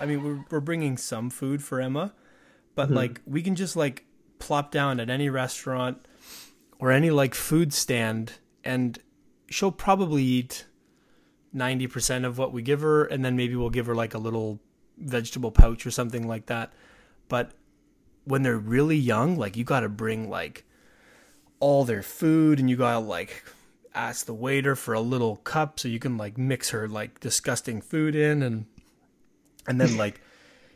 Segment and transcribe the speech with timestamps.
[0.00, 2.14] I mean, we're we're bringing some food for Emma,
[2.74, 2.94] but Mm-hmm.
[2.96, 4.06] like we can just like
[4.38, 6.06] plop down at any restaurant
[6.78, 8.32] or any like food stand,
[8.64, 8.98] and
[9.50, 10.66] she'll probably eat
[11.52, 14.18] ninety percent of what we give her, and then maybe we'll give her like a
[14.18, 14.58] little
[14.96, 16.72] vegetable pouch or something like that.
[17.28, 17.52] But
[18.24, 20.64] when they're really young, like you got to bring like
[21.58, 23.44] all their food and you gotta like
[23.94, 27.82] ask the waiter for a little cup so you can like mix her like disgusting
[27.82, 28.64] food in and
[29.66, 30.20] and then like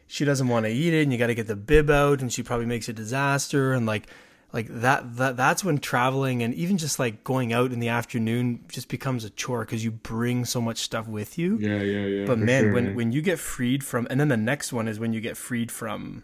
[0.06, 2.32] she doesn't want to eat it and you got to get the bib out and
[2.32, 4.06] she probably makes a disaster and like
[4.52, 8.64] like that that that's when traveling and even just like going out in the afternoon
[8.68, 12.26] just becomes a chore because you bring so much stuff with you Yeah, yeah, yeah.
[12.26, 15.00] but man, sure, when when you get freed from, and then the next one is
[15.00, 16.22] when you get freed from,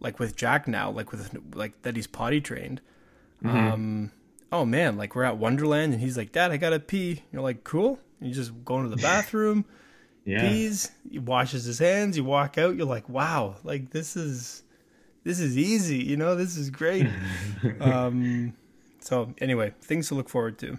[0.00, 2.80] like with Jack now, like with like that he's potty trained.
[3.44, 3.56] Mm-hmm.
[3.56, 4.12] Um,
[4.50, 7.22] oh man, like we're at Wonderland and he's like, Dad, I gotta pee.
[7.32, 8.00] You're like, cool.
[8.18, 9.64] And you just go into the bathroom,
[10.30, 10.48] yeah.
[11.10, 12.76] he washes his hands, you walk out.
[12.76, 14.62] You're like, wow, like this is
[15.24, 15.98] this is easy.
[15.98, 17.06] You know, this is great.
[17.80, 18.54] um,
[19.00, 20.78] so anyway, things to look forward to.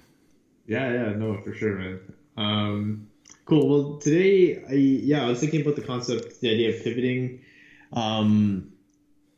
[0.67, 1.99] Yeah, yeah, no, for sure, man.
[2.37, 3.07] Um,
[3.45, 3.67] cool.
[3.67, 7.41] Well, today, I yeah, I was thinking about the concept, the idea of pivoting.
[7.93, 8.71] Um,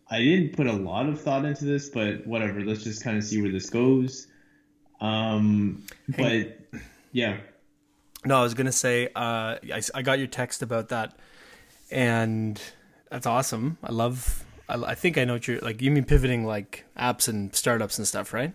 [0.09, 2.61] I didn't put a lot of thought into this, but whatever.
[2.61, 4.27] Let's just kind of see where this goes.
[5.02, 5.83] Um,
[6.17, 6.59] but
[7.11, 7.38] yeah,
[8.26, 11.18] No, I was gonna say, uh, I, I got your text about that,
[11.92, 12.62] and
[13.10, 13.78] that's awesome.
[13.84, 14.44] I love.
[14.70, 15.82] I, I think I know what you're like.
[15.82, 18.54] You mean pivoting like apps and startups and stuff, right?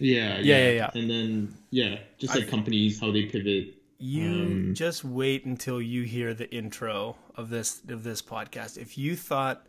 [0.00, 0.90] yeah, Yeah, yeah, yeah.
[0.94, 3.74] And then yeah, just like companies, how they pivot.
[3.98, 8.76] You Um, just wait until you hear the intro of this of this podcast.
[8.76, 9.66] If you thought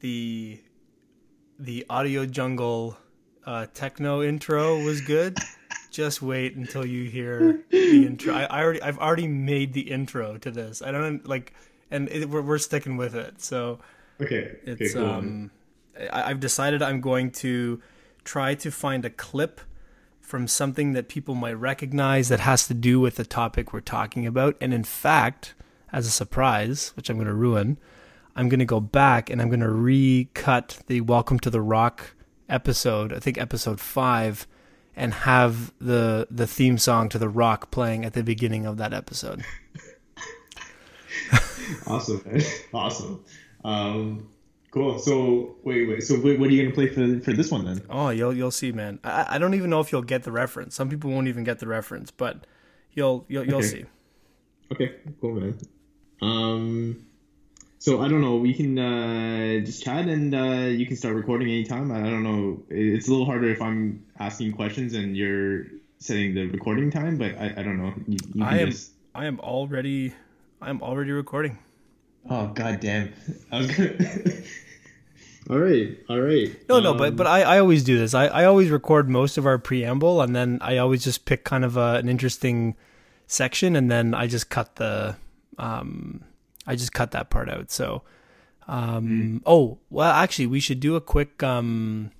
[0.00, 0.60] the
[1.58, 2.98] the audio jungle
[3.46, 5.38] uh, techno intro was good,
[5.94, 8.34] just wait until you hear the intro.
[8.34, 10.82] I, I already I've already made the intro to this.
[10.82, 11.54] I don't like,
[11.90, 13.40] and it, we're we're sticking with it.
[13.40, 13.78] So
[14.20, 14.56] Okay.
[14.62, 15.06] okay, it's cool.
[15.06, 15.50] um,
[16.12, 17.80] I, I've decided I'm going to
[18.24, 19.60] try to find a clip
[20.20, 24.26] from something that people might recognize that has to do with the topic we're talking
[24.26, 24.56] about.
[24.60, 25.54] And in fact,
[25.92, 27.76] as a surprise, which I'm going to ruin,
[28.34, 32.14] I'm going to go back and I'm going to recut the Welcome to the Rock
[32.48, 34.46] episode, I think episode five,
[34.96, 38.92] and have the the theme song to the Rock playing at the beginning of that
[38.94, 39.42] episode.
[41.86, 42.42] Awesome, man.
[42.74, 43.24] awesome.
[43.64, 44.28] Um,
[44.70, 44.98] cool.
[44.98, 46.02] So wait, wait.
[46.02, 47.82] So wait, what are you gonna play for for this one then?
[47.88, 48.98] Oh, you'll you'll see, man.
[49.04, 50.74] I I don't even know if you'll get the reference.
[50.74, 52.46] Some people won't even get the reference, but
[52.92, 53.66] you'll you'll you'll Okay.
[53.68, 53.84] see.
[54.72, 55.58] Okay, cool, man.
[56.20, 57.06] Um,
[57.84, 58.36] so I don't know.
[58.36, 61.92] We can uh, just chat and uh, you can start recording anytime.
[61.92, 62.62] I don't know.
[62.70, 65.66] It's a little harder if I'm asking questions and you're
[65.98, 67.92] setting the recording time, but I, I don't know.
[68.08, 70.14] You, you I am just- I am already
[70.62, 71.58] I am already recording.
[72.30, 73.12] Oh god damn!
[73.52, 73.92] I was gonna.
[75.50, 76.48] all right, all right.
[76.70, 78.14] No, no, Um, but but I, I always do this.
[78.14, 81.66] I, I always record most of our preamble, and then I always just pick kind
[81.66, 82.76] of a, an interesting
[83.26, 85.16] section, and then I just cut the
[85.58, 86.24] um
[86.66, 87.70] I just cut that part out.
[87.70, 88.02] So
[88.66, 92.10] um oh well, actually, we should do a quick um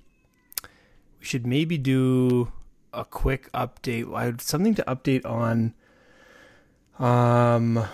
[1.19, 2.51] we should maybe do
[2.93, 4.13] a quick update.
[4.13, 5.73] I had something to update on
[6.99, 7.85] um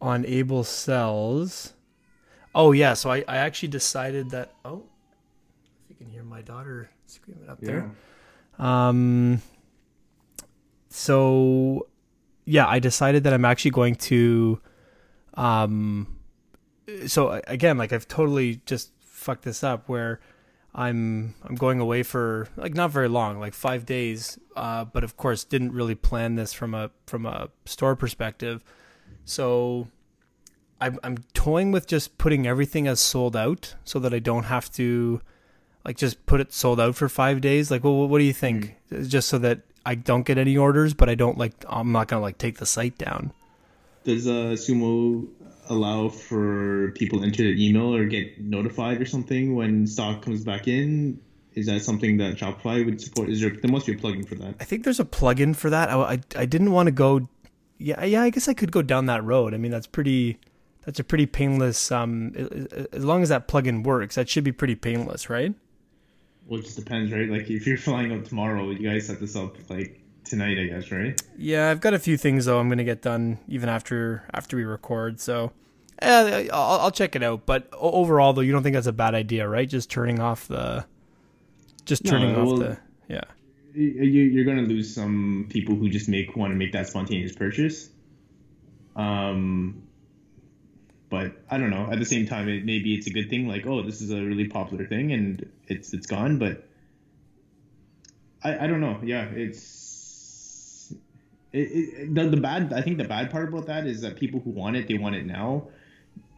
[0.00, 1.74] on Able Cells.
[2.54, 4.84] Oh yeah, so I, I actually decided that oh
[5.84, 7.90] if you can hear my daughter screaming up there.
[8.58, 9.42] Um
[10.88, 11.88] so
[12.44, 14.60] yeah, I decided that I'm actually going to
[15.34, 16.18] um
[17.06, 20.20] so again, like I've totally just fucked this up where
[20.74, 25.16] I'm I'm going away for like not very long, like 5 days, uh but of
[25.16, 28.62] course didn't really plan this from a from a store perspective.
[29.24, 29.88] So
[30.80, 34.70] I'm I'm toying with just putting everything as sold out so that I don't have
[34.72, 35.20] to
[35.84, 37.70] like just put it sold out for 5 days.
[37.70, 38.76] Like well what do you think?
[38.90, 42.20] Just so that I don't get any orders, but I don't like I'm not going
[42.20, 43.32] to like take the site down.
[44.04, 45.28] Does uh, Sumo
[45.68, 50.44] allow for people to enter their email or get notified or something when stock comes
[50.44, 51.20] back in?
[51.54, 53.28] Is that something that Shopify would support?
[53.28, 54.54] Is there there must be a plugin for that?
[54.58, 55.90] I think there's a plugin for that.
[55.90, 57.28] I, I, I didn't want to go.
[57.78, 58.22] Yeah, yeah.
[58.22, 59.54] I guess I could go down that road.
[59.54, 60.38] I mean, that's pretty.
[60.84, 61.92] That's a pretty painless.
[61.92, 62.32] Um,
[62.92, 65.54] as long as that plugin works, that should be pretty painless, right?
[66.46, 67.28] Well, it just depends, right?
[67.28, 70.01] Like if you're flying out tomorrow, you guys set this up like
[70.32, 71.20] tonight, I guess, right?
[71.36, 72.58] Yeah, I've got a few things though.
[72.58, 75.20] I'm gonna get done even after after we record.
[75.20, 75.52] So,
[76.00, 77.44] eh, I'll, I'll check it out.
[77.44, 79.68] But overall, though, you don't think that's a bad idea, right?
[79.68, 80.86] Just turning off the.
[81.84, 82.78] Just No, turning off well- the.
[83.08, 83.20] Yeah.
[83.74, 87.88] You, you're gonna lose some people who just make want to make that spontaneous purchase.
[88.96, 89.82] Um,
[91.08, 91.88] but I don't know.
[91.90, 93.46] At the same time, it, maybe it's a good thing.
[93.48, 96.38] Like, oh, this is a really popular thing, and it's it's gone.
[96.38, 96.66] But
[98.44, 98.98] I I don't know.
[99.02, 99.62] Yeah, it's
[101.52, 102.72] it, it, the the bad.
[102.72, 105.16] I think the bad part about that is that people who want it, they want
[105.16, 105.68] it now.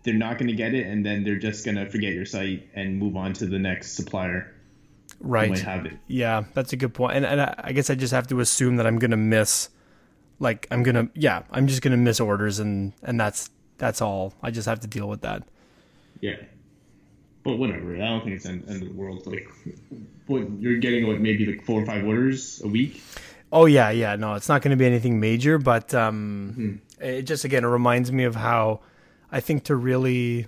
[0.02, 2.68] They're not going to get it, and then they're just going to forget your site
[2.74, 4.54] and move on to the next supplier.
[5.20, 5.48] Right.
[5.48, 5.94] Might have it.
[6.06, 7.16] Yeah, that's a good point.
[7.16, 9.70] And, and I I guess I just have to assume that I'm gonna miss,
[10.38, 14.34] like I'm gonna yeah, I'm just gonna miss orders, and and that's that's all.
[14.42, 15.44] I just have to deal with that.
[16.20, 16.36] Yeah.
[17.42, 17.94] But whatever.
[17.94, 19.26] I don't think it's the end, end of the world.
[19.26, 19.48] Like,
[20.26, 23.02] what you're getting, like maybe like four or five orders a week.
[23.52, 24.16] Oh yeah, yeah.
[24.16, 28.10] No, it's not going to be anything major, but um, it just again it reminds
[28.10, 28.80] me of how
[29.30, 30.46] I think to really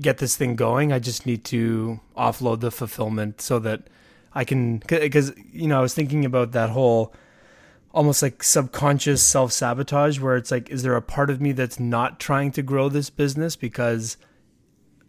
[0.00, 3.88] get this thing going, I just need to offload the fulfillment so that
[4.34, 7.14] I can because you know I was thinking about that whole
[7.92, 11.78] almost like subconscious self sabotage where it's like is there a part of me that's
[11.78, 14.16] not trying to grow this business because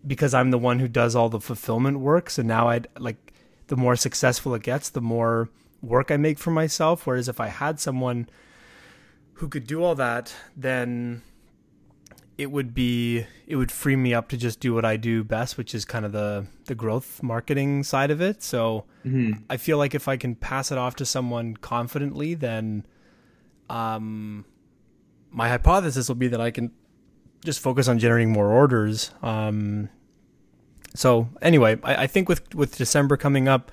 [0.06, 3.34] because I'm the one who does all the fulfillment work so now I'd like
[3.68, 5.50] the more successful it gets the more
[5.86, 8.28] work I make for myself whereas if I had someone
[9.34, 11.22] who could do all that then
[12.38, 15.58] it would be it would free me up to just do what I do best
[15.58, 18.86] which is kind of the the growth marketing side of it so
[19.50, 22.86] I feel like if I can pass it off to someone confidently, then
[23.70, 24.46] um,
[25.30, 26.72] my hypothesis will be that I can
[27.44, 29.12] just focus on generating more orders.
[29.22, 29.90] Um,
[30.96, 33.72] so anyway, I, I think with with December coming up,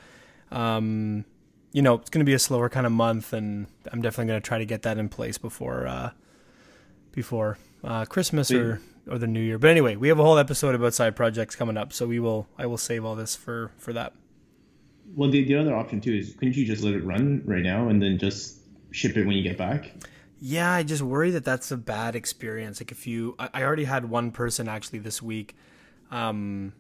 [0.51, 1.25] um,
[1.73, 4.43] you know, it's going to be a slower kind of month, and I'm definitely going
[4.43, 6.11] to try to get that in place before uh,
[7.13, 9.59] before uh, Christmas or or the New Year.
[9.59, 12.47] But anyway, we have a whole episode about side projects coming up, so we will
[12.59, 14.13] I will save all this for for that.
[15.15, 17.89] Well, the, the other option too is couldn't you just let it run right now
[17.89, 18.59] and then just
[18.93, 19.93] ship it when you get back?
[20.41, 22.81] Yeah, I just worry that that's a bad experience.
[22.81, 25.57] Like if you, I I already had one person actually this week,
[26.11, 26.73] um,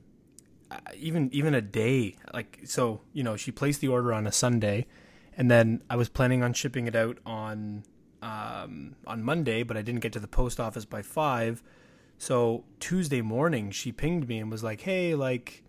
[0.96, 2.16] even even a day.
[2.32, 4.86] Like so, you know, she placed the order on a Sunday,
[5.36, 7.84] and then I was planning on shipping it out on
[8.22, 11.62] um, on Monday, but I didn't get to the post office by five.
[12.18, 15.64] So Tuesday morning, she pinged me and was like, "Hey, like,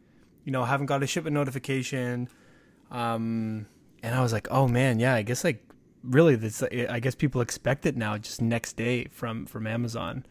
[0.45, 2.29] you know, haven't got a shipment notification."
[2.91, 3.65] Um,
[4.03, 5.67] and I was like, "Oh man, yeah, I guess like
[6.03, 10.25] really, this I guess people expect it now, just next day from from Amazon."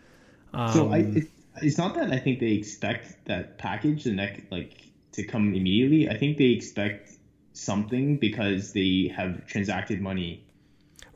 [0.54, 4.50] Um, So I, it, it's not that I think they expect that package the next
[4.50, 6.08] like to come immediately.
[6.08, 7.10] I think they expect
[7.52, 10.46] something because they have transacted money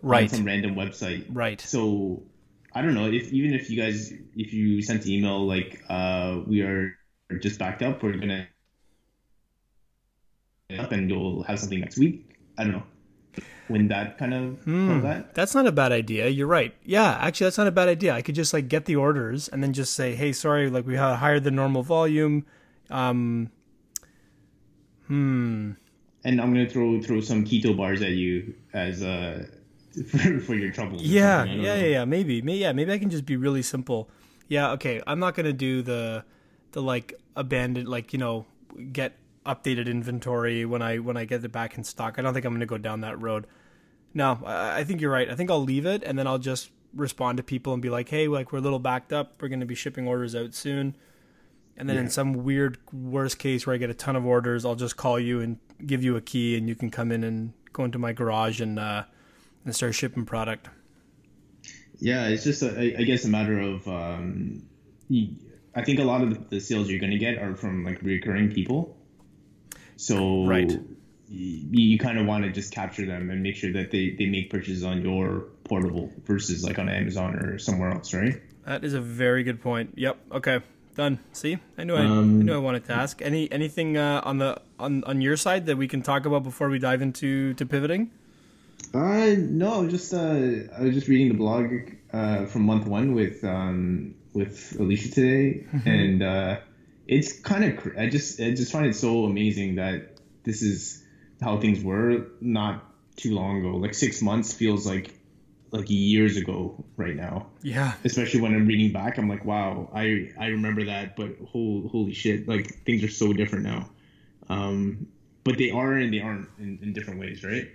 [0.03, 1.25] on right, some random website.
[1.31, 2.23] right, So
[2.73, 6.41] I don't know if even if you guys if you sent an email like uh
[6.47, 6.95] we are
[7.41, 8.49] just backed up, we're gonna
[10.79, 12.37] up and you'll have something next week.
[12.59, 12.83] I don't know.
[13.69, 15.01] When that kind of Hmm.
[15.03, 15.35] that.
[15.35, 16.29] That's not a bad idea.
[16.29, 16.73] You're right.
[16.85, 18.15] Yeah, actually, that's not a bad idea.
[18.15, 20.95] I could just like get the orders and then just say, "Hey, sorry, like we
[20.95, 22.47] had higher than normal volume."
[22.91, 23.51] Um,
[25.07, 25.73] hmm.
[26.25, 29.47] And I'm gonna throw throw some keto bars at you as uh
[30.11, 31.03] for, for your troubles.
[31.03, 31.53] Yeah, something.
[31.53, 32.05] I don't yeah, yeah, yeah.
[32.05, 34.11] Maybe, maybe, yeah, maybe I can just be really simple.
[34.49, 35.03] Yeah, okay.
[35.07, 36.25] I'm not gonna do the,
[36.73, 38.47] the like abandoned, like you know,
[38.93, 39.17] get
[39.47, 42.19] updated inventory when I when I get it back in stock.
[42.19, 43.47] I don't think I'm gonna go down that road.
[44.15, 45.31] No, I, I think you're right.
[45.31, 48.09] I think I'll leave it and then I'll just respond to people and be like,
[48.09, 49.41] hey, like we're a little backed up.
[49.41, 50.97] We're gonna be shipping orders out soon.
[51.79, 54.77] And then in some weird worst case where I get a ton of orders, I'll
[54.77, 57.85] just call you and give you a key and you can come in and go
[57.85, 59.05] into my garage and uh,
[59.65, 60.69] and start shipping product.
[61.99, 64.63] Yeah, it's just a, I guess a matter of um,
[65.75, 68.96] I think a lot of the, sales you're gonna get are from like recurring people.
[69.97, 70.71] So Right.
[71.29, 74.27] you, you kind of want to just capture them and make sure that they, they
[74.27, 78.41] make purchases on your portable versus like on Amazon or somewhere else, right?
[78.65, 79.95] That is a very good point.
[79.97, 80.17] Yep.
[80.33, 80.61] Okay.
[80.97, 81.19] Done.
[81.33, 83.21] See, I knew I, I Um, knew I wanted to ask.
[83.21, 86.71] Any anything uh, on the on on your side that we can talk about before
[86.71, 88.11] we dive into to pivoting?
[88.95, 91.67] Uh, no, just uh, I was just reading the blog
[92.15, 96.57] uh, from month one with um, with Alicia today, and uh,
[97.07, 101.03] it's kind of cr- I just I just find it so amazing that this is
[101.41, 102.85] how things were not
[103.17, 103.77] too long ago.
[103.77, 105.13] Like six months feels like
[105.71, 107.47] like years ago right now.
[107.63, 107.95] Yeah.
[108.05, 112.13] Especially when I'm reading back, I'm like, wow, I I remember that, but whole holy
[112.13, 113.91] shit, like things are so different now.
[114.49, 115.09] Um,
[115.45, 117.69] but they are and they aren't in, in different ways, right?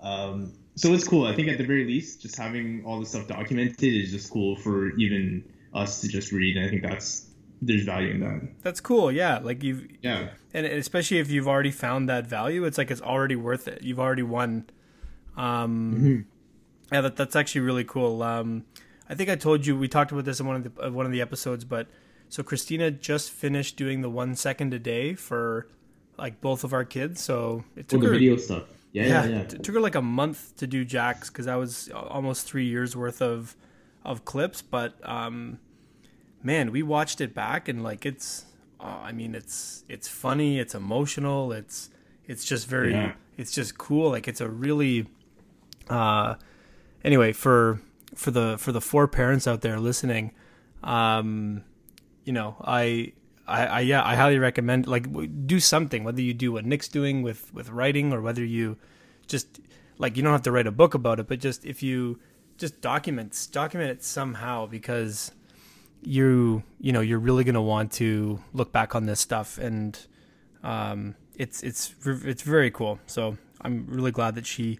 [0.00, 1.26] Um, so it's cool.
[1.26, 4.56] I think at the very least, just having all this stuff documented is just cool
[4.56, 6.56] for even us to just read.
[6.56, 7.27] And I think that's
[7.60, 8.62] there's value in that.
[8.62, 9.10] That's cool.
[9.10, 9.38] Yeah.
[9.38, 10.30] Like you've Yeah.
[10.54, 13.82] and especially if you've already found that value, it's like it's already worth it.
[13.82, 14.66] You've already won.
[15.36, 16.20] Um, Mm-hmm.
[16.92, 18.22] Yeah, that, that's actually really cool.
[18.22, 18.64] Um,
[19.10, 21.04] I think I told you we talked about this in one of the uh, one
[21.06, 21.86] of the episodes, but
[22.30, 25.68] so Christina just finished doing the one second a day for
[26.16, 27.20] like both of our kids.
[27.22, 28.64] So it took oh, the her, video stuff.
[28.92, 29.38] Yeah, yeah, yeah.
[29.40, 32.96] It took her like a month to do Jack's because that was almost three years
[32.96, 33.54] worth of
[34.02, 34.62] of clips.
[34.62, 35.58] But um,
[36.42, 38.44] man, we watched it back and like it's,
[38.80, 41.90] uh, I mean, it's it's funny, it's emotional, it's
[42.26, 43.12] it's just very, yeah.
[43.36, 44.10] it's just cool.
[44.10, 45.06] Like it's a really,
[45.88, 46.34] uh,
[47.02, 47.80] anyway for
[48.14, 50.32] for the for the four parents out there listening,
[50.82, 51.64] um,
[52.24, 53.12] you know, I
[53.46, 55.06] I, I, yeah, I highly recommend like
[55.46, 56.04] do something.
[56.04, 58.76] Whether you do what Nick's doing with with writing, or whether you
[59.26, 59.60] just
[59.96, 62.20] like you don't have to write a book about it, but just if you
[62.58, 65.32] just documents document it somehow because
[66.02, 70.06] you you know you're really gonna want to look back on this stuff and
[70.62, 72.98] um, it's it's it's very cool.
[73.06, 74.78] So I'm really glad that she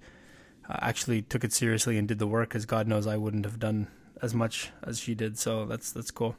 [0.69, 3.59] uh, actually took it seriously and did the work, because God knows I wouldn't have
[3.59, 3.89] done
[4.23, 5.39] as much as she did.
[5.39, 6.37] So that's that's cool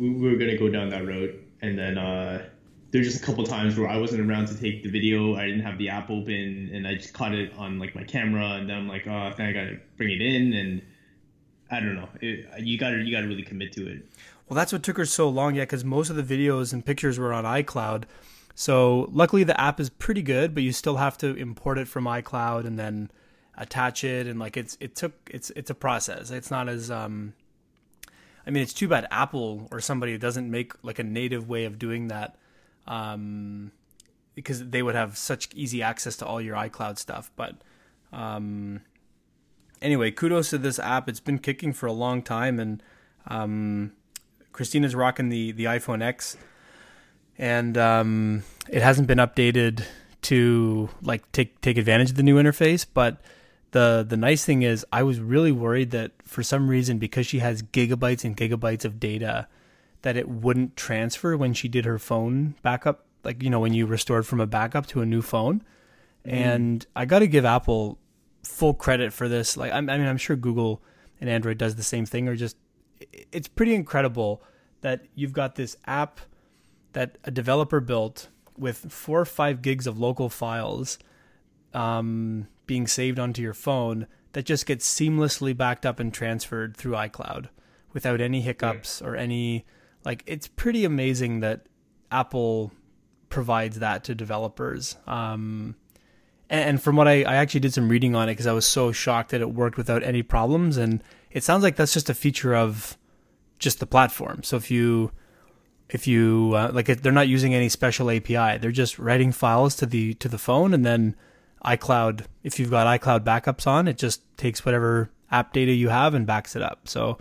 [0.00, 2.46] we, were gonna go down that road, and then uh,
[2.90, 5.36] there's just a couple times where I wasn't around to take the video.
[5.36, 8.52] I didn't have the app open, and I just caught it on like my camera,
[8.52, 10.82] and then I'm like, oh, I think I gotta bring it in, and
[11.70, 12.08] I don't know.
[12.20, 14.06] It, you gotta you gotta really commit to it.
[14.48, 17.18] Well, that's what took her so long, yeah, because most of the videos and pictures
[17.18, 18.04] were on iCloud.
[18.54, 22.04] So luckily the app is pretty good, but you still have to import it from
[22.04, 23.10] iCloud and then
[23.56, 26.30] attach it, and like it's it took it's it's a process.
[26.30, 27.34] It's not as um
[28.46, 31.78] I mean, it's too bad Apple or somebody doesn't make like a native way of
[31.78, 32.36] doing that,
[32.86, 33.70] um,
[34.34, 37.30] because they would have such easy access to all your iCloud stuff.
[37.36, 37.56] But
[38.12, 38.80] um,
[39.82, 41.08] anyway, kudos to this app.
[41.08, 42.82] It's been kicking for a long time, and
[43.26, 43.92] um,
[44.52, 46.36] Christina's rocking the the iPhone X,
[47.38, 49.84] and um, it hasn't been updated
[50.22, 53.18] to like take take advantage of the new interface, but
[53.72, 57.38] the the nice thing is I was really worried that for some reason because she
[57.38, 59.46] has gigabytes and gigabytes of data
[60.02, 63.86] that it wouldn't transfer when she did her phone backup like you know when you
[63.86, 65.62] restored from a backup to a new phone
[66.26, 66.32] mm.
[66.32, 67.98] and I got to give Apple
[68.42, 70.82] full credit for this like I mean I'm sure Google
[71.20, 72.56] and Android does the same thing or just
[73.32, 74.42] it's pretty incredible
[74.80, 76.20] that you've got this app
[76.92, 80.98] that a developer built with 4 or 5 gigs of local files
[81.72, 86.92] um, being saved onto your phone that just gets seamlessly backed up and transferred through
[86.92, 87.48] iCloud
[87.92, 89.64] without any hiccups or any
[90.04, 91.66] like it's pretty amazing that
[92.10, 92.72] Apple
[93.28, 94.96] provides that to developers.
[95.06, 95.76] Um,
[96.50, 98.92] and, from what I, I actually did some reading on it because I was so
[98.92, 100.76] shocked that it worked without any problems.
[100.76, 102.98] And it sounds like that's just a feature of
[103.58, 104.42] just the platform.
[104.42, 105.12] So if you
[105.88, 108.58] if you uh, like, they're not using any special API.
[108.58, 111.14] They're just writing files to the to the phone and then
[111.64, 116.14] iCloud, if you've got iCloud backups on, it just takes whatever app data you have
[116.14, 116.88] and backs it up.
[116.88, 117.18] So,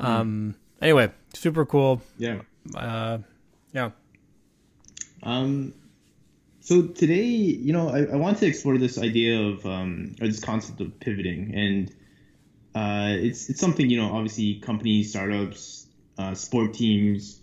[0.00, 0.82] um, mm.
[0.82, 2.02] anyway, super cool.
[2.18, 2.40] Yeah.
[2.74, 3.18] Uh,
[3.72, 3.90] yeah.
[5.22, 5.74] Um,
[6.68, 10.40] so today, you know, I, I want to explore this idea of, um, or this
[10.40, 11.54] concept of pivoting.
[11.54, 11.90] And
[12.74, 15.86] uh, it's, it's something, you know, obviously companies, startups,
[16.18, 17.40] uh, sport teams,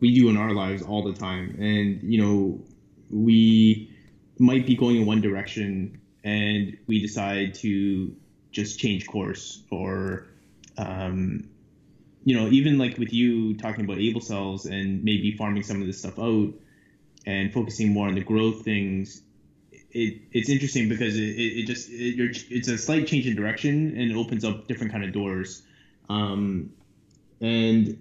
[0.00, 1.56] we do in our lives all the time.
[1.60, 2.60] And, you know,
[3.10, 3.94] we,
[4.40, 8.12] might be going in one direction and we decide to
[8.50, 10.26] just change course or
[10.76, 11.48] um,
[12.24, 15.86] you know even like with you talking about able cells and maybe farming some of
[15.86, 16.52] this stuff out
[17.26, 19.22] and focusing more on the growth things
[19.90, 24.10] it, it's interesting because it, it, just it, it's a slight change in direction and
[24.10, 25.62] it opens up different kind of doors
[26.08, 26.70] um,
[27.40, 27.98] and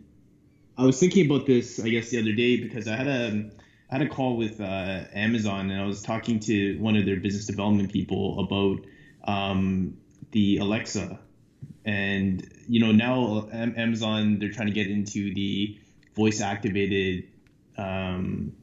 [0.78, 3.52] i was thinking about this i guess the other day because i had a
[3.94, 7.18] I had a call with uh, Amazon and I was talking to one of their
[7.18, 8.80] business development people about
[9.24, 9.96] um,
[10.32, 11.20] the Alexa.
[11.86, 15.78] And, you know, now Amazon, they're trying to get into the
[16.16, 17.26] voice activated
[17.78, 18.54] um,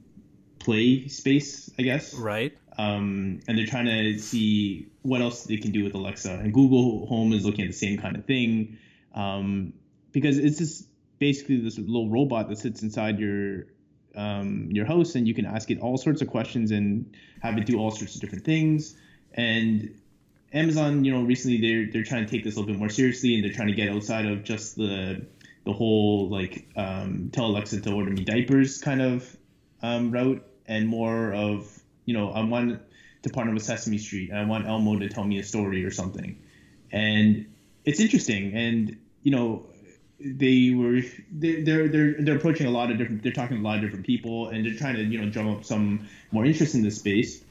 [0.60, 2.14] play space, I guess.
[2.14, 2.56] Right.
[2.78, 6.32] Um, and they're trying to see what else they can do with Alexa.
[6.32, 8.78] And Google Home is looking at the same kind of thing
[9.14, 9.72] um,
[10.12, 10.86] because it's just
[11.18, 13.66] basically this little robot that sits inside your
[14.16, 17.66] um, your host and you can ask it all sorts of questions and have it
[17.66, 18.96] do all sorts of different things.
[19.34, 19.94] And
[20.52, 23.34] Amazon, you know, recently they're they're trying to take this a little bit more seriously
[23.34, 25.24] and they're trying to get outside of just the
[25.64, 29.36] the whole like um, tell Alexa to order me diapers kind of
[29.82, 32.80] um, route and more of you know I want
[33.22, 35.90] to partner with Sesame Street and I want Elmo to tell me a story or
[35.90, 36.38] something.
[36.92, 37.44] And
[37.84, 39.66] it's interesting and you know
[40.20, 41.00] they were
[41.32, 43.82] they, they're they're they're approaching a lot of different they're talking to a lot of
[43.82, 46.96] different people and they're trying to you know drum up some more interest in this
[46.96, 47.42] space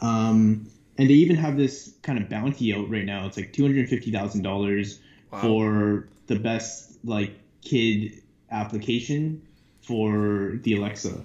[0.00, 0.66] um
[0.96, 4.98] and they even have this kind of bounty out right now it's like $250000
[5.30, 5.40] wow.
[5.42, 9.42] for the best like kid application
[9.82, 11.24] for the Alexa,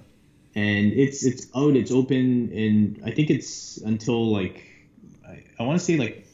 [0.56, 4.64] and it's it's out, it's open, and I think it's until like
[5.28, 6.26] I, I want to say like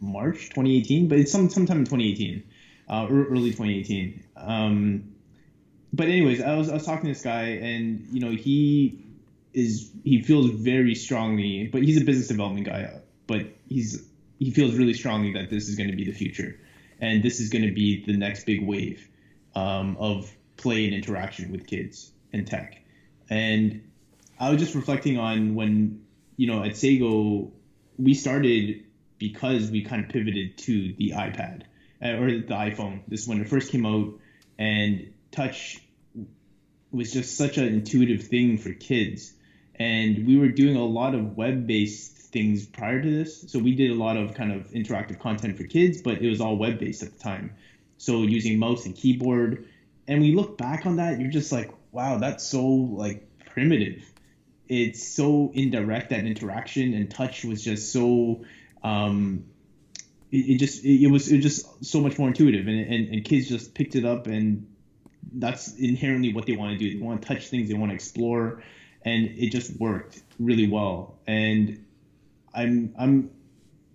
[0.00, 2.42] March 2018, but it's some sometime in 2018,
[2.88, 4.22] uh, early 2018.
[4.36, 5.02] Um,
[5.92, 8.96] but anyways, I was I was talking to this guy, and you know he
[9.52, 12.88] is he feels very strongly, but he's a business development guy,
[13.26, 14.00] but he's
[14.38, 16.56] he feels really strongly that this is going to be the future,
[17.00, 19.08] and this is going to be the next big wave
[19.56, 22.83] um, of play and interaction with kids and tech.
[23.34, 23.82] And
[24.38, 26.04] I was just reflecting on when
[26.36, 27.50] you know at Sago
[27.98, 28.84] we started
[29.18, 31.62] because we kind of pivoted to the iPad
[32.00, 33.00] uh, or the iPhone.
[33.08, 34.20] This is when it first came out,
[34.56, 35.82] and touch
[36.92, 39.32] was just such an intuitive thing for kids.
[39.74, 43.50] And we were doing a lot of web-based things prior to this.
[43.50, 46.40] So we did a lot of kind of interactive content for kids, but it was
[46.40, 47.50] all web-based at the time.
[47.96, 49.66] So using mouse and keyboard.
[50.06, 54.04] And we look back on that, you're just like, wow, that's so like primitive.
[54.68, 58.44] It's so indirect that interaction and touch was just so
[58.82, 59.44] um,
[60.30, 63.08] it, it, just it, it, was it was just so much more intuitive and, and,
[63.08, 64.66] and kids just picked it up and
[65.32, 66.98] that's inherently what they want to do.
[66.98, 68.62] They want to touch things, they want to explore,
[69.02, 71.18] and it just worked really well.
[71.26, 71.84] And
[72.52, 73.30] I'm I'm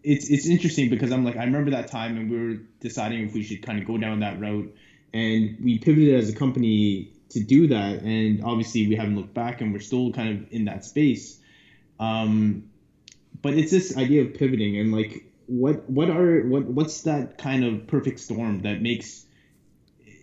[0.04, 3.34] it's it's interesting because I'm like I remember that time and we were deciding if
[3.34, 4.74] we should kind of go down that route,
[5.14, 8.02] and we pivoted as a company to do that.
[8.02, 11.40] And obviously we haven't looked back, and we're still kind of in that space.
[12.00, 12.70] Um,
[13.42, 17.64] but it's this idea of pivoting and like what what are what what's that kind
[17.66, 19.26] of perfect storm that makes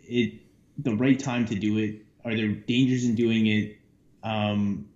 [0.08, 0.34] it
[0.78, 2.04] the right time to do it?
[2.24, 3.78] Are there dangers in doing it?
[4.22, 4.88] Um,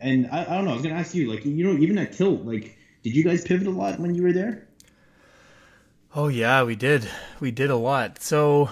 [0.00, 0.72] and I, I don't know.
[0.72, 3.44] I was gonna ask you, like, you know, even at Tilt, like, did you guys
[3.44, 4.68] pivot a lot when you were there?
[6.14, 7.08] Oh yeah, we did.
[7.40, 8.22] We did a lot.
[8.22, 8.70] So,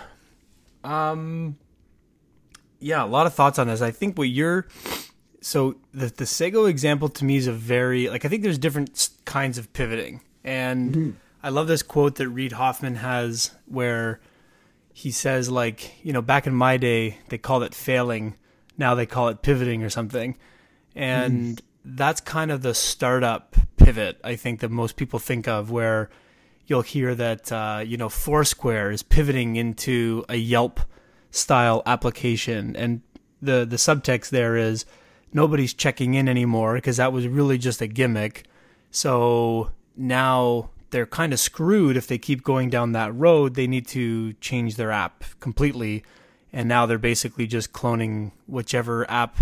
[0.84, 1.56] um,
[2.82, 3.80] yeah, a lot of thoughts on this.
[3.80, 4.66] I think what you're
[5.40, 9.10] so the the Sago example to me is a very like I think there's different
[9.24, 11.10] kinds of pivoting, and mm-hmm.
[11.42, 14.20] I love this quote that Reid Hoffman has where
[14.92, 18.34] he says like you know back in my day they called it failing
[18.76, 20.36] now they call it pivoting or something
[20.94, 21.60] and mm.
[21.84, 26.10] that's kind of the startup pivot i think that most people think of where
[26.66, 30.80] you'll hear that uh, you know foursquare is pivoting into a yelp
[31.32, 33.02] style application and
[33.40, 34.84] the the subtext there is
[35.32, 38.44] nobody's checking in anymore because that was really just a gimmick
[38.92, 43.54] so now they're kind of screwed if they keep going down that road.
[43.54, 46.04] They need to change their app completely.
[46.52, 49.38] And now they're basically just cloning whichever app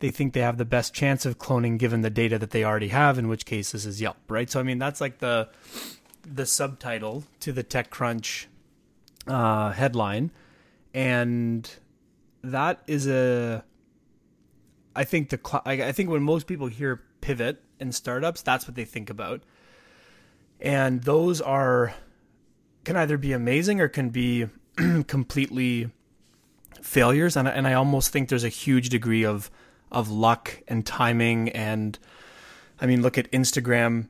[0.00, 2.88] they think they have the best chance of cloning given the data that they already
[2.88, 4.48] have, in which case this is Yelp, right?
[4.48, 5.48] So I mean that's like the
[6.24, 8.46] the subtitle to the TechCrunch
[9.26, 10.30] uh, headline,
[10.94, 11.70] and
[12.42, 13.64] that is a.
[14.94, 18.74] I think the cl- I think when most people hear pivot and startups, that's what
[18.74, 19.42] they think about.
[20.60, 21.94] And those are
[22.84, 24.48] can either be amazing or can be
[25.06, 25.90] completely
[26.82, 27.36] failures.
[27.36, 29.50] And and I almost think there's a huge degree of
[29.92, 31.50] of luck and timing.
[31.50, 31.98] And
[32.80, 34.08] I mean look at Instagram.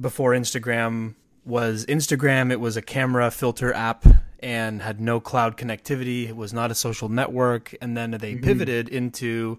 [0.00, 4.06] Before Instagram was Instagram it was a camera filter app
[4.42, 8.44] and had no cloud connectivity it was not a social network and then they mm-hmm.
[8.44, 9.58] pivoted into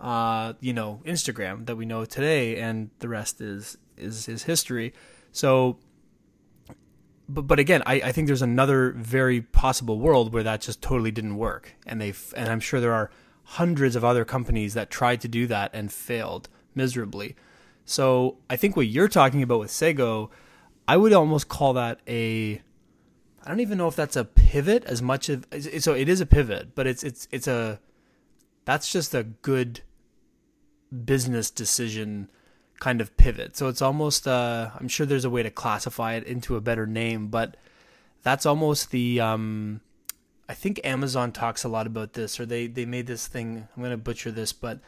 [0.00, 4.92] uh, you know Instagram that we know today and the rest is is is history
[5.34, 5.78] so,
[7.28, 11.10] but but again, I, I think there's another very possible world where that just totally
[11.10, 13.10] didn't work, and they and I'm sure there are
[13.42, 17.34] hundreds of other companies that tried to do that and failed miserably.
[17.84, 20.30] So I think what you're talking about with Sago,
[20.86, 22.62] I would almost call that a
[23.44, 25.46] I don't even know if that's a pivot as much of
[25.78, 27.78] so it is a pivot, but it's it's it's a
[28.64, 29.82] that's just a good
[31.04, 32.30] business decision
[32.80, 33.56] kind of pivot.
[33.56, 36.86] So it's almost uh, I'm sure there's a way to classify it into a better
[36.86, 37.56] name, but
[38.22, 39.80] that's almost the um,
[40.48, 43.68] I think Amazon talks a lot about this, or they they made this thing.
[43.76, 44.80] I'm going to butcher this, but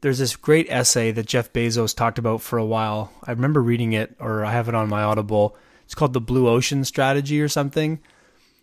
[0.00, 3.12] there's this great essay that Jeff Bezos talked about for a while.
[3.24, 5.56] I remember reading it, or I have it on my Audible.
[5.84, 8.00] It's called the Blue Ocean Strategy or something,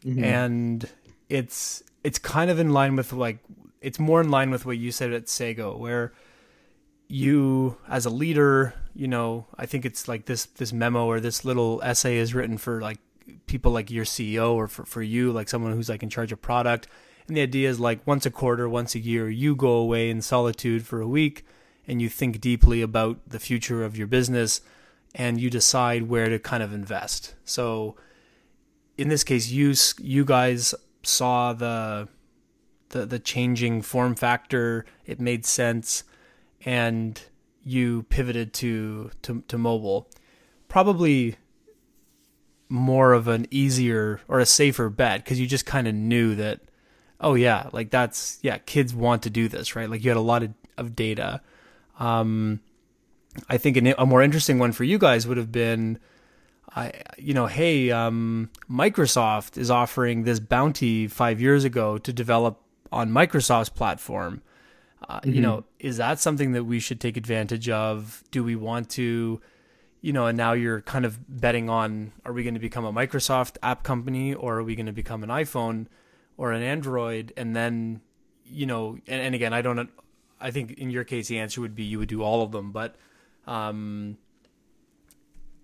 [0.04, 0.24] mm-hmm.
[0.24, 0.90] and
[1.30, 3.40] it's it's kind of in line with like
[3.82, 6.14] it's more in line with what you said at Sago, where
[7.08, 11.44] you as a leader, you know, I think it's like this this memo or this
[11.44, 13.00] little essay is written for like
[13.46, 16.42] people like your CEO or for, for you, like someone who's like in charge of
[16.42, 16.88] product.
[17.28, 20.22] And the idea is like once a quarter, once a year, you go away in
[20.22, 21.46] solitude for a week
[21.88, 24.62] and you think deeply about the future of your business
[25.14, 27.36] and you decide where to kind of invest.
[27.44, 27.96] So
[28.98, 32.08] in this case, you you guys saw the
[32.90, 34.86] the the changing form factor.
[35.06, 36.04] It made sense,
[36.66, 37.22] and
[37.64, 40.10] you pivoted to to, to mobile.
[40.68, 41.36] Probably
[42.70, 46.62] more of an easier or a safer bet because you just kind of knew that
[47.20, 50.22] oh yeah like that's yeah kids want to do this right like you had a
[50.22, 51.42] lot of, of data
[52.00, 52.62] um
[53.50, 56.00] i think an, a more interesting one for you guys would have been
[56.76, 62.62] I, you know, hey, um, Microsoft is offering this bounty five years ago to develop
[62.92, 64.42] on Microsoft's platform.
[65.08, 65.34] Uh, mm-hmm.
[65.34, 68.24] You know, is that something that we should take advantage of?
[68.32, 69.42] Do we want to,
[70.00, 72.94] you know, and now you're kind of betting on are we going to become a
[72.94, 75.88] Microsoft app company or are we going to become an iPhone
[76.38, 77.34] or an Android?
[77.36, 78.02] And then,
[78.46, 79.90] you know, and, and again, I don't,
[80.40, 82.72] I think in your case, the answer would be you would do all of them.
[82.72, 82.96] But,
[83.48, 84.18] um,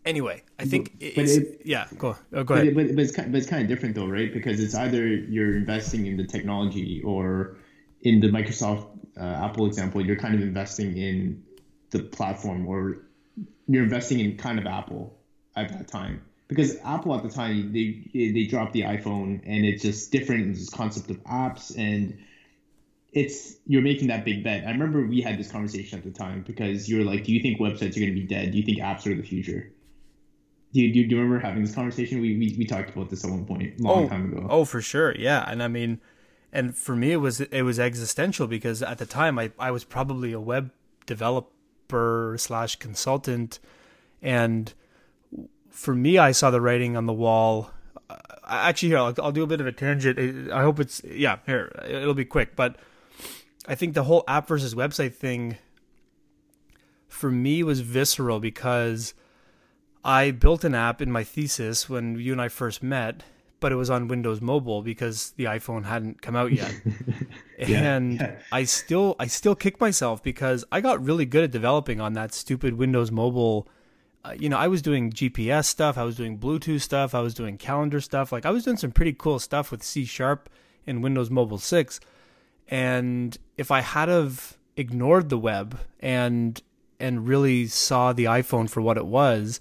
[0.06, 2.76] anyway, I think it's, it, yeah, go, oh, go ahead.
[2.76, 4.34] But, but, it's kind, but it's kind of different though, right?
[4.34, 7.58] Because it's either you're investing in the technology or
[8.02, 8.88] in the Microsoft
[9.20, 11.44] uh, Apple example, you're kind of investing in
[11.90, 12.98] the platform or
[13.68, 15.18] you're investing in kind of Apple
[15.56, 19.82] at that time because Apple at the time they they dropped the iPhone and it's
[19.82, 22.18] just different in this concept of apps and
[23.13, 24.65] it's you're making that big bet.
[24.65, 27.60] I remember we had this conversation at the time because you're like, do you think
[27.60, 28.52] websites are going to be dead?
[28.52, 29.72] Do you think apps are the future?
[30.74, 32.20] Do you, do you, remember having this conversation?
[32.20, 34.48] We, we we talked about this at one point, a long oh, time ago.
[34.50, 35.50] Oh, for sure, yeah.
[35.50, 36.02] And I mean,
[36.52, 39.84] and for me, it was it was existential because at the time I I was
[39.84, 40.72] probably a web
[41.06, 43.60] developer slash consultant
[44.22, 44.74] and
[45.70, 47.70] for me, I saw the writing on the wall.
[48.48, 50.52] Actually, here I'll, I'll, do a bit of a tangent.
[50.52, 51.38] I hope it's yeah.
[51.46, 52.78] Here it'll be quick, but
[53.67, 55.58] I think the whole app versus website thing
[57.08, 59.13] for me was visceral because
[60.03, 63.23] I built an app in my thesis when you and I first met,
[63.60, 66.73] but it was on Windows Mobile because the iPhone hadn't come out yet.
[67.60, 68.39] yeah, and yeah.
[68.51, 72.34] I still I still kick myself because I got really good at developing on that
[72.34, 73.67] stupid Windows Mobile
[74.27, 77.34] uh, you know, I was doing GPS stuff, I was doing Bluetooth stuff, I was
[77.34, 78.32] doing calendar stuff.
[78.32, 80.49] Like I was doing some pretty cool stuff with C Sharp
[80.86, 81.99] and Windows Mobile 6.
[82.67, 86.62] And if I had have ignored the web and
[86.99, 89.60] and really saw the iPhone for what it was,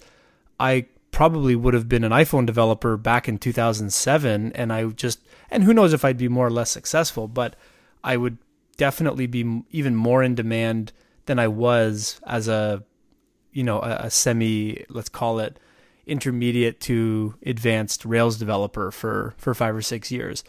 [0.58, 5.64] I probably would have been an iPhone developer back in 2007 and I just and
[5.64, 7.56] who knows if I'd be more or less successful, but
[8.04, 8.38] I would
[8.76, 10.92] definitely be even more in demand
[11.26, 12.84] than I was as a
[13.52, 15.58] you know a, a semi let's call it
[16.06, 20.44] intermediate to advanced Rails developer for for five or six years,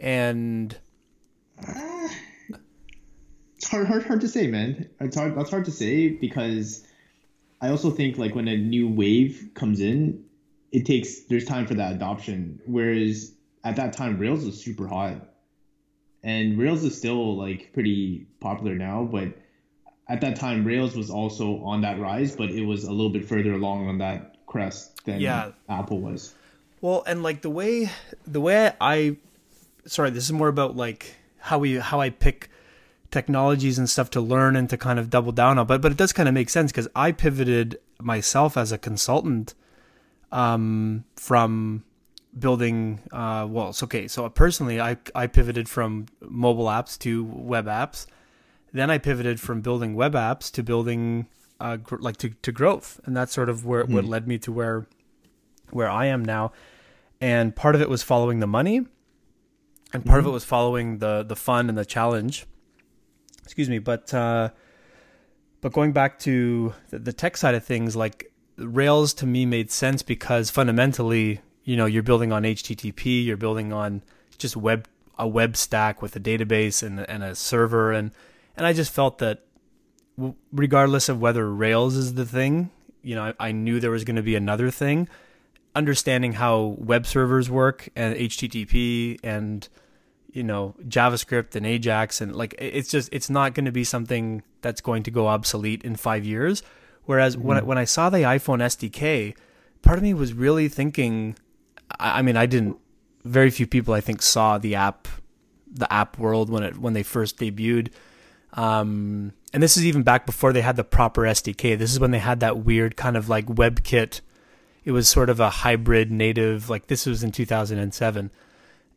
[0.00, 0.76] and
[1.66, 2.08] uh,
[3.56, 4.88] it's hard, hard, hard to say, man.
[5.00, 5.36] It's hard.
[5.36, 6.86] That's hard to say because
[7.60, 10.24] I also think like when a new wave comes in,
[10.70, 12.60] it takes there's time for that adoption.
[12.66, 13.32] Whereas
[13.64, 15.28] at that time, Rails was super hot,
[16.22, 19.34] and Rails is still like pretty popular now, but
[20.08, 23.24] at that time Rails was also on that rise, but it was a little bit
[23.24, 25.50] further along on that crest than yeah.
[25.68, 26.34] Apple was.
[26.80, 27.90] Well, and like the way
[28.26, 29.16] the way I
[29.86, 32.50] sorry, this is more about like how we how I pick
[33.10, 35.66] technologies and stuff to learn and to kind of double down on.
[35.66, 39.54] But but it does kind of make sense because I pivoted myself as a consultant
[40.30, 41.84] um, from
[42.38, 44.08] building uh, well, it's okay.
[44.08, 48.06] So personally, I I pivoted from mobile apps to web apps
[48.72, 51.26] then I pivoted from building web apps to building
[51.60, 53.94] uh, gr- like to, to growth, and that's sort of where mm-hmm.
[53.94, 54.86] what led me to where
[55.70, 56.52] where I am now.
[57.20, 58.86] And part of it was following the money,
[59.92, 60.26] and part mm-hmm.
[60.26, 62.46] of it was following the the fun and the challenge.
[63.44, 64.50] Excuse me, but uh,
[65.60, 69.70] but going back to the, the tech side of things, like Rails to me made
[69.70, 74.02] sense because fundamentally, you know, you're building on HTTP, you're building on
[74.36, 78.12] just web a web stack with a database and and a server and
[78.56, 79.44] and I just felt that
[80.52, 82.70] regardless of whether Rails is the thing,
[83.02, 85.08] you know, I, I knew there was going to be another thing.
[85.74, 89.68] Understanding how web servers work and HTTP and
[90.32, 94.42] you know JavaScript and Ajax and like it's just it's not going to be something
[94.60, 96.62] that's going to go obsolete in five years.
[97.04, 97.46] Whereas mm-hmm.
[97.46, 99.36] when I, when I saw the iPhone SDK,
[99.82, 101.36] part of me was really thinking.
[101.98, 102.76] I, I mean, I didn't.
[103.24, 105.06] Very few people I think saw the app,
[105.70, 107.88] the app world when it when they first debuted
[108.54, 111.78] um, and this is even back before they had the proper SDK.
[111.78, 114.20] This is when they had that weird kind of like WebKit.
[114.88, 116.70] It was sort of a hybrid native.
[116.70, 118.30] Like this was in 2007,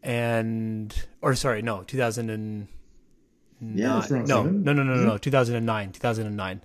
[0.02, 2.70] and or sorry, no, 2000 and
[3.60, 6.62] yeah, no, no, no, no, no, no, 2009, 2009.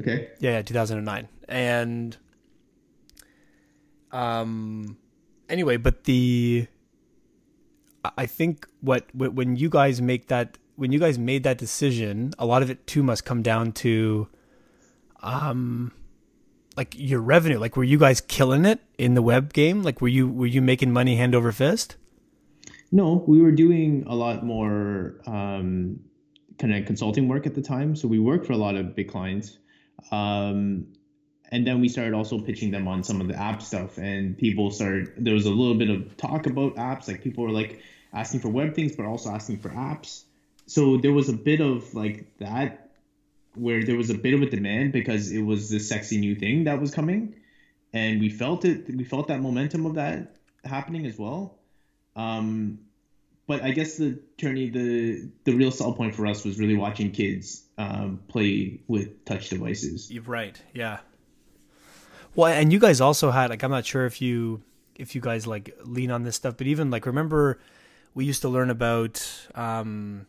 [0.00, 0.30] Okay.
[0.40, 2.16] Yeah, yeah, 2009, and
[4.12, 4.96] um,
[5.50, 6.68] anyway, but the
[8.16, 12.46] I think what when you guys make that when you guys made that decision, a
[12.46, 14.26] lot of it too must come down to
[15.22, 15.92] um
[16.78, 17.58] like your revenue.
[17.58, 19.82] Like were you guys killing it in the web game?
[19.82, 21.96] Like were you were you making money hand over fist?
[22.92, 26.00] No, we were doing a lot more um
[26.58, 27.96] kind of consulting work at the time.
[27.96, 29.58] So we worked for a lot of big clients.
[30.12, 30.86] Um
[31.50, 34.70] and then we started also pitching them on some of the app stuff and people
[34.70, 38.38] started there was a little bit of talk about apps like people were like asking
[38.38, 40.24] for web things but also asking for apps
[40.66, 42.87] so there was a bit of like that
[43.58, 46.64] where there was a bit of a demand because it was the sexy new thing
[46.64, 47.34] that was coming.
[47.92, 51.58] And we felt it we felt that momentum of that happening as well.
[52.16, 52.80] Um,
[53.46, 57.10] but i guess the journey the the real sell point for us was really watching
[57.10, 60.12] kids um, play with touch devices.
[60.26, 60.60] Right.
[60.74, 60.98] Yeah.
[62.34, 64.62] Well, and you guys also had like I'm not sure if you
[64.96, 67.58] if you guys like lean on this stuff, but even like remember
[68.14, 70.26] we used to learn about um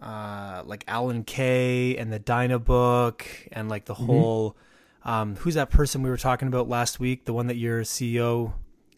[0.00, 4.06] uh like Alan Kay and the Dynabook and like the mm-hmm.
[4.06, 4.56] whole
[5.04, 8.52] um who's that person we were talking about last week, the one that your CEO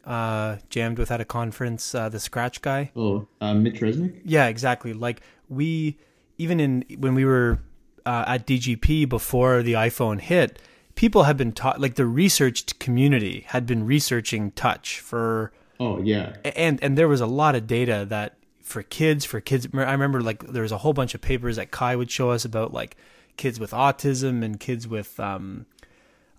[0.05, 2.91] uh jammed with at a conference, uh the scratch guy?
[2.97, 4.21] Oh, uh, Mitch Resnick?
[4.25, 4.93] Yeah, exactly.
[4.93, 5.99] Like we
[6.39, 7.61] even in when we were
[8.07, 10.59] uh, at DGP before the iPhone hit,
[10.95, 16.35] people had been taught like the researched community had been researching touch for oh yeah
[16.57, 18.38] and and there was a lot of data that
[18.69, 21.71] for kids for kids i remember like there was a whole bunch of papers that
[21.71, 22.97] kai would show us about like
[23.37, 25.67] kids with autism and kids with um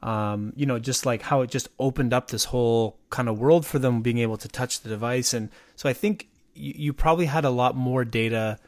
[0.04, 3.66] um you know just like how it just opened up this whole kind of world
[3.66, 7.26] for them being able to touch the device and so i think you, you probably
[7.26, 8.60] had a lot more data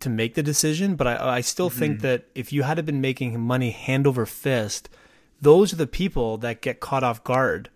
[0.00, 1.78] to make the decision, but I, I still mm-hmm.
[1.78, 4.88] think that if you had been making money hand over fist,
[5.40, 7.70] those are the people that get caught off guard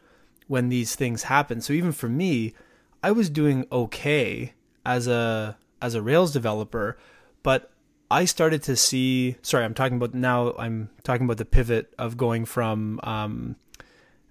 [0.46, 1.60] when these things happen.
[1.60, 2.54] So even for me,
[3.02, 4.52] I was doing okay
[4.84, 6.96] as a as a Rails developer,
[7.42, 7.70] but
[8.10, 9.36] I started to see.
[9.42, 10.54] Sorry, I'm talking about now.
[10.58, 13.56] I'm talking about the pivot of going from um,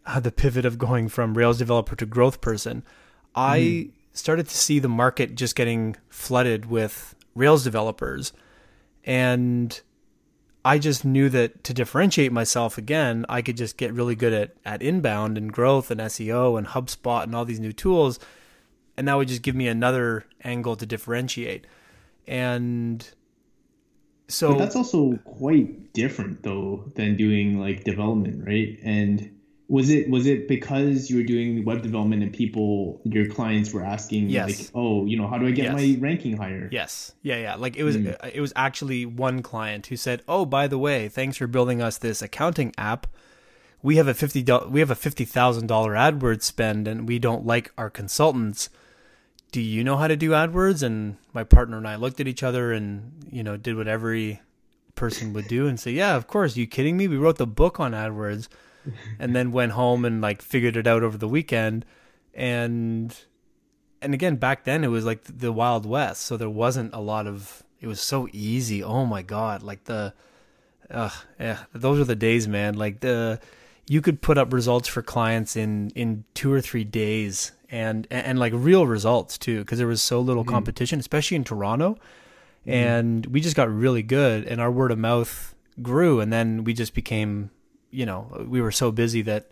[0.05, 2.83] uh, the pivot of going from Rails developer to growth person.
[3.35, 3.91] I mm.
[4.13, 8.33] started to see the market just getting flooded with Rails developers.
[9.03, 9.79] And
[10.63, 14.55] I just knew that to differentiate myself again, I could just get really good at,
[14.63, 18.19] at inbound and growth and SEO and HubSpot and all these new tools.
[18.97, 21.65] And that would just give me another angle to differentiate.
[22.27, 23.07] And
[24.27, 28.77] so but that's also quite different though than doing like development, right?
[28.83, 29.31] And
[29.71, 33.81] was it was it because you were doing web development and people your clients were
[33.81, 34.59] asking yes.
[34.59, 35.73] like oh you know how do i get yes.
[35.73, 38.29] my ranking higher yes yeah yeah like it was mm.
[38.33, 41.97] it was actually one client who said oh by the way thanks for building us
[41.99, 43.07] this accounting app
[43.83, 47.89] we have a 50 we have a $50,000 AdWords spend and we don't like our
[47.89, 48.69] consultants.
[49.51, 50.83] Do you know how to do AdWords?
[50.83, 54.41] And my partner and I looked at each other and you know did what every
[54.93, 56.55] person would do and say yeah of course.
[56.55, 57.07] Are you kidding me?
[57.07, 58.47] We wrote the book on AdWords.
[59.19, 61.85] And then went home and like figured it out over the weekend.
[62.33, 63.15] And
[64.01, 66.23] and again back then it was like the wild west.
[66.23, 68.83] So there wasn't a lot of it was so easy.
[68.83, 69.61] Oh my god.
[69.61, 70.15] Like the
[70.89, 72.73] uh yeah those are the days man.
[72.73, 73.39] Like the
[73.87, 78.25] you could put up results for clients in in 2 or 3 days and and,
[78.25, 80.53] and like real results too because there was so little mm-hmm.
[80.53, 82.71] competition especially in Toronto mm-hmm.
[82.71, 86.73] and we just got really good and our word of mouth grew and then we
[86.73, 87.49] just became
[87.91, 89.51] you know, we were so busy that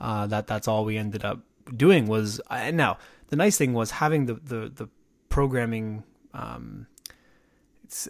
[0.00, 1.40] uh, that that's all we ended up
[1.74, 2.40] doing was.
[2.50, 4.88] And now the nice thing was having the the the
[5.28, 6.02] programming.
[6.34, 6.86] Um,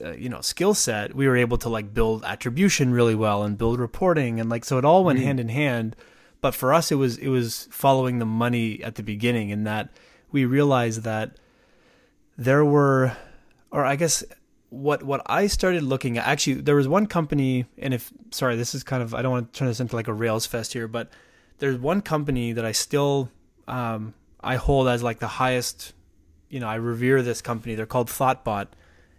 [0.05, 3.59] uh, you know skill set we were able to like build attribution really well and
[3.59, 5.27] build reporting and like so it all went mm-hmm.
[5.27, 5.97] hand in hand.
[6.41, 9.91] But for us it was it was following the money at the beginning in that
[10.31, 11.39] we realized that
[12.37, 13.17] there were
[13.71, 14.23] or i guess
[14.71, 18.75] what what I started looking at actually there was one company and if sorry this
[18.75, 20.89] is kind of I don't want to turn this into like a Rails fest here
[20.89, 21.09] but
[21.59, 23.31] there's one company that I still
[23.69, 25.93] um, I hold as like the highest
[26.49, 27.75] you know I revere this company.
[27.75, 28.69] They're called Thoughtbot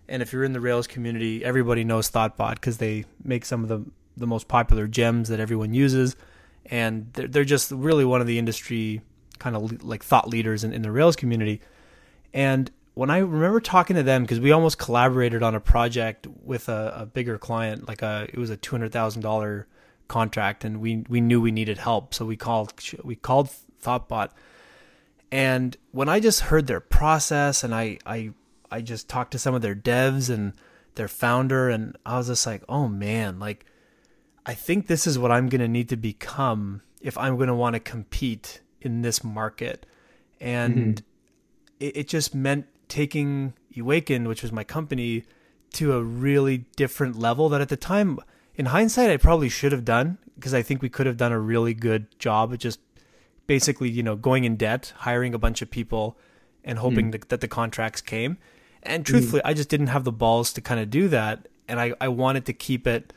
[0.10, 3.70] and if you're in the Rails community everybody knows Thoughtbot because they make some of
[3.70, 3.86] the
[4.18, 6.16] the most popular gems that everyone uses.
[6.66, 9.02] And they're, they're just really one of the industry
[9.40, 11.62] kind of like thought leaders in, in the Rails community.
[12.34, 16.68] And when I remember talking to them because we almost collaborated on a project with
[16.68, 19.68] a, a bigger client, like a it was a two hundred thousand dollar
[20.08, 23.50] contract, and we we knew we needed help, so we called we called
[23.84, 24.32] Thoughtbot,
[25.32, 28.32] and when I just heard their process, and I I
[28.72, 30.54] I just talked to some of their devs and
[30.96, 33.66] their founder, and I was just like, oh man, like
[34.46, 37.80] I think this is what I'm gonna need to become if I'm gonna want to
[37.80, 39.86] compete in this market,
[40.40, 41.06] and mm-hmm.
[41.80, 45.24] it, it just meant taking Awaken, which was my company,
[45.74, 48.20] to a really different level that at the time,
[48.56, 51.40] in hindsight, I probably should have done because I think we could have done a
[51.40, 52.80] really good job of just
[53.46, 56.18] basically, you know, going in debt, hiring a bunch of people,
[56.64, 57.12] and hoping mm.
[57.14, 58.38] that, that the contracts came.
[58.84, 61.94] And truthfully, I just didn't have the balls to kind of do that, and I,
[62.00, 63.14] I wanted to keep it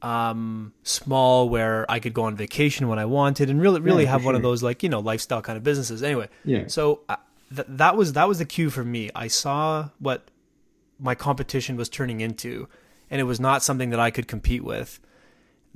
[0.00, 4.10] um small where I could go on vacation when I wanted and really really Yeah,
[4.10, 6.04] have one of those like you know lifestyle kind of businesses.
[6.04, 6.68] Anyway Yeah.
[6.68, 7.16] so uh,
[7.52, 9.10] th- that was that was the cue for me.
[9.16, 10.30] I saw what
[11.00, 12.68] my competition was turning into
[13.10, 15.00] and it was not something that I could compete with.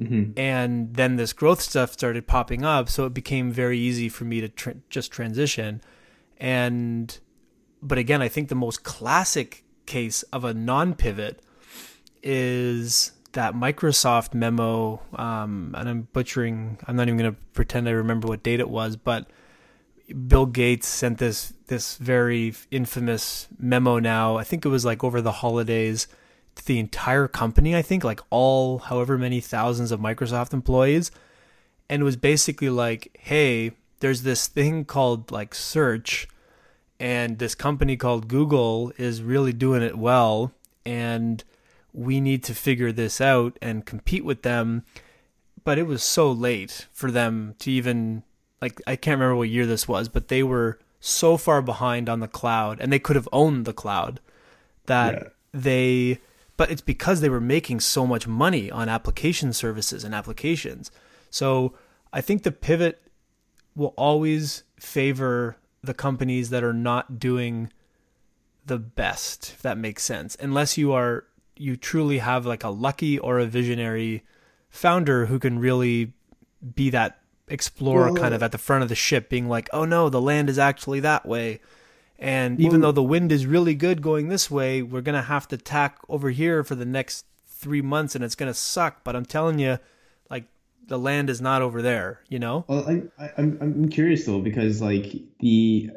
[0.01, 0.39] Mm-hmm.
[0.39, 4.41] and then this growth stuff started popping up so it became very easy for me
[4.41, 5.81] to tr- just transition.
[6.39, 7.19] And
[7.83, 11.41] but again i think the most classic case of a non-pivot
[12.23, 17.93] is that microsoft memo um, and i'm butchering i'm not even going to pretend i
[17.93, 19.27] remember what date it was but
[20.13, 24.37] bill gates sent this this very infamous memo now.
[24.37, 26.07] I think it was like over the holidays
[26.55, 31.11] to the entire company i think like all however many thousands of microsoft employees.
[31.89, 36.29] And it was basically like hey there's this thing called like search
[37.03, 40.53] and this company called google is really doing it well
[40.87, 41.45] and
[41.93, 44.83] we need to figure this out and compete with them
[45.65, 48.23] but it was so late for them to even
[48.61, 52.21] like I can't remember what year this was, but they were so far behind on
[52.21, 54.21] the cloud and they could have owned the cloud
[54.87, 55.29] that Yeah.
[55.53, 56.19] they
[56.57, 60.91] but it's because they were making so much money on application services and applications.
[61.31, 61.75] So
[62.13, 63.03] I think the pivot
[63.75, 67.71] will always favor the companies that are not doing
[68.65, 70.37] the best, if that makes sense.
[70.41, 71.25] Unless you are
[71.57, 74.23] you truly have like a lucky or a visionary
[74.71, 76.13] founder who can really
[76.75, 77.19] be that
[77.49, 80.21] explorer Well, kind of at the front of the ship being like, "Oh no, the
[80.21, 81.61] land is actually that way."
[82.19, 85.27] And even Well- though the wind is really good going this way, we're going to
[85.27, 89.03] have to tack over here for the next 3 months and it's going to suck,
[89.05, 89.79] but I'm telling you
[90.89, 92.65] the land is not over there, you know?
[92.69, 95.91] Well, I, I, I'm I'm curious though because like the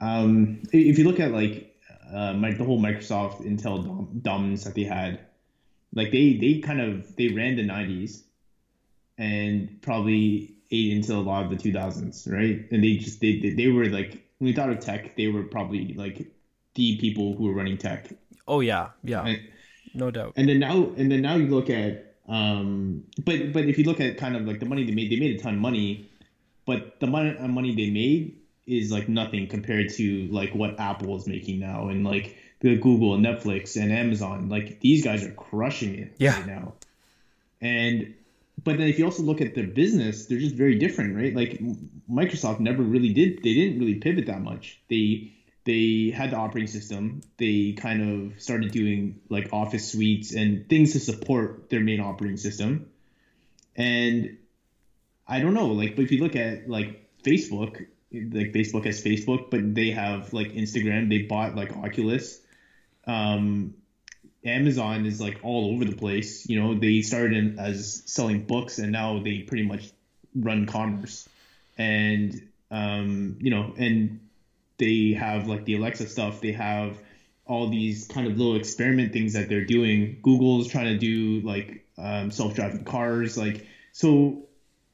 [0.00, 1.74] um if you look at like
[2.12, 5.20] uh my, the whole Microsoft Intel dom- dominance that they had,
[5.94, 8.22] like they they kind of they ran the 90s
[9.18, 12.66] and probably ate into a lot of the 2000s, right?
[12.70, 15.42] And they just they they, they were like when we thought of tech, they were
[15.44, 16.30] probably like
[16.74, 18.08] the people who were running tech.
[18.46, 19.24] Oh yeah, yeah.
[19.26, 19.40] And,
[19.94, 20.34] No doubt.
[20.36, 24.00] and then now and then now you look at um but but if you look
[24.00, 26.08] at kind of like the money they made they made a ton of money
[26.66, 28.36] but the money money they made
[28.66, 33.14] is like nothing compared to like what apple is making now and like the google
[33.14, 34.48] and netflix and amazon.
[34.50, 36.34] Like these guys are crushing it Yeah.
[36.36, 36.74] right now.
[37.62, 38.12] And
[38.62, 41.34] but then if you also look at their business they're just very different right?
[41.34, 41.58] Like
[42.10, 44.78] microsoft never really did they didn't really pivot that much.
[44.90, 45.32] They
[45.64, 47.20] they had the operating system.
[47.36, 52.36] They kind of started doing like office suites and things to support their main operating
[52.38, 52.86] system.
[53.76, 54.30] And
[55.28, 56.88] i don't know like but if you look at like
[57.22, 61.08] facebook like facebook has facebook but they have like instagram.
[61.08, 62.40] They bought like oculus.
[63.06, 63.74] Um
[64.44, 66.46] amazon is like all over the place.
[66.48, 69.92] You know they started in, as selling books and now they pretty much
[70.34, 71.28] run commerce.
[71.76, 72.40] And
[72.70, 74.20] um you know and
[74.78, 76.40] they have like the Alexa stuff.
[76.40, 76.98] They have
[77.46, 80.18] all these kind of little experiment things that they're doing.
[80.22, 84.44] Google's trying to do like um, self-driving cars, like so.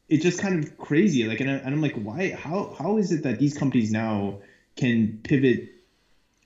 [0.06, 1.24] It's just kind of crazy.
[1.24, 2.30] Like, and, I, and I'm like, why?
[2.30, 4.40] How how is it that these companies now
[4.76, 5.70] can pivot?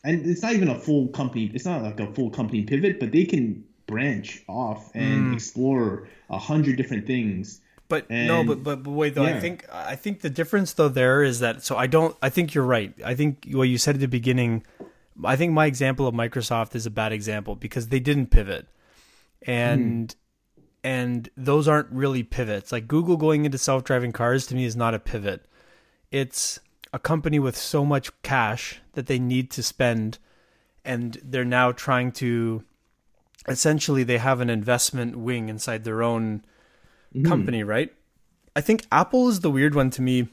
[0.04, 1.50] And it's not even a full company.
[1.52, 6.38] It's not like a full company pivot, but they can branch off and explore a
[6.38, 7.60] hundred different things.
[7.88, 9.24] But no, but, but but wait though.
[9.24, 12.14] I think I think the difference though there is that so I don't.
[12.20, 12.92] I think you're right.
[13.02, 14.64] I think what you said at the beginning.
[15.24, 18.68] I think my example of Microsoft is a bad example because they didn't pivot,
[19.40, 20.14] and
[20.54, 20.62] hmm.
[20.84, 22.72] and those aren't really pivots.
[22.72, 25.46] Like Google going into self driving cars to me is not a pivot.
[26.10, 26.60] It's
[26.92, 30.18] a company with so much cash that they need to spend,
[30.84, 32.64] and they're now trying to.
[33.46, 36.44] Essentially, they have an investment wing inside their own
[37.24, 37.92] company, right?
[38.54, 40.28] I think Apple is the weird one to me.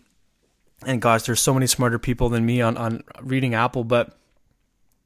[0.85, 4.17] And gosh, there's so many smarter people than me on, on reading Apple, but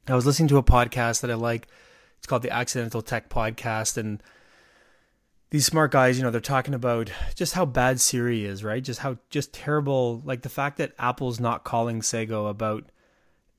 [0.08, 1.68] I was listening to a podcast that I like.
[2.18, 3.96] It's called the Accidental Tech Podcast.
[3.96, 4.22] And
[5.50, 8.82] these smart guys, you know, they're talking about just how bad Siri is, right?
[8.82, 12.90] Just how just terrible, like the fact that Apple's not calling Sago about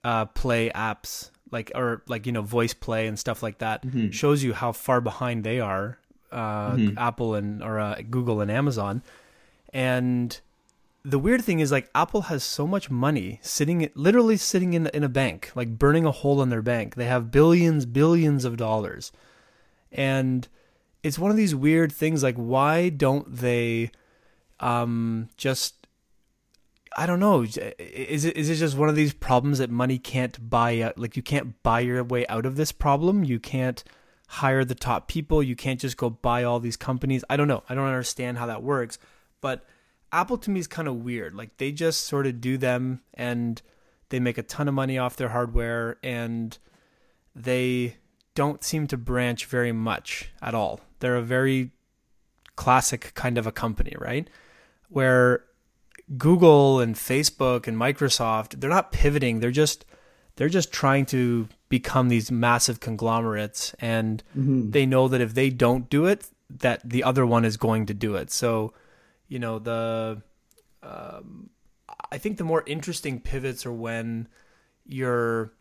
[0.04, 4.42] uh, play apps, like or like you know voice play and stuff like that, shows
[4.44, 6.00] you how far behind they are,
[6.32, 9.04] uh, Apple and or uh, Google and Amazon,
[9.74, 10.40] and
[11.04, 15.04] the weird thing is like Apple has so much money sitting literally sitting in in
[15.04, 16.96] a bank, like burning a hole in their bank.
[16.96, 19.12] They have billions, billions of dollars.
[19.92, 20.48] And
[21.04, 23.92] it's one of these weird things like why don't they
[24.60, 25.88] um just
[26.96, 27.44] I don't know.
[27.44, 31.00] Is it is it just one of these problems that money can't buy out?
[31.00, 33.24] Like you can't buy your way out of this problem.
[33.24, 33.84] You can't
[34.32, 35.44] hire the top people.
[35.44, 37.22] You can't just go buy all these companies.
[37.30, 37.64] I don't know.
[37.68, 38.98] I don't understand how that works.
[39.42, 39.66] But
[40.14, 41.36] Apple to me is kind of weird.
[41.36, 43.62] Like they just sort of do them and
[44.08, 46.58] they make a ton of money off their hardware and
[47.36, 47.98] they
[48.34, 50.80] don't seem to branch very much at all.
[51.00, 51.72] They're a very
[52.56, 54.30] classic kind of a company, right?
[54.88, 55.44] Where
[56.18, 59.42] Google and Facebook and Microsoft, they're not pivoting.
[59.42, 59.84] They're just
[60.38, 64.70] they're just trying to become these massive conglomerates and mm-hmm.
[64.70, 67.94] they know that if they don't do it, that the other one is going to
[67.96, 68.30] do it.
[68.30, 68.74] So,
[69.28, 70.22] you know, the
[70.84, 71.50] um,
[72.12, 74.28] I think the more interesting pivots are when
[74.86, 75.54] you're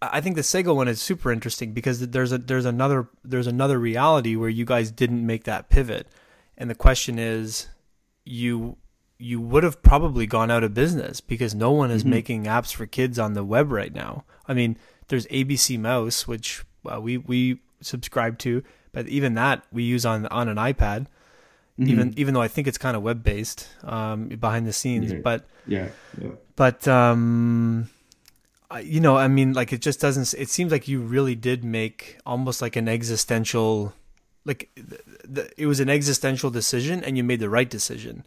[0.00, 3.78] I think the Sago one is super interesting because there's a there's another there's another
[3.78, 6.08] reality where you guys didn't make that pivot.
[6.56, 7.68] And the question is
[8.24, 8.76] you
[9.18, 12.10] you would have probably gone out of business because no one is mm-hmm.
[12.10, 14.24] making apps for kids on the web right now.
[14.46, 14.76] I mean,
[15.08, 20.26] there's ABC Mouse, which uh, we we subscribe to, but even that we use on
[20.26, 21.06] on an iPad.
[21.78, 21.90] Mm-hmm.
[21.90, 25.18] Even even though I think it's kind of web based um, behind the scenes, yeah.
[25.18, 25.88] but yeah,
[26.20, 26.30] yeah.
[26.54, 27.90] but um,
[28.82, 30.40] you know, I mean, like it just doesn't.
[30.40, 33.92] It seems like you really did make almost like an existential,
[34.44, 38.24] like the, the, it was an existential decision, and you made the right decision.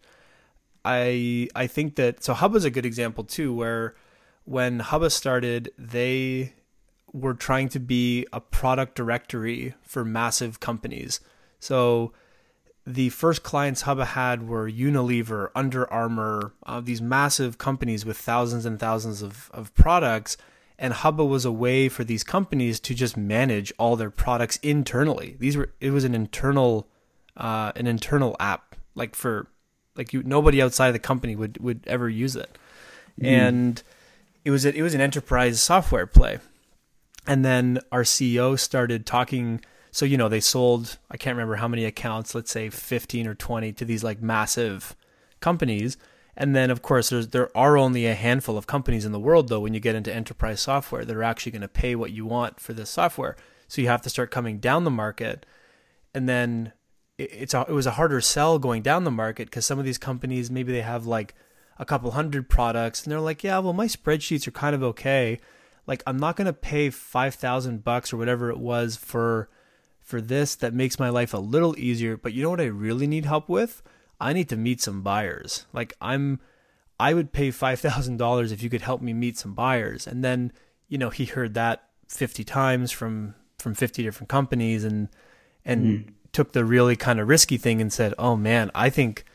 [0.83, 3.95] I I think that so Hubba's a good example too, where
[4.47, 6.53] when Hubba started, they
[7.11, 11.19] were trying to be a product directory for massive companies.
[11.59, 12.13] So
[12.85, 18.65] the first clients Hubba had were Unilever, Under Armour, uh, these massive companies with thousands
[18.65, 20.37] and thousands of, of products.
[20.79, 25.35] And Hubba was a way for these companies to just manage all their products internally.
[25.39, 26.87] These were it was an internal
[27.35, 29.47] uh, an internal app, like for
[29.97, 32.57] like you, nobody outside of the company would would ever use it,
[33.19, 33.27] mm.
[33.27, 33.83] and
[34.47, 36.39] it was a, it was an enterprise software play.
[37.27, 39.59] And then our CEO started talking.
[39.91, 43.35] So you know they sold I can't remember how many accounts, let's say fifteen or
[43.35, 44.95] twenty, to these like massive
[45.41, 45.97] companies.
[46.37, 49.59] And then of course there are only a handful of companies in the world though
[49.59, 52.61] when you get into enterprise software that are actually going to pay what you want
[52.61, 53.35] for this software.
[53.67, 55.45] So you have to start coming down the market
[56.13, 56.71] and then
[57.17, 59.97] it's a, it was a harder sell going down the market because some of these
[59.97, 61.35] companies maybe they have like
[61.79, 65.39] a couple hundred products and they're like, yeah, well my spreadsheets are kind of okay.
[65.85, 69.49] Like I'm not gonna pay five thousand bucks or whatever it was for
[70.01, 72.17] for this that makes my life a little easier.
[72.17, 73.81] But you know what I really need help with?
[74.19, 75.65] I need to meet some buyers.
[75.73, 76.39] Like I'm
[76.99, 80.07] I would pay five thousand dollars if you could help me meet some buyers.
[80.07, 80.51] And then,
[80.87, 85.09] you know, he heard that fifty times from from fifty different companies and
[85.63, 89.25] and mm took the really kind of risky thing and said, "Oh man, I think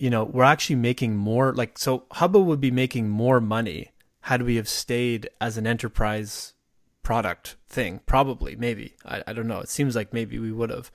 [0.00, 3.90] you know, we're actually making more like so Hubba would be making more money
[4.22, 6.54] had we have stayed as an enterprise
[7.02, 8.00] product thing.
[8.06, 8.94] Probably, maybe.
[9.04, 9.60] I, I don't know.
[9.60, 10.90] It seems like maybe we would have.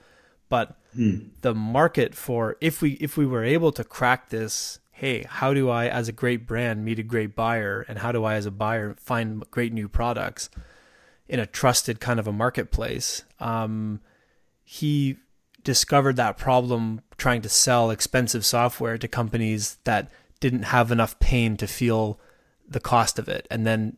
[0.49, 1.29] But hmm.
[1.41, 5.69] the market for if we if we were able to crack this, hey, how do
[5.69, 8.51] I as a great brand meet a great buyer and how do I as a
[8.51, 10.49] buyer find great new products
[11.27, 13.23] in a trusted kind of a marketplace?
[13.39, 14.01] Um,
[14.63, 15.17] he
[15.63, 21.55] discovered that problem trying to sell expensive software to companies that didn't have enough pain
[21.57, 22.19] to feel
[22.67, 23.97] the cost of it and then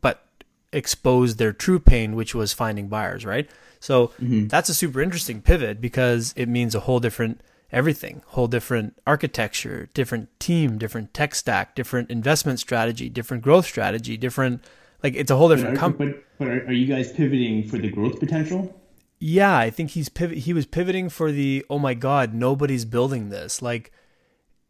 [0.00, 0.26] but
[0.72, 3.48] exposed their true pain which was finding buyers right
[3.80, 4.46] so mm-hmm.
[4.48, 7.40] that's a super interesting pivot because it means a whole different
[7.72, 14.16] everything whole different architecture different team different tech stack different investment strategy different growth strategy
[14.16, 14.62] different
[15.02, 18.20] like it's a whole different company but, but are you guys pivoting for the growth
[18.20, 18.80] potential
[19.26, 20.36] yeah, I think he's pivot.
[20.36, 23.62] He was pivoting for the oh my god, nobody's building this.
[23.62, 23.90] Like,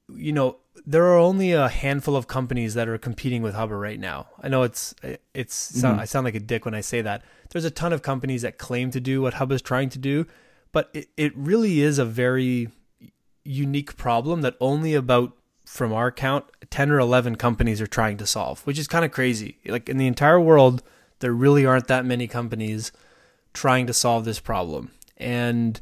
[0.08, 3.98] you know, there are only a handful of companies that are competing with Hubba right
[3.98, 4.28] now.
[4.40, 4.94] I know it's
[5.34, 5.98] it's mm-hmm.
[5.98, 7.24] I sound like a dick when I say that.
[7.50, 10.24] There's a ton of companies that claim to do what Hubba's trying to do,
[10.70, 12.68] but it, it really is a very
[13.42, 15.32] unique problem that only about
[15.66, 19.10] from our count 10 or 11 companies are trying to solve, which is kind of
[19.10, 19.58] crazy.
[19.66, 20.80] Like in the entire world,
[21.18, 22.92] there really aren't that many companies
[23.54, 24.90] trying to solve this problem.
[25.16, 25.80] And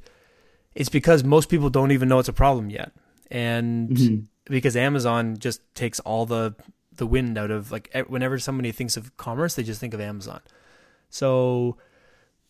[0.75, 2.93] it's because most people don't even know it's a problem yet.
[3.31, 4.20] And mm-hmm.
[4.45, 6.55] because Amazon just takes all the
[6.95, 10.41] the wind out of like whenever somebody thinks of commerce, they just think of Amazon.
[11.09, 11.79] So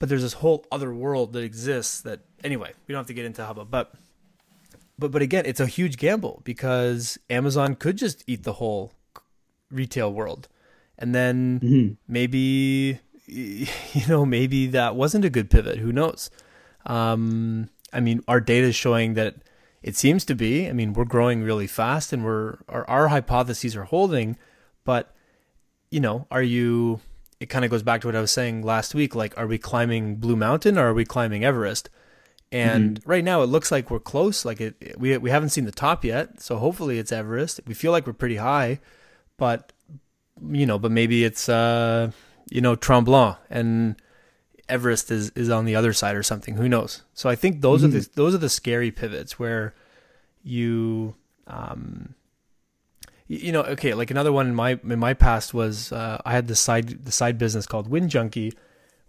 [0.03, 3.25] but there's this whole other world that exists that anyway, we don't have to get
[3.25, 3.95] into Hubba, but
[4.99, 8.93] but but again, it's a huge gamble because Amazon could just eat the whole
[9.71, 10.49] retail world,
[10.99, 11.95] and then mm-hmm.
[12.09, 15.79] maybe you know maybe that wasn't a good pivot.
[15.79, 16.31] Who knows?
[16.87, 19.37] Um, I mean, our data is showing that
[19.83, 20.69] it seems to be.
[20.69, 24.37] I mean, we're growing really fast, and we're our, our hypotheses are holding,
[24.85, 25.15] but
[25.91, 27.01] you know, are you?
[27.41, 29.17] It kind of goes back to what I was saying last week.
[29.17, 31.91] Like, are we climbing Blue Mountain or are we climbing Everest?
[32.53, 33.11] And mm-hmm.
[33.11, 34.45] right now, it looks like we're close.
[34.45, 37.61] Like it, we we haven't seen the top yet, so hopefully it's Everest.
[37.67, 38.79] We feel like we're pretty high,
[39.39, 39.73] but
[40.51, 42.11] you know, but maybe it's uh,
[42.53, 43.97] you know Tremblant and
[44.69, 46.57] Everest is is on the other side or something.
[46.57, 47.03] Who knows?
[47.15, 47.97] So I think those mm-hmm.
[47.97, 49.75] are the those are the scary pivots where
[50.45, 51.15] you
[51.47, 52.15] um
[53.27, 56.47] you know okay like another one in my in my past was uh, I had
[56.47, 58.53] the side the side business called Wind Junkie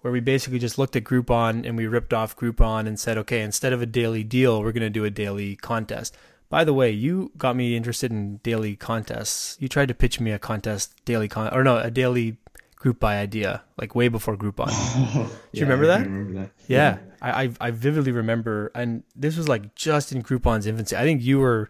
[0.01, 3.41] where we basically just looked at Groupon and we ripped off Groupon and said, okay,
[3.41, 6.13] instead of a daily deal, we're going to do a daily contest.
[6.49, 9.55] By the way, you got me interested in daily contests.
[9.61, 12.35] You tried to pitch me a contest, daily con, or no, a daily
[12.84, 14.67] group buy idea, like way before Groupon.
[15.13, 16.01] Do you yeah, remember, that?
[16.01, 16.49] remember that?
[16.67, 17.11] Yeah, yeah.
[17.21, 20.97] I, I I vividly remember, and this was like just in Groupon's infancy.
[20.97, 21.69] I think you were,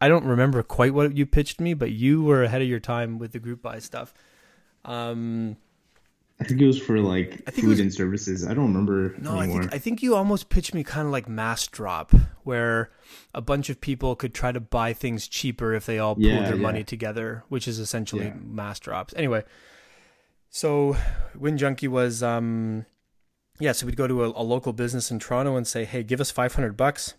[0.00, 3.20] I don't remember quite what you pitched me, but you were ahead of your time
[3.20, 4.12] with the group buy stuff.
[4.84, 5.56] Um,
[6.40, 8.44] I think it was for like food was, and services.
[8.44, 9.60] I don't remember no, anymore.
[9.60, 12.10] I think I think you almost pitched me kind of like mass drop,
[12.42, 12.90] where
[13.32, 16.42] a bunch of people could try to buy things cheaper if they all pooled yeah,
[16.42, 16.62] their yeah.
[16.62, 18.34] money together, which is essentially yeah.
[18.40, 19.14] mass drops.
[19.16, 19.44] Anyway,
[20.50, 20.96] so
[21.36, 22.86] Wind Junkie was um
[23.60, 26.20] yeah, so we'd go to a, a local business in Toronto and say, "Hey, give
[26.20, 27.14] us 500 bucks.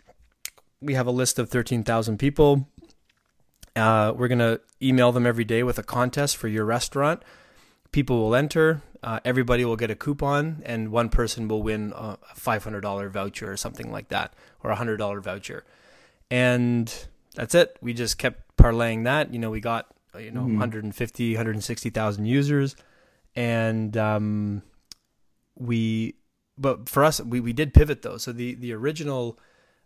[0.80, 2.70] We have a list of 13,000 people.
[3.76, 7.22] Uh, we're going to email them every day with a contest for your restaurant.
[7.92, 12.18] People will enter uh, everybody will get a coupon, and one person will win a
[12.36, 15.64] $500 voucher or something like that, or a $100 voucher.
[16.30, 16.94] And
[17.36, 17.78] that's it.
[17.82, 19.34] We just kept parlaying that.
[19.34, 19.88] You know, we got,
[20.20, 20.60] you know, mm-hmm.
[20.60, 22.76] 150, 160,000 users.
[23.40, 24.64] And um,
[25.56, 26.16] we,
[26.58, 28.18] but for us, we, we did pivot though.
[28.18, 29.40] So the, the original,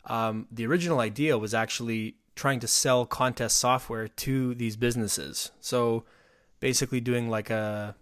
[0.06, 5.52] um, the original idea was actually trying to sell contest software to these businesses.
[5.60, 6.04] So
[6.62, 7.96] basically doing like a,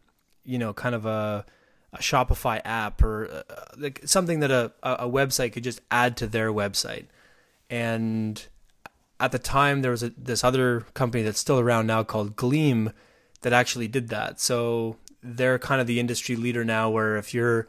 [0.45, 1.45] you know, kind of a,
[1.91, 6.28] a Shopify app or uh, like something that a, a website could just add to
[6.28, 7.08] their website.
[7.70, 8.41] And
[9.20, 12.93] at the time, there was a, this other company that's still around now called Gleam
[13.41, 14.39] that actually did that.
[14.39, 17.67] So they're kind of the industry leader now, where if you're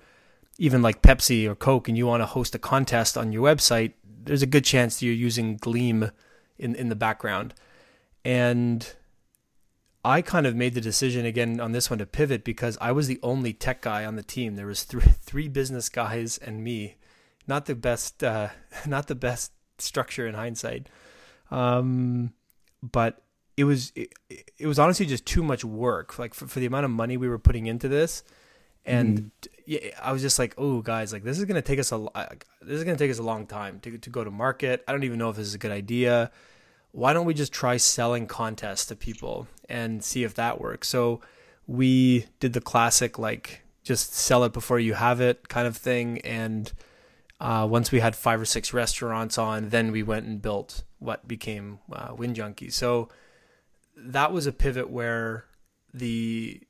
[0.59, 3.92] even like Pepsi or Coke and you want to host a contest on your website,
[4.24, 6.11] there's a good chance that you're using Gleam
[6.59, 7.55] in in the background.
[8.24, 8.94] And
[10.05, 13.07] I kind of made the decision again on this one to pivot because I was
[13.07, 14.57] the only tech guy on the team.
[14.57, 16.96] There was three three business guys and me.
[17.46, 18.48] Not the best, uh,
[18.86, 20.88] not the best structure in hindsight.
[21.50, 22.32] Um,
[22.82, 23.22] but
[23.57, 24.12] it was it,
[24.59, 26.18] it, was honestly just too much work.
[26.18, 28.24] Like for, for the amount of money we were putting into this,
[28.84, 29.48] and mm.
[29.66, 32.07] yeah, I was just like, oh guys, like this is gonna take us a
[32.61, 34.84] this is gonna take us a long time to to go to market.
[34.86, 36.30] I don't even know if this is a good idea
[36.92, 40.88] why don't we just try selling contests to people and see if that works?
[40.88, 41.20] So
[41.66, 46.20] we did the classic, like, just sell it before you have it kind of thing.
[46.20, 46.70] And
[47.40, 51.26] uh, once we had five or six restaurants on, then we went and built what
[51.26, 52.70] became uh, Wind Junkie.
[52.70, 53.09] So
[54.05, 55.44] that was a pivot where
[55.94, 56.61] the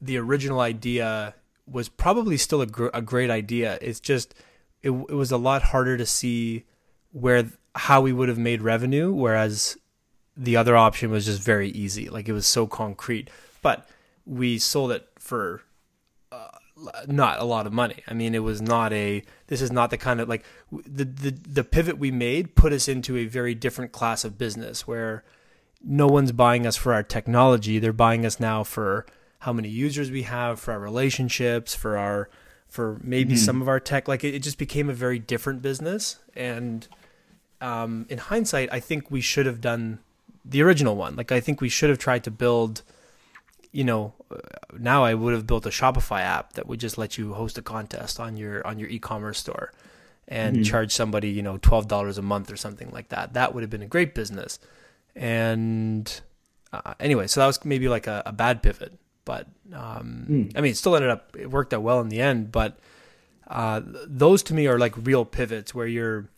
[0.00, 1.34] the original idea
[1.66, 3.78] was probably still a, gr- a great idea.
[3.80, 4.34] It's just
[4.82, 6.64] it, it was a lot harder to see
[7.12, 9.78] where how we would have made revenue, whereas
[10.36, 12.08] the other option was just very easy.
[12.08, 13.30] Like it was so concrete.
[13.62, 13.88] But
[14.26, 15.62] we sold it for
[16.30, 16.48] uh,
[17.06, 18.02] not a lot of money.
[18.06, 19.22] I mean, it was not a.
[19.46, 22.88] This is not the kind of like the the the pivot we made put us
[22.88, 25.24] into a very different class of business where
[25.86, 27.78] no one's buying us for our technology.
[27.78, 29.06] They're buying us now for
[29.40, 32.28] how many users we have, for our relationships, for our
[32.68, 33.44] for maybe mm-hmm.
[33.44, 34.08] some of our tech.
[34.08, 36.88] Like it, it just became a very different business and
[37.64, 40.00] um, in hindsight, I think we should have done
[40.44, 41.16] the original one.
[41.16, 42.82] Like I think we should have tried to build,
[43.72, 44.36] you know, uh,
[44.78, 47.62] now I would have built a Shopify app that would just let you host a
[47.62, 49.72] contest on your on your e-commerce store
[50.28, 50.64] and mm-hmm.
[50.64, 53.32] charge somebody, you know, twelve dollars a month or something like that.
[53.32, 54.58] That would have been a great business.
[55.16, 56.20] And
[56.72, 60.52] uh, anyway, so that was maybe like a, a bad pivot, but um, mm.
[60.56, 62.50] I mean, it still ended up it worked out well in the end.
[62.50, 62.78] But
[63.46, 66.28] uh, those to me are like real pivots where you're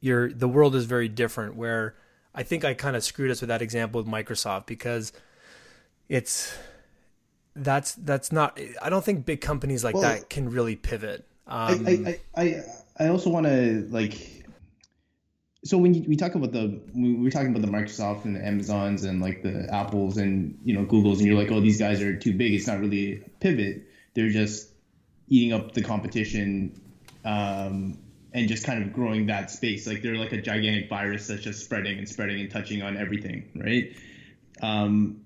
[0.00, 1.56] you're the world is very different.
[1.56, 1.94] Where
[2.34, 5.12] I think I kind of screwed us with that example with Microsoft because
[6.08, 6.56] it's
[7.54, 8.58] that's that's not.
[8.80, 11.26] I don't think big companies like well, that can really pivot.
[11.46, 11.90] Um, I,
[12.36, 12.62] I, I
[12.98, 14.41] I also want to like
[15.64, 18.44] so when you, we talk about the we were talking about the Microsoft and the
[18.44, 22.00] Amazons and like the Apples and you know Googles and you're like oh these guys
[22.02, 22.52] are too big.
[22.52, 23.86] It's not really a pivot.
[24.14, 24.68] They're just
[25.28, 26.80] eating up the competition
[27.24, 27.96] um,
[28.32, 29.86] and just kind of growing that space.
[29.86, 33.48] Like they're like a gigantic virus that's just spreading and spreading and touching on everything
[33.54, 33.92] right?
[34.60, 35.18] Um,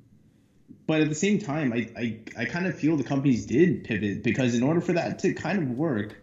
[0.86, 4.22] but at the same time I, I I kind of feel the companies did pivot
[4.22, 6.20] because in order for that to kind of work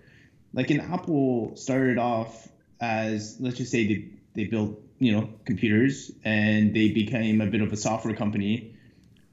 [0.53, 2.47] like an Apple started off
[2.83, 4.03] as let's just say they
[4.33, 8.73] they built you know computers and they became a bit of a software company,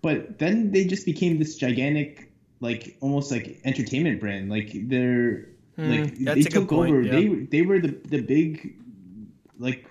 [0.03, 2.29] but then they just became this gigantic
[2.61, 4.49] like almost like entertainment brand.
[4.49, 7.03] Like they're hmm, like they took over.
[7.03, 7.13] Yeah.
[7.13, 8.75] They they were the the big
[9.59, 9.87] like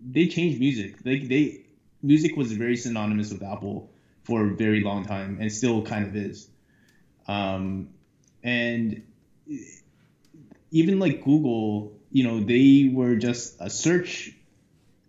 [0.00, 0.94] they changed music.
[1.04, 1.60] Like they
[2.02, 3.90] music was very synonymous with Apple
[4.24, 6.48] for a very long time and still kind of is.
[7.28, 7.88] Um,
[8.42, 9.02] and
[10.70, 14.30] even like Google you know they were just a search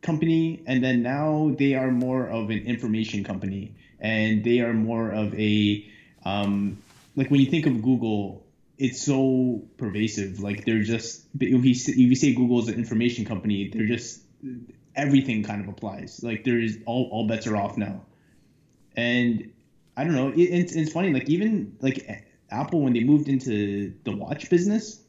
[0.01, 5.09] company and then now they are more of an information company and they are more
[5.09, 5.81] of a
[6.23, 6.77] um,
[7.15, 8.41] like when you think of google
[8.77, 10.39] it's so pervasive.
[10.39, 11.65] Like they're just if
[11.97, 14.19] you, say google is an information company they're just
[14.95, 16.21] everything kind of applies.
[16.23, 18.03] Like there's all, all bets are off now.
[18.95, 19.43] And
[19.95, 22.21] i don't know it, it's, it's funny like even like
[22.51, 24.99] apple when they moved into the watch business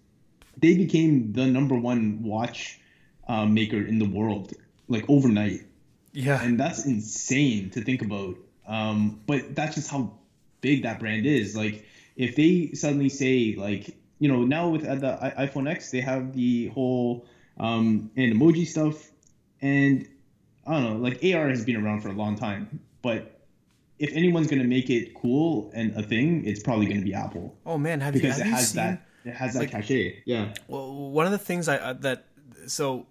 [0.60, 2.80] they became the number one watch
[3.26, 4.52] uh, maker in the world
[4.88, 5.60] like overnight.
[6.12, 8.36] Yeah, and that's insane to think about.
[8.66, 10.18] Um, but that's just how
[10.60, 11.56] big that brand is.
[11.56, 11.86] Like
[12.16, 16.34] if they suddenly say like you know now with uh, the iPhone X they have
[16.34, 17.26] the whole
[17.58, 19.10] um, Animoji stuff,
[19.60, 20.08] and
[20.66, 23.40] I don't know like AR has been around for a long time, but
[23.98, 27.56] if anyone's gonna make it cool and a thing, it's probably gonna be Apple.
[27.66, 28.76] Oh man, have because you, have it has seen...
[28.76, 30.22] that it has that like, cachet.
[30.24, 30.54] Yeah.
[30.66, 32.24] Well, one of the things I uh, that
[32.66, 33.06] so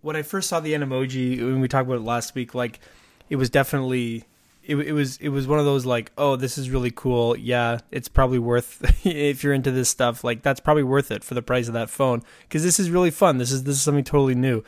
[0.00, 2.80] when I first saw the Animoji when we talked about it last week, like
[3.28, 4.24] it was definitely
[4.68, 7.78] it, it was it was one of those like oh this is really cool yeah
[7.90, 11.42] it's probably worth if you're into this stuff like that's probably worth it for the
[11.42, 14.34] price of that phone because this is really fun this is this is something totally
[14.34, 14.62] new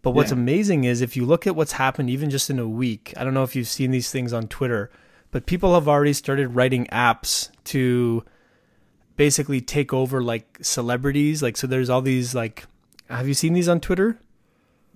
[0.00, 0.38] but what's yeah.
[0.38, 3.34] amazing is if you look at what's happened even just in a week I don't
[3.34, 4.90] know if you've seen these things on Twitter
[5.30, 8.24] but people have already started writing apps to
[9.16, 11.42] basically take over like celebrities.
[11.42, 12.66] Like, so there's all these like,
[13.08, 14.18] have you seen these on Twitter?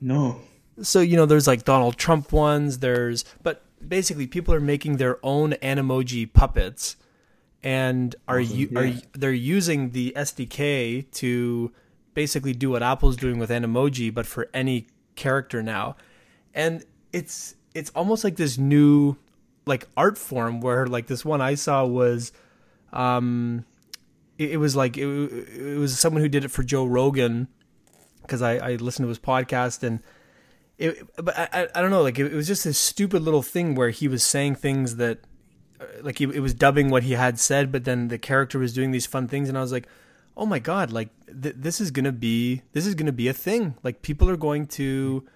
[0.01, 0.41] No.
[0.83, 2.79] So you know, there's like Donald Trump ones.
[2.79, 6.97] There's, but basically, people are making their own Animoji puppets,
[7.63, 8.57] and are awesome.
[8.57, 8.81] you yeah.
[8.81, 11.73] are they're using the SDK to
[12.15, 15.97] basically do what Apple's doing with Animoji, but for any character now,
[16.55, 19.17] and it's it's almost like this new
[19.67, 22.33] like art form where like this one I saw was
[22.93, 23.65] um
[24.41, 27.49] it, it was like it, it, was someone who did it for Joe Rogan
[28.23, 30.03] because I, I listened to his podcast and
[30.79, 33.91] it, but I, I don't know like it, was just this stupid little thing where
[33.91, 35.19] he was saying things that
[35.79, 38.91] uh, like it was dubbing what he had said but then the character was doing
[38.91, 39.87] these fun things and I was like
[40.37, 41.11] oh my god like
[41.43, 43.75] th- this is gonna be this is gonna be a thing.
[43.83, 45.27] Like people are going to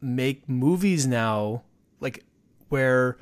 [0.00, 1.62] make movies now
[2.00, 2.24] like
[2.68, 3.16] where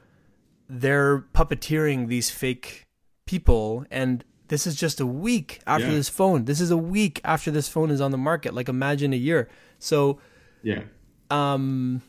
[0.69, 2.87] they're puppeteering these fake
[3.27, 5.95] people and this is just a week after yeah.
[5.95, 6.45] this phone.
[6.45, 8.53] This is a week after this phone is on the market.
[8.53, 9.49] Like imagine a year.
[9.79, 10.19] So
[10.63, 10.83] yeah.
[11.31, 12.03] Um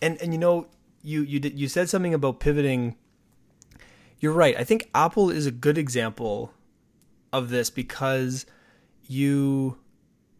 [0.00, 0.66] and and you know
[1.02, 2.96] you you did you said something about pivoting.
[4.18, 4.56] You're right.
[4.58, 6.54] I think Apple is a good example
[7.34, 8.46] of this because
[9.06, 9.76] you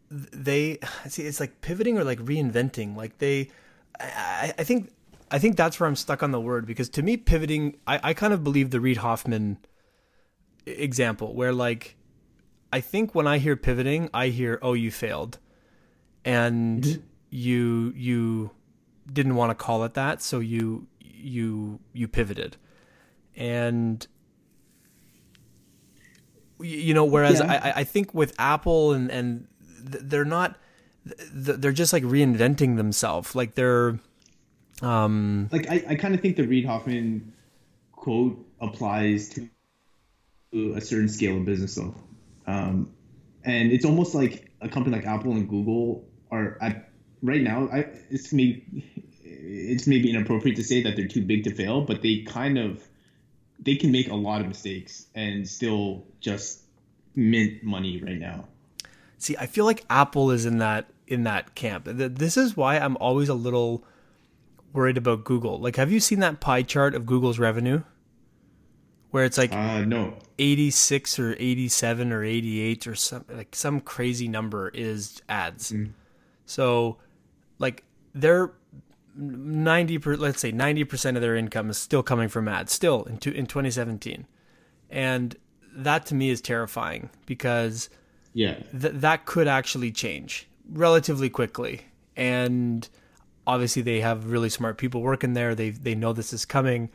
[0.09, 2.95] they see it's like pivoting or like reinventing.
[2.95, 3.51] Like they
[3.99, 4.91] I, I think
[5.29, 8.13] I think that's where I'm stuck on the word because to me pivoting I, I
[8.15, 9.59] kind of believe the Reid Hoffman
[10.65, 11.95] example where like
[12.71, 15.39] I think when I hear pivoting, I hear oh you failed.
[16.23, 17.01] And mm-hmm.
[17.29, 18.51] you you
[19.11, 22.57] didn't want to call it that, so you you you pivoted.
[23.35, 24.05] And
[26.59, 27.61] you know whereas yeah.
[27.75, 29.47] I I think with Apple and and
[29.79, 30.57] they're not
[31.31, 33.35] they're just like reinventing themselves.
[33.35, 33.99] Like they're
[34.81, 37.33] um like I, I kind of think the Reid Hoffman
[37.91, 39.47] quote applies to
[40.53, 41.95] a certain scale of business though.
[42.47, 42.91] Um,
[43.43, 46.89] and it's almost like a company like Apple and Google are at
[47.21, 47.69] right now.
[47.71, 48.65] I, it's maybe
[49.23, 52.87] it's maybe inappropriate to say that they're too big to fail, but they kind of
[53.59, 56.61] they can make a lot of mistakes and still just
[57.15, 58.47] mint money right now.
[59.17, 61.85] See, I feel like Apple is in that in that camp.
[61.85, 63.83] This is why I'm always a little
[64.73, 65.59] worried about Google.
[65.59, 67.83] Like, have you seen that pie chart of Google's revenue?
[69.15, 70.13] Where it's like uh, no.
[70.39, 75.71] 86 or 87 or 88 or some like some crazy number is ads.
[75.71, 75.91] Mm.
[76.45, 76.97] So
[77.57, 78.51] like they're
[79.15, 83.17] 90 per, let's say 90% of their income is still coming from ads still in,
[83.17, 84.27] two, in 2017
[84.89, 85.37] and
[85.73, 87.89] that to me is terrifying because
[88.33, 88.55] yeah.
[88.77, 91.83] th- that could actually change relatively quickly.
[92.17, 92.85] And
[93.47, 95.55] obviously they have really smart people working there.
[95.55, 96.89] They they know this is coming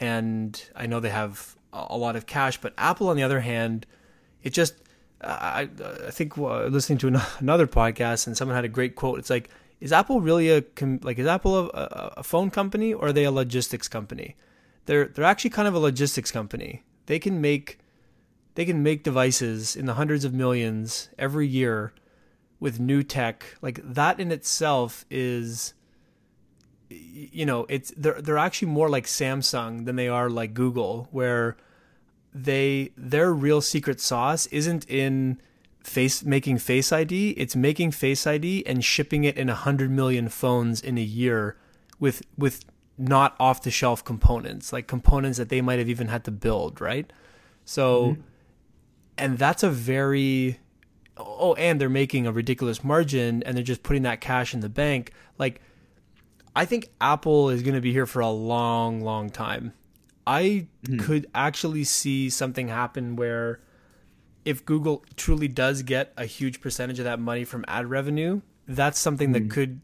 [0.00, 3.86] and I know they have a lot of cash but Apple on the other hand
[4.42, 4.74] it just
[5.22, 5.68] I
[6.06, 9.50] I think uh, listening to another podcast and someone had a great quote it's like
[9.82, 10.62] is Apple really a
[11.02, 14.36] like is Apple a, a, phone company or are they a logistics company?
[14.86, 16.84] They're they're actually kind of a logistics company.
[17.06, 17.80] They can make
[18.54, 21.92] they can make devices in the hundreds of millions every year
[22.60, 23.56] with new tech.
[23.60, 25.74] Like that in itself is
[26.92, 31.56] you know, it's they're they're actually more like Samsung than they are like Google where
[32.34, 35.40] they their real secret sauce isn't in
[35.82, 40.28] face making face ID, it's making face ID and shipping it in a hundred million
[40.28, 41.56] phones in a year
[41.98, 42.64] with with
[42.98, 46.80] not off the shelf components, like components that they might have even had to build,
[46.80, 47.12] right?
[47.64, 48.20] So mm-hmm.
[49.18, 50.58] and that's a very
[51.16, 54.68] oh, and they're making a ridiculous margin and they're just putting that cash in the
[54.68, 55.12] bank.
[55.38, 55.60] Like
[56.54, 59.72] I think Apple is going to be here for a long, long time.
[60.26, 60.98] I mm-hmm.
[60.98, 63.60] could actually see something happen where
[64.44, 68.98] if Google truly does get a huge percentage of that money from ad revenue, that's
[68.98, 69.34] something mm.
[69.34, 69.48] that hmm.
[69.48, 69.80] could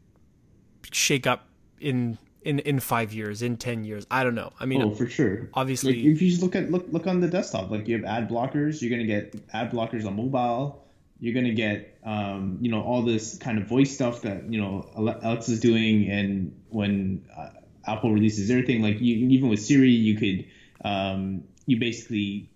[0.91, 1.47] shake up
[1.79, 4.05] in in in five years, in ten years.
[4.09, 4.51] I don't know.
[4.59, 5.49] I mean, oh, for sure.
[5.53, 8.05] Obviously, like, if you just look at look look on the desktop, like you have
[8.05, 10.85] ad blockers, you're gonna get ad blockers on mobile.
[11.19, 14.89] You're gonna get um, you know all this kind of voice stuff that you know
[14.95, 17.49] Alexa's doing, and when uh,
[17.85, 20.45] Apple releases their thing, like you, even with Siri, you could
[20.83, 22.49] um, you basically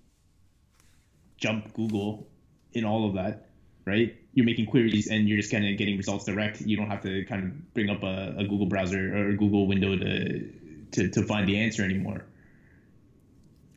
[1.37, 2.27] jump Google
[2.71, 3.49] in all of that,
[3.85, 4.15] right?
[4.33, 6.61] You're making queries and you're just kind of getting results direct.
[6.61, 9.67] You don't have to kind of bring up a, a Google browser or a Google
[9.67, 10.49] window to
[10.93, 12.25] to, to find the answer anymore.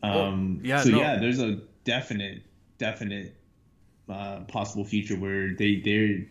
[0.03, 1.01] Um, yeah, so no.
[1.01, 2.43] yeah, there's a definite,
[2.78, 3.34] definite
[4.09, 6.27] uh, possible future where they their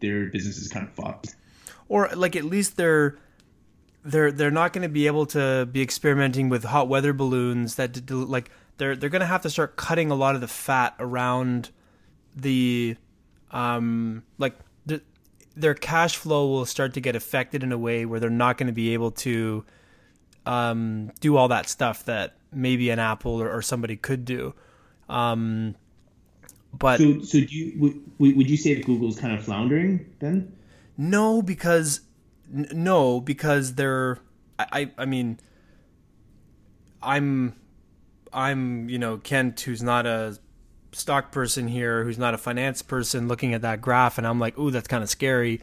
[0.00, 1.34] their business is kind of fucked.
[1.88, 3.18] Or like at least they're
[4.04, 8.10] they're they're not going to be able to be experimenting with hot weather balloons that
[8.10, 11.70] like they're they're going to have to start cutting a lot of the fat around
[12.36, 12.96] the
[13.50, 14.54] um like
[14.86, 15.02] the,
[15.56, 18.68] their cash flow will start to get affected in a way where they're not going
[18.68, 19.64] to be able to
[20.46, 24.54] um do all that stuff that maybe an Apple or, or somebody could do.
[25.08, 25.74] Um
[26.78, 27.78] but so, so do you
[28.18, 30.56] would, would you say that Google's kind of floundering then?
[30.96, 32.00] No, because
[32.54, 34.18] n- no, because they're
[34.58, 35.38] I, I I mean
[37.02, 37.54] I'm
[38.32, 40.38] I'm, you know, Kent, who's not a
[40.92, 44.58] stock person here, who's not a finance person, looking at that graph, and I'm like,
[44.58, 45.60] ooh, that's kind of scary.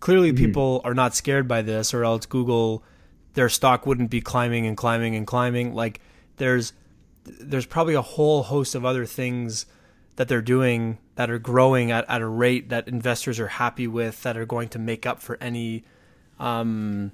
[0.00, 0.44] Clearly, mm-hmm.
[0.44, 2.84] people are not scared by this, or else Google,
[3.34, 5.74] their stock wouldn't be climbing and climbing and climbing.
[5.74, 6.00] Like,
[6.36, 6.72] there's
[7.24, 9.66] there's probably a whole host of other things
[10.18, 14.20] that they're doing that are growing at, at a rate that investors are happy with,
[14.24, 15.84] that are going to make up for any,
[16.40, 17.12] um,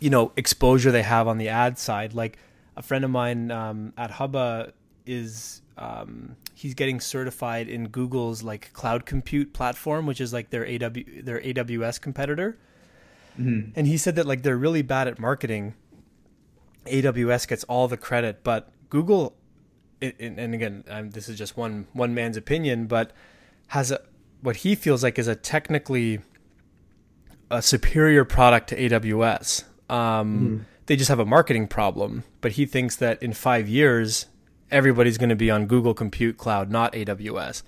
[0.00, 2.12] you know, exposure they have on the ad side.
[2.12, 2.38] Like
[2.76, 4.74] a friend of mine um, at Hubba
[5.06, 10.66] is um, he's getting certified in Google's like cloud compute platform, which is like their
[10.66, 10.90] AW
[11.22, 12.58] their AWS competitor.
[13.38, 13.70] Mm-hmm.
[13.74, 15.72] And he said that like they're really bad at marketing.
[16.84, 19.36] AWS gets all the credit, but Google,
[20.02, 23.12] and again, this is just one one man's opinion, but
[23.68, 24.00] has a
[24.42, 26.20] what he feels like is a technically
[27.50, 29.64] a superior product to AWS.
[29.88, 32.24] Um, mm-hmm they just have a marketing problem.
[32.40, 34.26] But he thinks that in five years,
[34.72, 37.62] everybody's going to be on Google Compute Cloud, not AWS,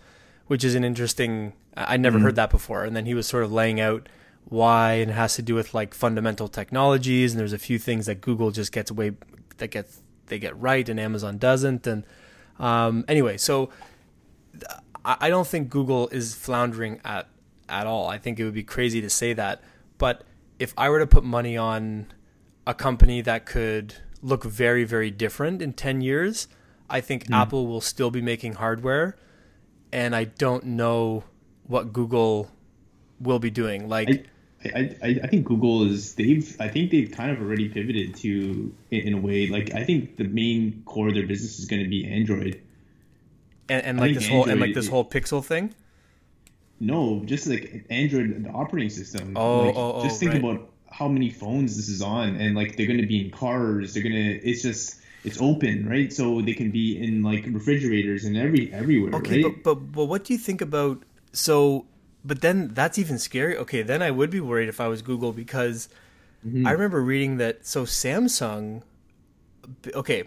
[0.49, 1.53] which is an interesting.
[1.77, 2.25] I never mm-hmm.
[2.25, 2.83] heard that before.
[2.83, 4.09] And then he was sort of laying out
[4.47, 7.33] why, and it has to do with like fundamental technologies.
[7.33, 9.13] And there's a few things that Google just gets away
[9.59, 11.87] that gets they get right, and Amazon doesn't.
[11.87, 12.05] And
[12.59, 13.71] um, anyway, so
[15.05, 17.29] I don't think Google is floundering at
[17.69, 18.09] at all.
[18.09, 19.63] I think it would be crazy to say that.
[19.99, 20.25] But
[20.59, 22.07] if I were to put money on
[22.67, 26.49] a company that could look very, very different in 10 years.
[26.89, 27.35] I think mm.
[27.35, 29.17] Apple will still be making hardware,
[29.93, 31.25] and I don't know
[31.67, 32.51] what Google
[33.21, 33.89] will be doing.
[33.89, 34.27] Like,
[34.65, 38.75] I, I, I think Google is they've I think they've kind of already pivoted to
[38.91, 41.89] in a way like I think the main core of their business is going to
[41.89, 42.61] be Android.
[43.69, 45.75] And, and like this Android, whole and like this whole Pixel thing.
[46.81, 49.37] No, just like Android, the operating system.
[49.37, 50.45] Oh, like, oh, oh, just think right.
[50.45, 53.95] about how many phones this is on and like they're going to be in cars
[53.95, 58.25] they're going to it's just it's open right so they can be in like refrigerators
[58.25, 59.55] and every everywhere okay right?
[59.65, 61.03] but, but but what do you think about
[61.33, 61.87] so
[62.25, 63.57] but then that's even scary.
[63.57, 65.89] Okay, then I would be worried if I was Google because
[66.47, 66.67] mm-hmm.
[66.67, 67.67] I remember reading that.
[67.67, 68.83] So Samsung,
[69.95, 70.25] okay,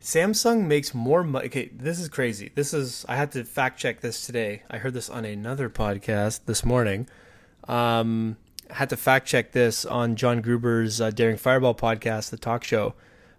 [0.00, 1.46] Samsung makes more money.
[1.46, 2.50] Okay, this is crazy.
[2.54, 4.62] This is I had to fact check this today.
[4.68, 7.08] I heard this on another podcast this morning.
[7.68, 8.36] Um,
[8.68, 12.64] I had to fact check this on John Gruber's uh, Daring Fireball podcast, the talk
[12.64, 12.94] show.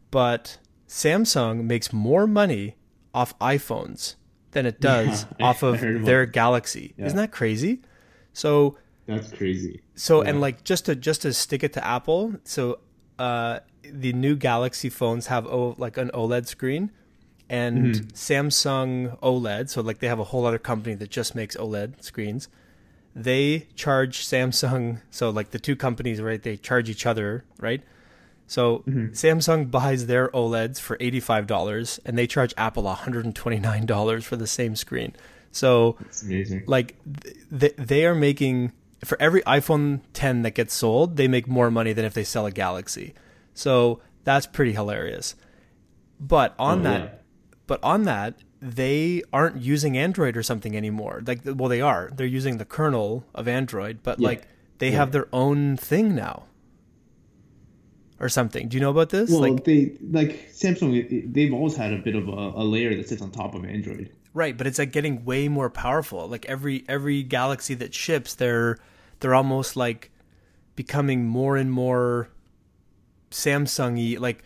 [0.10, 0.58] But
[0.88, 2.76] Samsung makes more money
[3.14, 4.16] off iPhones
[4.54, 6.93] than it does yeah, off of their Galaxy.
[6.97, 7.06] Yeah.
[7.06, 7.82] Isn't that crazy?
[8.34, 9.82] So that's crazy.
[9.95, 10.30] So yeah.
[10.30, 12.80] and like just to just to stick it to Apple, so
[13.20, 16.91] uh, the new Galaxy phones have o, like an OLED screen,
[17.49, 18.08] and mm-hmm.
[18.14, 19.70] Samsung OLED.
[19.70, 22.47] So like they have a whole other company that just makes OLED screens.
[23.16, 25.01] They charge Samsung.
[25.12, 26.41] So like the two companies, right?
[26.41, 27.84] They charge each other, right?
[28.54, 29.14] So mm-hmm.
[29.14, 35.16] Samsung buys their OLEDs for $85 and they charge Apple $129 for the same screen.
[35.51, 35.97] So.
[36.68, 36.95] Like
[37.60, 38.72] th- they are making
[39.04, 42.45] for every iPhone 10 that gets sold, they make more money than if they sell
[42.45, 43.16] a Galaxy.
[43.56, 45.34] So that's pretty hilarious.
[46.20, 47.10] But on oh, that yeah.
[47.66, 51.24] but on that they aren't using Android or something anymore.
[51.26, 52.12] Like well they are.
[52.14, 54.28] They're using the kernel of Android, but yeah.
[54.28, 54.47] like
[54.78, 54.97] they yeah.
[54.97, 56.43] have their own thing now
[58.20, 58.68] or something.
[58.68, 59.30] Do you know about this?
[59.30, 63.09] Well, like they like Samsung, they've always had a bit of a, a, layer that
[63.09, 64.11] sits on top of Android.
[64.34, 66.28] Right, but it's like getting way more powerful.
[66.28, 68.78] Like every every Galaxy that ships, they're
[69.20, 70.11] they're almost like
[70.76, 72.30] becoming more and more
[73.32, 74.20] Samsungy.
[74.20, 74.43] Like,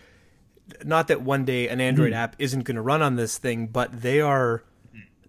[0.83, 2.19] not that one day an Android mm-hmm.
[2.19, 4.63] app isn't going to run on this thing, but they are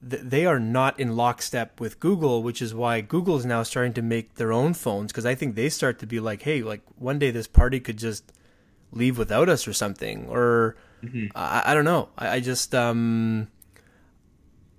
[0.01, 4.03] they are not in lockstep with Google, which is why Google is now starting to
[4.03, 7.19] make their own phones because I think they start to be like, hey, like one
[7.19, 8.33] day this party could just
[8.93, 11.27] leave without us or something, or mm-hmm.
[11.35, 12.11] I, I, don't know.
[12.17, 13.49] I, I just um,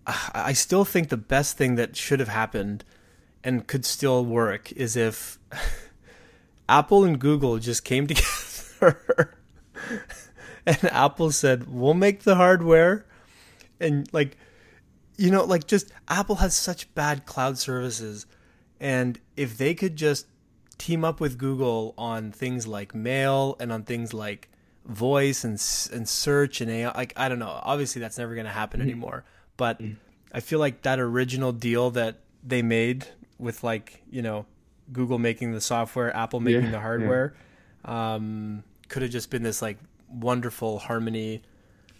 [0.07, 2.85] I still think the best thing that should have happened
[3.43, 5.37] and could still work is if
[6.69, 8.07] Apple and Google just came
[8.79, 9.35] together
[10.65, 13.05] and Apple said, "We'll make the hardware,"
[13.79, 14.37] and like
[15.19, 18.25] you know, like just Apple has such bad cloud services,
[18.79, 20.27] and if they could just
[20.77, 24.49] team up with Google on things like mail and on things like
[24.85, 25.61] voice and
[25.93, 28.89] and search and AI, like I don't know, obviously that's never going to happen mm-hmm.
[28.89, 29.25] anymore.
[29.57, 29.95] But mm-hmm.
[30.33, 33.05] I feel like that original deal that they made
[33.37, 34.45] with like you know
[34.93, 37.33] Google making the software, Apple making yeah, the hardware,
[37.83, 38.15] yeah.
[38.15, 41.41] um, could have just been this like wonderful harmony.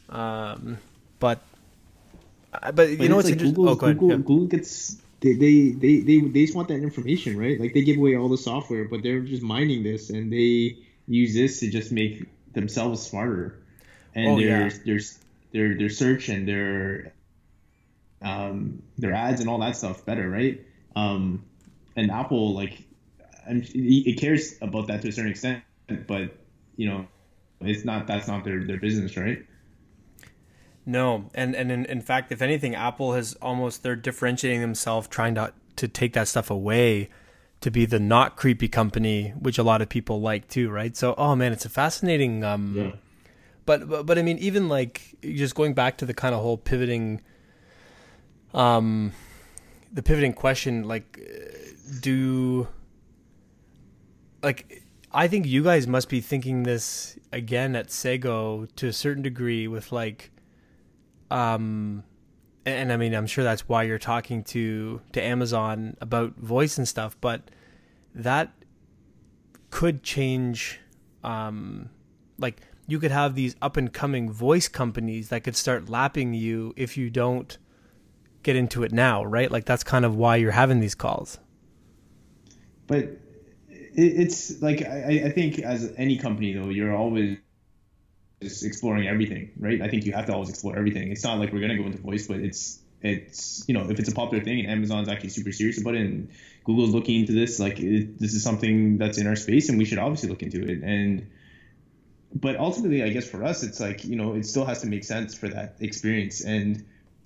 [0.08, 0.78] Um,
[1.20, 1.42] but
[2.74, 4.16] but you but know what's like Google, oh, Google, yeah.
[4.18, 7.60] Google gets they, they they they they just want that information, right?
[7.60, 10.78] Like they give away all the software, but they're just mining this and they
[11.08, 13.60] use this to just make themselves smarter.
[14.16, 14.70] And oh, their yeah.
[14.86, 15.00] their
[15.52, 17.14] their their search and their
[18.22, 20.66] um their ads and all that stuff better, right?
[20.96, 21.46] Um
[21.96, 22.82] and Apple like
[23.48, 25.64] I'm, it cares about that to a certain extent,
[26.08, 26.36] but
[26.76, 27.08] you know,
[27.62, 29.46] it's not that's not their their business, right?
[30.90, 35.36] No, and and in, in fact, if anything, Apple has almost they're differentiating themselves, trying
[35.36, 37.10] to to take that stuff away,
[37.62, 40.98] to be the not creepy company, which a lot of people like too, right?
[40.98, 42.44] So, oh man, it's a fascinating.
[42.44, 42.92] Um, yeah.
[43.68, 46.58] But, but but I mean, even like just going back to the kind of whole
[46.58, 47.22] pivoting,
[48.56, 49.12] um,
[49.94, 51.20] the pivoting question, like,
[52.00, 52.68] do
[54.42, 54.82] like
[55.14, 59.68] I think you guys must be thinking this again at Sago to a certain degree
[59.68, 60.32] with like
[61.32, 62.04] um,
[62.66, 66.88] and, I mean, I'm sure that's why you're talking to to Amazon about voice and
[66.88, 67.50] stuff, but
[68.14, 68.52] that
[69.70, 70.80] could change.
[71.24, 71.90] Um,
[72.38, 76.74] like you could have these up and coming voice companies that could start lapping you
[76.76, 77.58] if you don't
[78.44, 79.52] get into it now, right?
[79.52, 81.40] Like that's kind of why you're having these calls.
[82.88, 83.10] But
[83.68, 87.38] it's like I, I think as any company though, you're always
[88.42, 89.82] just exploring everything, right?
[89.82, 91.12] I think you have to always explore everything.
[91.12, 94.10] It's not like we're gonna go into voice, but it's it's you know if it's
[94.10, 96.30] a popular thing and Amazon's actually super serious about it and
[96.66, 99.86] Google's looking into this, like it, this is something that's in our space and we
[99.86, 100.82] should obviously look into it.
[100.84, 101.26] And
[102.34, 105.04] but ultimately, I guess for us, it's like you know it still has to make
[105.04, 106.42] sense for that experience.
[106.42, 106.82] And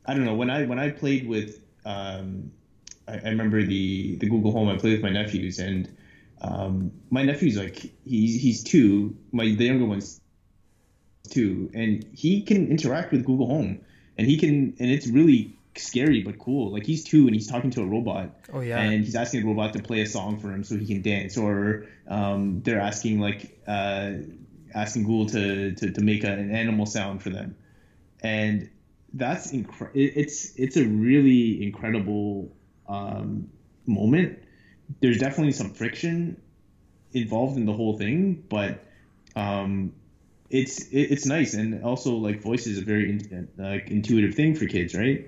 [0.06, 2.52] I don't know when I when I played with um,
[3.08, 4.70] I, I remember the the Google Home.
[4.70, 5.90] I played with my nephews and.
[6.42, 9.16] Um, my nephew's like he's he's two.
[9.32, 10.20] My the younger one's
[11.30, 13.80] too, and he can interact with Google Home,
[14.18, 16.72] and he can, and it's really scary but cool.
[16.72, 18.30] Like he's two and he's talking to a robot.
[18.52, 18.80] Oh yeah.
[18.80, 21.38] And he's asking a robot to play a song for him so he can dance,
[21.38, 24.14] or um, they're asking like uh,
[24.74, 27.56] asking Google to, to to make a, an animal sound for them,
[28.22, 28.70] and
[29.14, 30.00] that's incredible.
[30.00, 32.52] It's it's a really incredible
[32.88, 33.50] um,
[33.86, 34.40] moment.
[35.00, 36.40] There's definitely some friction
[37.14, 38.84] involved in the whole thing, but
[39.36, 39.94] um,
[40.54, 44.68] it's it's nice and also like voice is a very in, like intuitive thing for
[44.68, 45.28] kids, right?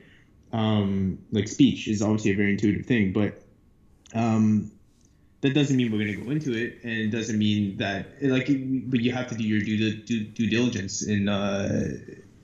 [0.54, 3.42] Um, like speech is obviously a very intuitive thing, but
[4.14, 4.72] um,
[5.42, 8.46] that doesn't mean we're going to go into it, and it doesn't mean that like
[8.46, 11.90] but you have to do your due due, due diligence in uh,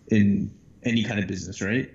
[0.07, 0.51] in
[0.81, 1.93] any kind of business, right?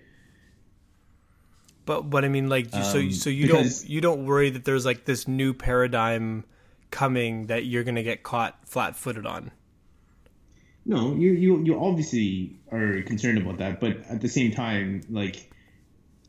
[1.85, 4.87] But but I mean, like, so um, so you don't you don't worry that there's
[4.87, 6.45] like this new paradigm
[6.93, 9.51] coming that you're gonna get caught flat-footed on.
[10.89, 15.51] No, you you you obviously are concerned about that, but at the same time, like,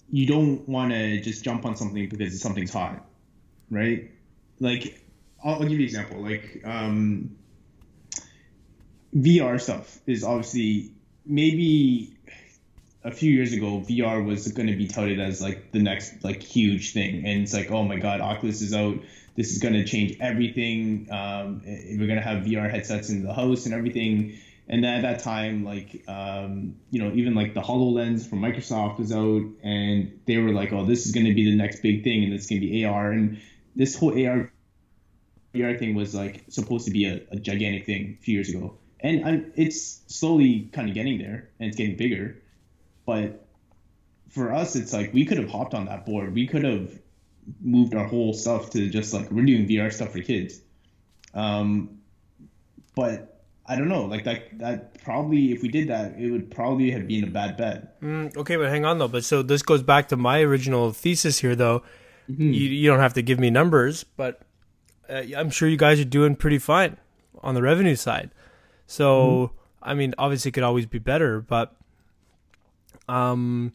[0.09, 3.05] you don't want to just jump on something because something's hot,
[3.69, 4.09] right?
[4.59, 4.99] Like,
[5.45, 6.23] I'll, I'll give you an example.
[6.23, 7.37] Like, um,
[9.15, 10.91] VR stuff is obviously
[11.23, 12.17] maybe
[13.03, 16.41] a few years ago, VR was going to be touted as like the next like
[16.41, 18.97] huge thing, and it's like, oh my god, Oculus is out.
[19.35, 21.11] This is going to change everything.
[21.11, 24.33] Um, we're going to have VR headsets in the house and everything.
[24.69, 28.99] And then at that time, like um, you know, even like the Hololens from Microsoft
[28.99, 32.03] was out, and they were like, oh, this is going to be the next big
[32.03, 33.11] thing, and it's going to be AR.
[33.11, 33.39] And
[33.75, 34.51] this whole AR
[35.53, 38.77] VR thing was like supposed to be a, a gigantic thing a few years ago,
[38.99, 42.41] and I'm, it's slowly kind of getting there, and it's getting bigger
[43.07, 43.47] but
[44.29, 46.35] for us, it's like we could have hopped on that board.
[46.35, 46.91] We could have
[47.61, 50.59] moved our whole stuff to just like we're doing VR stuff for kids.
[51.33, 52.01] Um,
[52.95, 53.36] but
[53.69, 57.05] I don't know, like that that probably if we did that, it would probably have
[57.05, 57.99] been a bad bet.
[58.01, 59.09] Mm, okay, but hang on though.
[59.09, 61.83] But so this goes back to my original thesis here, though.
[62.29, 62.53] Mm-hmm.
[62.53, 64.41] You you don't have to give me numbers, but
[65.09, 66.95] uh, I'm sure you guys are doing pretty fine
[67.41, 68.31] on the revenue side.
[68.85, 69.89] So mm-hmm.
[69.89, 71.75] I mean, obviously, it could always be better, but
[73.09, 73.73] um,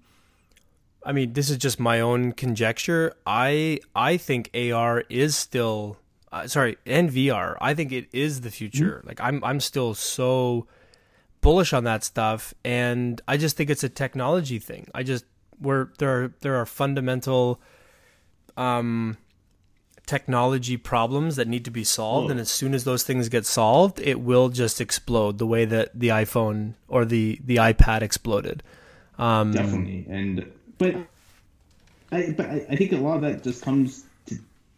[1.05, 3.15] I mean, this is just my own conjecture.
[3.27, 5.99] I I think AR is still
[6.33, 7.57] uh, sorry, and VR.
[7.61, 8.99] I think it is the future.
[8.99, 9.09] Mm-hmm.
[9.09, 10.67] Like I'm I'm still so
[11.41, 14.89] bullish on that stuff, and I just think it's a technology thing.
[14.95, 15.25] I just
[15.59, 17.61] where there are there are fundamental
[18.57, 19.17] um
[20.05, 24.01] technology problems that need to be solved and as soon as those things get solved
[24.01, 28.63] it will just explode the way that the iphone or the the ipad exploded
[29.19, 30.97] um, Definitely, and but
[32.11, 34.05] I but I think a lot of that just comes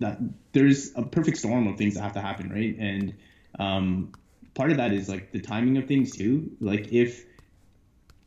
[0.01, 0.19] that
[0.53, 2.77] there's a perfect storm of things that have to happen, right?
[2.79, 3.15] And
[3.59, 4.13] um,
[4.55, 6.51] part of that is like the timing of things too.
[6.61, 7.25] Like if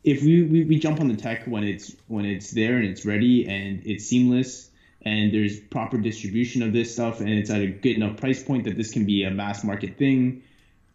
[0.03, 3.05] if we, we, we jump on the tech when it's when it's there and it's
[3.05, 4.69] ready and it's seamless
[5.01, 8.63] and there's proper distribution of this stuff and it's at a good enough price point
[8.65, 10.43] that this can be a mass market thing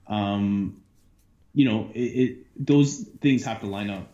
[0.07, 0.81] um,
[1.53, 4.12] you know it, it, those things have to line up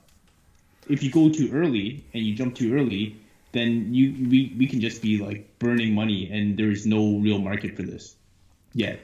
[0.89, 3.18] if you go too early and you jump too early,
[3.53, 7.77] then you we, we can just be like burning money and there's no real market
[7.77, 8.17] for this
[8.73, 9.01] yet.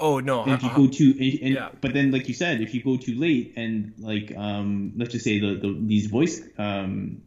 [0.00, 0.42] Oh no!
[0.42, 1.68] And if you uh, go too, and, and yeah.
[1.80, 5.24] but then like you said, if you go too late and like um, let's just
[5.24, 7.22] say the, the these voice um,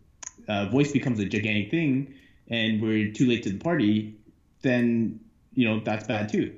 [0.48, 2.14] uh, voice becomes a gigantic thing,
[2.50, 4.16] and we're too late to the party,
[4.62, 5.20] then
[5.54, 6.54] you know that's bad too.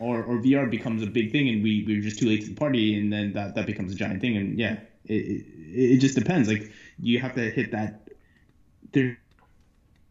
[0.00, 2.56] Or or VR becomes a big thing and we we're just too late to the
[2.56, 5.46] party, and then that that becomes a giant thing, and yeah, it, it,
[5.94, 6.48] it just depends.
[6.48, 8.08] Like you have to hit that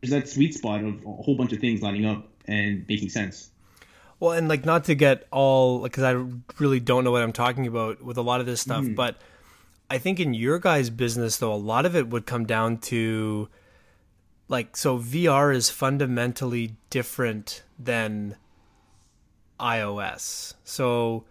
[0.01, 3.51] there's that sweet spot of a whole bunch of things lining up and making sense.
[4.19, 6.23] Well, and like not to get all because I
[6.59, 8.95] really don't know what I'm talking about with a lot of this stuff, mm.
[8.95, 9.17] but
[9.89, 13.49] I think in your guys' business though, a lot of it would come down to
[14.47, 18.35] like so VR is fundamentally different than
[19.59, 20.55] iOS.
[20.63, 21.25] So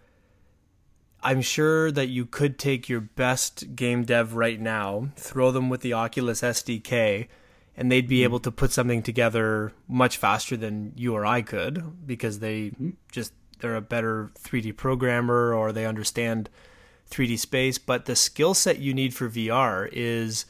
[1.23, 5.81] I'm sure that you could take your best game dev right now, throw them with
[5.81, 7.27] the Oculus SDK,
[7.81, 8.25] and they'd be mm-hmm.
[8.25, 12.91] able to put something together much faster than you or I could because they mm-hmm.
[13.11, 16.47] just they're a better 3D programmer or they understand
[17.09, 20.45] 3D space, but the skill set you need for VR is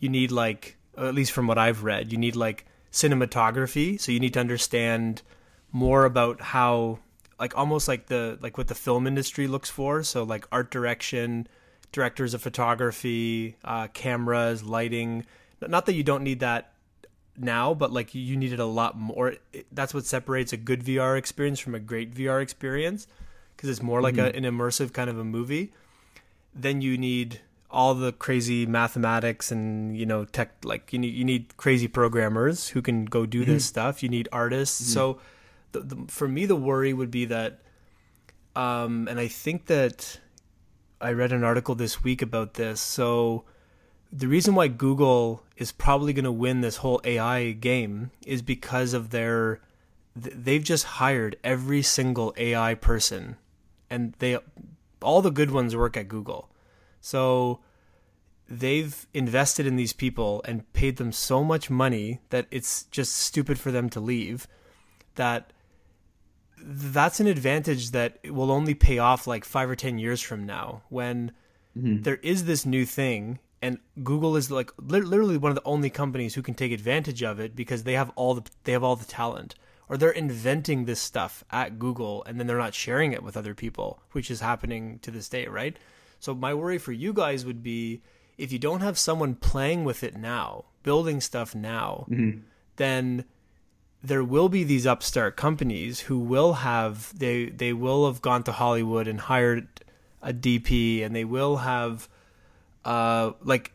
[0.00, 4.20] you need like at least from what I've read, you need like cinematography, so you
[4.20, 5.22] need to understand
[5.72, 6.98] more about how
[7.40, 10.02] like almost like the like what the film industry looks for.
[10.02, 11.48] So like art direction,
[11.90, 15.24] directors of photography, uh, cameras, lighting.
[15.68, 16.72] Not that you don't need that
[17.38, 19.34] now, but like you need it a lot more.
[19.72, 23.06] That's what separates a good VR experience from a great VR experience
[23.56, 24.36] because it's more like mm-hmm.
[24.36, 25.72] a, an immersive kind of a movie.
[26.54, 27.40] Then you need
[27.70, 32.68] all the crazy mathematics and you know tech like you need you need crazy programmers
[32.68, 33.52] who can go do mm-hmm.
[33.52, 34.02] this stuff.
[34.02, 34.80] You need artists.
[34.80, 34.92] Mm-hmm.
[34.92, 35.18] So
[35.72, 37.60] the, the, for me, the worry would be that,
[38.54, 40.20] um, and I think that
[41.00, 42.80] I read an article this week about this.
[42.80, 43.44] So
[44.12, 48.94] the reason why Google is probably going to win this whole AI game is because
[48.94, 49.60] of their
[50.14, 53.36] they've just hired every single AI person
[53.90, 54.38] and they
[55.02, 56.50] all the good ones work at Google.
[57.00, 57.60] So
[58.48, 63.58] they've invested in these people and paid them so much money that it's just stupid
[63.58, 64.46] for them to leave
[65.16, 65.52] that
[66.58, 70.82] that's an advantage that will only pay off like 5 or 10 years from now
[70.88, 71.32] when
[71.76, 72.02] mm-hmm.
[72.02, 76.34] there is this new thing and Google is like literally one of the only companies
[76.34, 79.04] who can take advantage of it because they have all the they have all the
[79.04, 79.54] talent
[79.88, 83.54] or they're inventing this stuff at Google and then they're not sharing it with other
[83.54, 85.76] people, which is happening to this day, right?
[86.18, 88.02] So my worry for you guys would be
[88.36, 92.40] if you don't have someone playing with it now, building stuff now, mm-hmm.
[92.76, 93.24] then
[94.02, 98.52] there will be these upstart companies who will have they they will have gone to
[98.52, 99.68] Hollywood and hired
[100.22, 102.08] a DP and they will have
[102.86, 103.72] uh like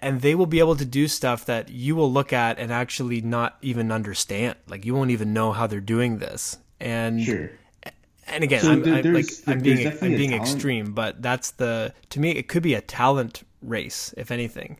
[0.00, 3.20] and they will be able to do stuff that you will look at and actually
[3.20, 4.56] not even understand.
[4.68, 6.58] Like you won't even know how they're doing this.
[6.78, 7.50] And sure.
[8.26, 12.20] And again, so I'm, I, like, I'm being I'm being extreme, but that's the to
[12.20, 14.78] me it could be a talent race, if anything.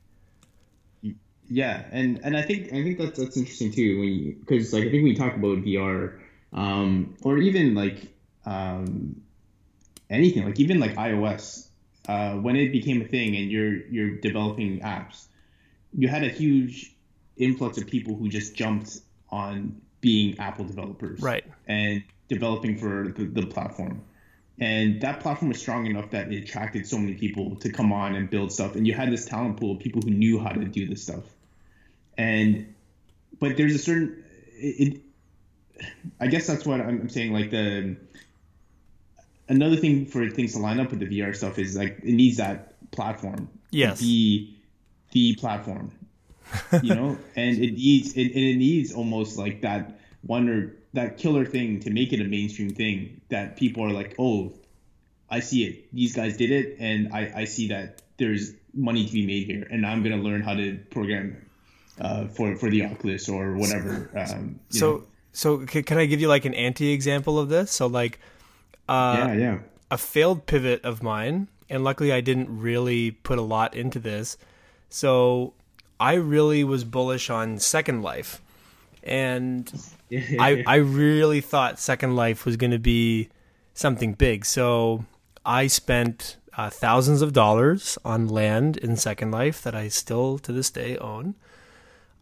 [1.48, 4.90] Yeah, and and I think I think that's that's interesting too when because like I
[4.90, 6.20] think we talk about VR,
[6.52, 8.06] um, or even like
[8.46, 9.20] um,
[10.08, 11.69] anything like even like iOS
[12.08, 15.26] uh, when it became a thing and you're you're developing apps,
[15.96, 16.94] you had a huge
[17.36, 23.24] influx of people who just jumped on being Apple developers, right, and developing for the,
[23.24, 24.02] the platform.
[24.60, 28.14] And that platform was strong enough that it attracted so many people to come on
[28.14, 28.76] and build stuff.
[28.76, 31.24] And you had this talent pool of people who knew how to do this stuff.
[32.18, 32.74] And,
[33.38, 34.22] but there's a certain,
[34.58, 35.00] it, it
[36.20, 37.32] I guess that's what I'm saying.
[37.32, 37.96] Like the,
[39.50, 42.38] another thing for things to line up with the VR stuff is like it needs
[42.38, 43.50] that platform.
[43.70, 44.00] Yes.
[44.00, 44.54] The
[45.12, 45.92] the platform.
[46.82, 51.44] you know, and it needs it, it needs almost like that one or that killer
[51.44, 54.52] thing to make it a mainstream thing that people are like, oh,
[55.28, 55.92] I see it.
[55.92, 59.66] These guys did it, and I I see that there's money to be made here,
[59.70, 61.44] and I'm gonna learn how to program
[62.00, 64.10] uh, for for the Oculus or whatever.
[64.16, 65.04] Um, so know.
[65.32, 67.70] so can I give you like an anti example of this?
[67.70, 68.18] So like
[68.90, 69.58] uh, yeah, yeah.
[69.90, 74.36] A failed pivot of mine, and luckily I didn't really put a lot into this.
[74.88, 75.54] So
[76.00, 78.42] I really was bullish on Second Life,
[79.04, 79.72] and
[80.12, 83.28] I I really thought Second Life was going to be
[83.74, 84.44] something big.
[84.44, 85.04] So
[85.46, 90.52] I spent uh, thousands of dollars on land in Second Life that I still to
[90.52, 91.36] this day own.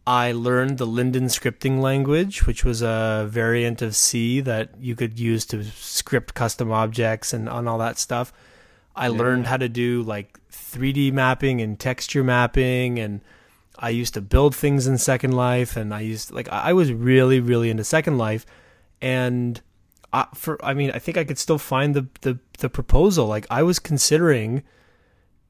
[0.08, 5.18] I learned the Linden scripting language, which was a variant of C that you could
[5.18, 8.32] use to script custom objects and on all that stuff.
[8.96, 9.18] I yeah.
[9.18, 13.20] learned how to do like 3D mapping and texture mapping and
[13.78, 17.38] I used to build things in Second Life and I used like I was really
[17.38, 18.46] really into Second Life
[19.02, 19.60] and
[20.10, 23.46] I, for I mean I think I could still find the the the proposal like
[23.50, 24.62] I was considering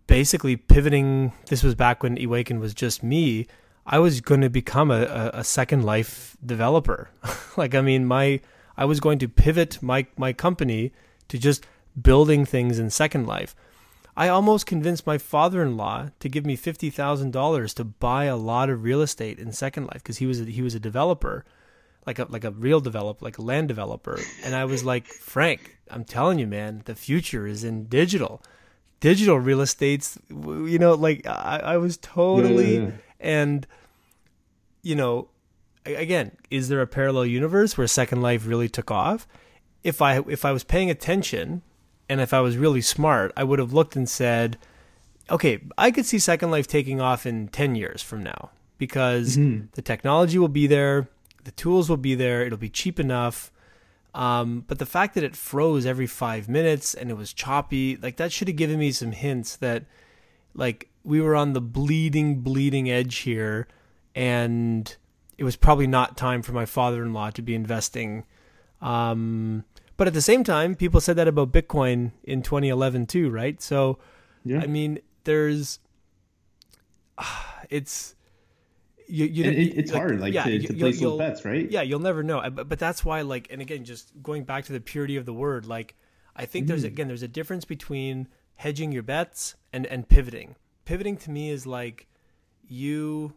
[0.09, 3.47] basically pivoting this was back when Awaken was just me
[3.91, 7.09] I was going to become a, a, a Second Life developer.
[7.57, 8.41] like, I mean, my
[8.77, 10.93] I was going to pivot my my company
[11.29, 11.67] to just
[12.01, 13.57] building things in Second Life.
[14.15, 18.69] I almost convinced my father-in-law to give me fifty thousand dollars to buy a lot
[18.69, 21.47] of real estate in Second Life because he was a, he was a developer,
[22.07, 24.19] like a like a real developer, like a land developer.
[24.45, 28.43] And I was like, Frank, I'm telling you, man, the future is in digital.
[29.01, 33.08] Digital real estate's, you know, like I, I was totally yeah, yeah, yeah.
[33.21, 33.67] And
[34.83, 35.29] you know,
[35.85, 39.27] again, is there a parallel universe where Second Life really took off?
[39.83, 41.63] If I if I was paying attention
[42.09, 44.59] and if I was really smart, I would have looked and said,
[45.31, 49.67] okay, I could see Second Life taking off in 10 years from now because mm-hmm.
[49.73, 51.09] the technology will be there,
[51.45, 53.53] the tools will be there, it'll be cheap enough.
[54.15, 58.17] Um, but the fact that it froze every five minutes and it was choppy, like
[58.17, 59.85] that should have given me some hints that,
[60.55, 63.67] like, we were on the bleeding, bleeding edge here
[64.15, 64.97] and
[65.39, 68.25] it was probably not time for my father-in-law to be investing.
[68.83, 69.65] Um,
[69.97, 73.63] but at the same time, people said that about Bitcoin in 2011 too, right?
[73.63, 73.99] So,
[74.45, 74.61] yeah.
[74.61, 75.79] I mean, there's,
[77.71, 78.17] it's,
[79.07, 81.71] you, you it, it's like, hard, like yeah, to, to place those bets, right?
[81.71, 82.43] Yeah, you'll never know.
[82.51, 85.33] But, but that's why, like, and again, just going back to the purity of the
[85.33, 85.95] word, like,
[86.37, 86.69] I think mm.
[86.69, 90.57] there's again, there's a difference between hedging your bets and and pivoting.
[90.89, 92.07] Pivoting to me is like
[92.67, 93.35] you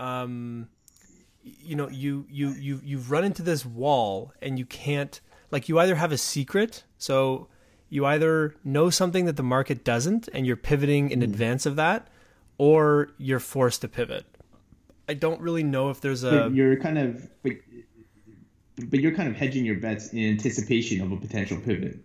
[0.00, 0.68] um,
[1.44, 5.20] you know, you you you you've run into this wall and you can't
[5.52, 7.46] like you either have a secret, so
[7.90, 11.22] you either know something that the market doesn't and you're pivoting in mm.
[11.22, 12.08] advance of that,
[12.58, 14.24] or you're forced to pivot.
[15.08, 16.30] I don't really know if there's a.
[16.30, 17.52] But you're kind of, but,
[18.88, 22.00] but you're kind of hedging your bets in anticipation of a potential pivot.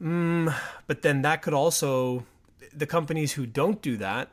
[0.00, 0.54] Mm,
[0.86, 2.24] but then that could also,
[2.76, 4.30] the companies who don't do that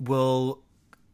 [0.00, 0.62] will,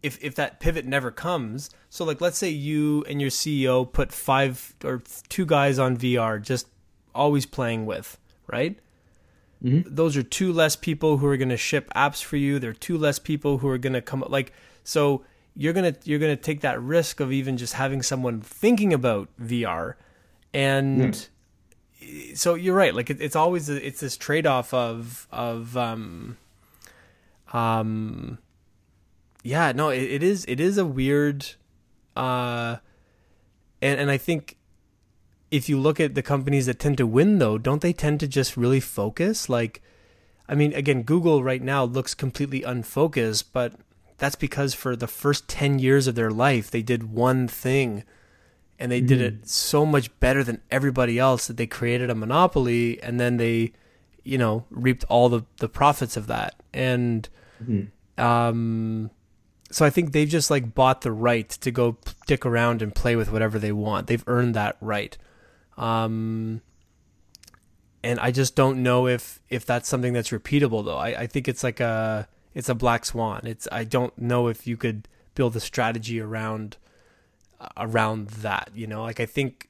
[0.03, 1.71] if if that pivot never comes.
[1.89, 6.41] So like, let's say you and your CEO put five or two guys on VR,
[6.41, 6.69] just
[7.15, 8.79] always playing with, right?
[9.63, 9.95] Mm-hmm.
[9.95, 12.59] Those are two less people who are going to ship apps for you.
[12.59, 14.53] There are two less people who are going to come like
[14.85, 15.25] so
[15.55, 18.93] you're going to you're going to take that risk of even just having someone thinking
[18.93, 19.95] about VR
[20.55, 21.29] and
[22.35, 26.37] so you're right like it, it's always a, it's this trade-off of of um
[27.53, 28.39] um
[29.43, 31.47] yeah no it, it is it is a weird
[32.17, 32.77] uh
[33.83, 34.57] and and I think
[35.51, 38.29] if you look at the companies that tend to win though, don't they tend to
[38.29, 39.49] just really focus?
[39.49, 39.83] Like
[40.49, 43.75] I mean, again, Google right now looks completely unfocused, but
[44.19, 48.05] that's because for the first 10 years of their life, they did one thing
[48.81, 49.07] and they mm.
[49.07, 53.37] did it so much better than everybody else that they created a monopoly and then
[53.37, 53.73] they,
[54.25, 56.55] you know, reaped all the, the profits of that.
[56.73, 57.29] And,
[57.63, 58.21] mm-hmm.
[58.21, 59.11] um,
[59.71, 63.15] so I think they've just like bought the right to go stick around and play
[63.17, 64.07] with whatever they want.
[64.07, 65.17] They've earned that right.
[65.77, 66.63] Um,
[68.03, 70.97] and I just don't know if if that's something that's repeatable though.
[70.97, 73.43] I, I think it's like a it's a black swan.
[73.45, 76.77] It's I don't know if you could build a strategy around
[77.77, 78.71] around that.
[78.75, 79.69] You know, like I think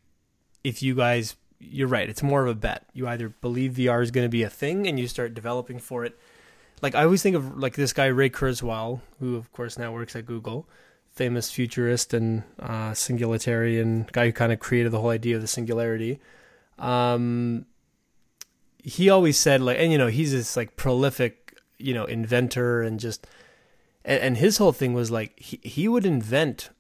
[0.65, 2.87] if you guys you're right, it's more of a bet.
[2.95, 6.05] You either believe VR is going to be a thing and you start developing for
[6.05, 6.19] it.
[6.81, 10.17] Like I always think of like this guy Ray Kurzweil, who of course now works
[10.17, 10.67] at Google
[11.11, 15.49] famous futurist and uh, singularitarian guy who kind of created the whole idea of the
[15.49, 16.21] singularity.
[16.79, 17.67] Um,
[18.83, 22.99] he always said like, and you know, he's this like prolific, you know, inventor and
[22.99, 23.27] just,
[24.05, 26.71] and, and his whole thing was like he he would invent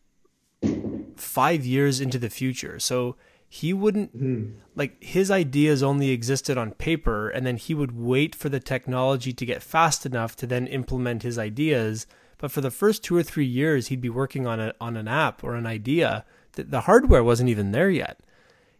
[1.38, 3.16] five years into the future, so
[3.48, 4.52] he wouldn't mm.
[4.76, 9.32] like his ideas only existed on paper and then he would wait for the technology
[9.32, 12.06] to get fast enough to then implement his ideas
[12.40, 15.06] but for the first two or three years, he'd be working on a, on an
[15.06, 16.24] app or an idea.
[16.52, 18.18] that the hardware wasn't even there yet.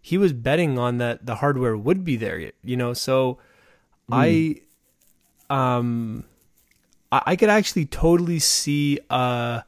[0.01, 2.95] He was betting on that the hardware would be there, yet, you know.
[2.95, 3.39] So
[4.11, 4.63] mm.
[5.51, 6.25] I, um,
[7.13, 9.61] I, I could actually totally see uh,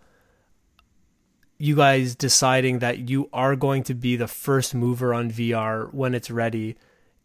[1.63, 6.13] you guys deciding that you are going to be the first mover on VR when
[6.13, 6.77] it's ready,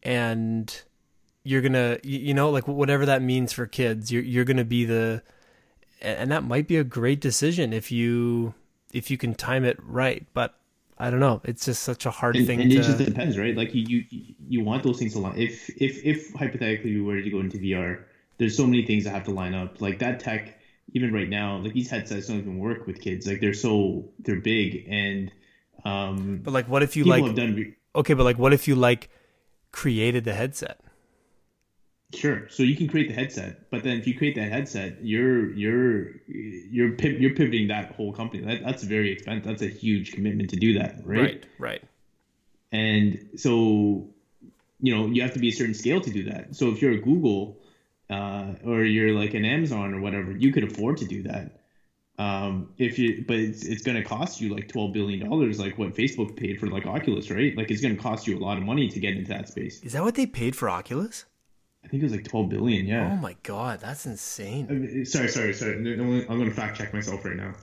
[0.03, 0.84] and
[1.43, 5.23] you're gonna, you know, like whatever that means for kids, you're you're gonna be the
[6.03, 8.53] and that might be a great decision if you
[8.93, 10.27] if you can time it right.
[10.35, 10.53] But
[10.99, 11.41] I don't know.
[11.43, 12.61] It's just such a hard and, thing.
[12.61, 12.77] And to...
[12.77, 13.57] it just depends, right?
[13.57, 15.34] Like you, you, you want those things to line.
[15.35, 18.03] If, if, if hypothetically we were to go into VR,
[18.38, 19.81] there's so many things that have to line up.
[19.81, 20.57] Like that tech,
[20.93, 23.27] even right now, like these headsets don't even work with kids.
[23.27, 25.31] Like they're so they're big and.
[25.85, 27.35] Um, but like, what if you like?
[27.35, 27.76] Done...
[27.95, 29.09] Okay, but like, what if you like
[29.72, 30.81] created the headset?
[32.14, 32.47] Sure.
[32.49, 36.15] So you can create the headset, but then if you create that headset, you're you're
[36.27, 38.43] you're you're pivoting that whole company.
[38.43, 39.45] That, that's very expensive.
[39.45, 41.19] That's a huge commitment to do that, right?
[41.19, 41.45] Right.
[41.59, 41.84] Right.
[42.72, 44.09] And so,
[44.81, 46.55] you know, you have to be a certain scale to do that.
[46.55, 47.57] So if you're a Google,
[48.10, 51.62] uh, or you're like an Amazon or whatever, you could afford to do that.
[52.20, 55.78] Um, if you, but it's it's going to cost you like twelve billion dollars, like
[55.78, 57.56] what Facebook paid for like Oculus, right?
[57.56, 59.82] Like it's going to cost you a lot of money to get into that space.
[59.84, 61.26] Is that what they paid for Oculus?
[61.84, 62.86] I think it was like 12 billion.
[62.86, 63.12] Yeah.
[63.14, 64.68] Oh my god, that's insane.
[64.70, 65.76] I mean, sorry, sorry, sorry.
[65.76, 65.84] I'm
[66.28, 67.54] going to fact check myself right now.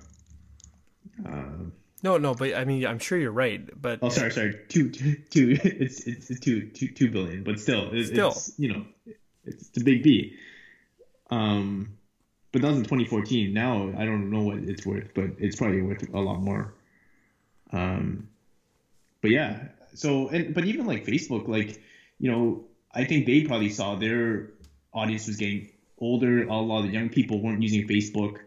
[1.27, 1.73] Um,
[2.03, 3.69] no, no, but I mean, I'm sure you're right.
[3.81, 4.61] But oh, sorry, sorry.
[4.69, 8.73] Two, two, two it's it's two, two, two billion, but still, it's, still, it's, you
[8.73, 8.85] know,
[9.47, 10.37] it's, a big B.
[11.31, 11.97] Um,
[12.53, 13.53] but that was in 2014.
[13.53, 16.73] Now I don't know what it's worth, but it's probably worth a lot more.
[17.73, 18.29] Um,
[19.21, 19.69] but yeah.
[19.95, 21.81] So and but even like Facebook, like
[22.19, 24.51] you know, I think they probably saw their
[24.93, 25.69] audience was getting
[25.99, 26.45] older.
[26.45, 28.39] A lot of the young people weren't using Facebook.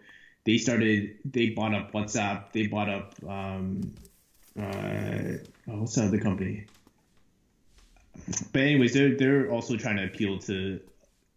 [0.46, 1.18] They started.
[1.26, 2.52] They bought up WhatsApp.
[2.54, 3.16] They bought up.
[3.28, 3.94] Um,
[4.58, 6.66] uh, what's the other company?
[8.52, 10.80] But anyways, they're they're also trying to appeal to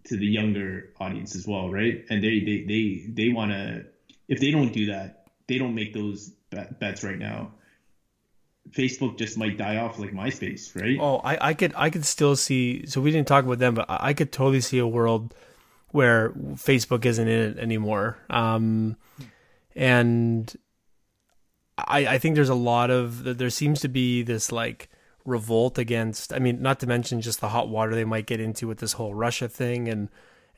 [0.05, 2.05] to the younger audience as well, right?
[2.11, 3.87] And they they they they want to.
[4.29, 7.53] If they don't do that, they don't make those bets right now
[8.73, 10.97] Facebook just might die off like MySpace, right?
[11.01, 12.87] Oh, I, I could I could still see.
[12.87, 15.35] So we didn't talk about them, but I could totally see a world
[15.89, 18.19] where Facebook isn't in it anymore.
[18.29, 18.97] Um,
[19.75, 20.55] and
[21.79, 24.89] I I think there's a lot of there seems to be this like
[25.25, 26.33] revolt against.
[26.33, 28.95] I mean, not to mention just the hot water they might get into with this
[28.95, 30.09] whole Russia thing and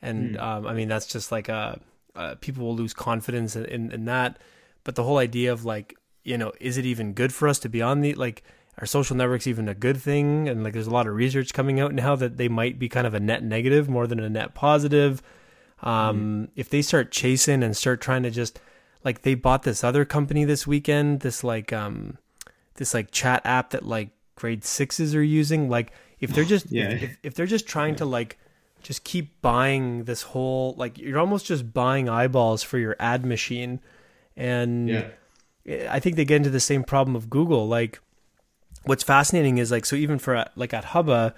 [0.01, 1.79] and um, I mean that's just like a,
[2.15, 4.37] uh, people will lose confidence in, in in that.
[4.83, 7.69] But the whole idea of like you know, is it even good for us to
[7.69, 8.43] be on the like?
[8.79, 10.49] Are social networks even a good thing?
[10.49, 13.05] And like, there's a lot of research coming out now that they might be kind
[13.05, 15.21] of a net negative more than a net positive.
[15.83, 18.59] Um, If they start chasing and start trying to just
[19.03, 22.17] like they bought this other company this weekend, this like um,
[22.75, 24.09] this like chat app that like
[24.43, 25.69] grade sixes are using.
[25.69, 26.89] Like if they're just Yeah.
[26.89, 28.37] if, if, they're just trying to like
[28.81, 33.79] just keep buying this whole like you're almost just buying eyeballs for your ad machine,
[34.35, 35.07] and Yeah.
[35.97, 37.69] I think they get into the same problem of Google.
[37.69, 38.01] Like,
[38.83, 41.33] what's fascinating is like so even for like at Hubba,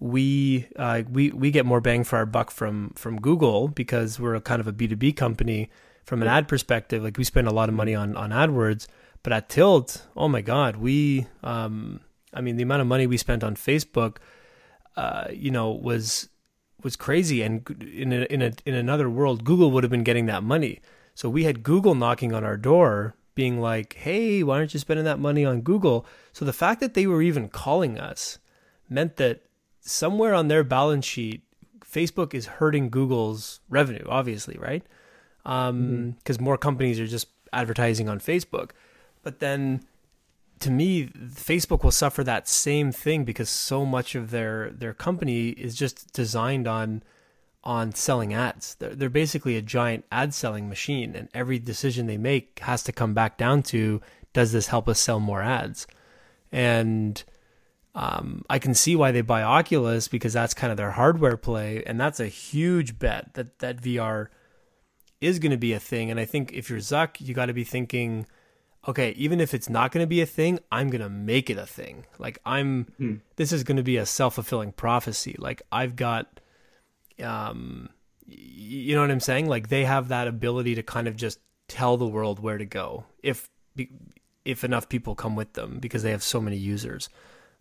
[0.00, 4.34] we uh, we we get more bang for our buck from from Google because we're
[4.34, 5.68] a kind of a B two B company
[6.04, 7.04] from an ad perspective.
[7.04, 8.86] Like we spend a lot of money on on AdWords,
[9.22, 12.00] but at Tilt, oh my God, we um
[12.36, 14.18] I mean the amount of money we spent on Facebook,
[14.96, 16.28] uh, you know, was
[16.82, 17.42] was crazy.
[17.42, 20.80] And in a, in a in another world, Google would have been getting that money.
[21.14, 25.06] So we had Google knocking on our door, being like, "Hey, why aren't you spending
[25.06, 28.38] that money on Google?" So the fact that they were even calling us
[28.88, 29.42] meant that
[29.80, 31.42] somewhere on their balance sheet,
[31.84, 34.04] Facebook is hurting Google's revenue.
[34.08, 34.84] Obviously, right?
[35.42, 38.70] Because more companies are just advertising on Facebook.
[39.22, 39.82] But then
[40.60, 45.50] to me, Facebook will suffer that same thing because so much of their their company
[45.50, 47.02] is just designed on
[47.62, 48.76] on selling ads.
[48.76, 52.92] They're, they're basically a giant ad selling machine, and every decision they make has to
[52.92, 54.00] come back down to
[54.32, 55.86] does this help us sell more ads?
[56.52, 57.22] And
[57.94, 61.82] um, I can see why they buy Oculus because that's kind of their hardware play,
[61.84, 64.28] and that's a huge bet that that VR
[65.20, 66.10] is going to be a thing.
[66.10, 68.26] And I think if you're Zuck, you got to be thinking,
[68.86, 71.58] okay, even if it's not going to be a thing, I'm going to make it
[71.58, 72.06] a thing.
[72.18, 72.86] Like I'm,
[73.36, 75.36] this is going to be a self fulfilling prophecy.
[75.38, 76.40] Like I've got,
[77.22, 77.88] um,
[78.26, 79.48] you know what I'm saying?
[79.48, 81.38] Like they have that ability to kind of just
[81.68, 83.50] tell the world where to go if
[84.44, 87.08] if enough people come with them because they have so many users.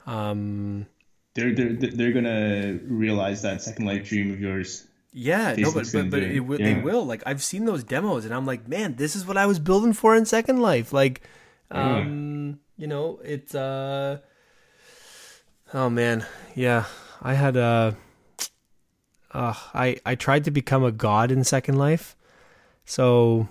[0.06, 0.86] Um,
[1.34, 4.88] They're they're they're gonna realize that Second Life dream of yours.
[5.18, 6.42] Yeah, no, but but, but it.
[6.42, 7.06] will, they will.
[7.06, 9.94] Like I've seen those demos, and I'm like, man, this is what I was building
[9.94, 10.92] for in Second Life.
[10.92, 11.22] Like,
[11.72, 14.18] um, you know, it's uh,
[15.74, 16.84] oh man, yeah.
[17.22, 17.94] I had uh,
[19.32, 22.18] uh, I I tried to become a god in Second Life,
[22.84, 23.48] so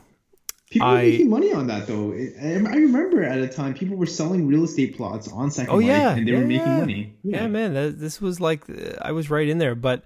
[0.69, 2.12] People were making money on that though.
[2.12, 5.77] I I remember at a time people were selling real estate plots on Second Oh,
[5.77, 6.78] Life, yeah, and they yeah, were making yeah.
[6.78, 7.16] money.
[7.23, 8.65] yeah, man, that, this was like
[9.01, 10.05] I was right in there, but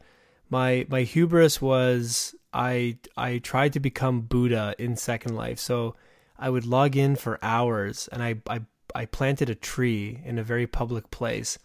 [0.51, 5.95] my my hubris was I I tried to become Buddha in Second Life, so
[6.39, 8.61] I would log in for hours, and I I
[8.95, 11.59] I planted a tree in a very public place,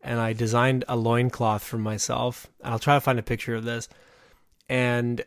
[0.00, 2.46] and I designed a loincloth for myself.
[2.64, 3.88] I'll try to find a picture of this,
[4.68, 5.24] and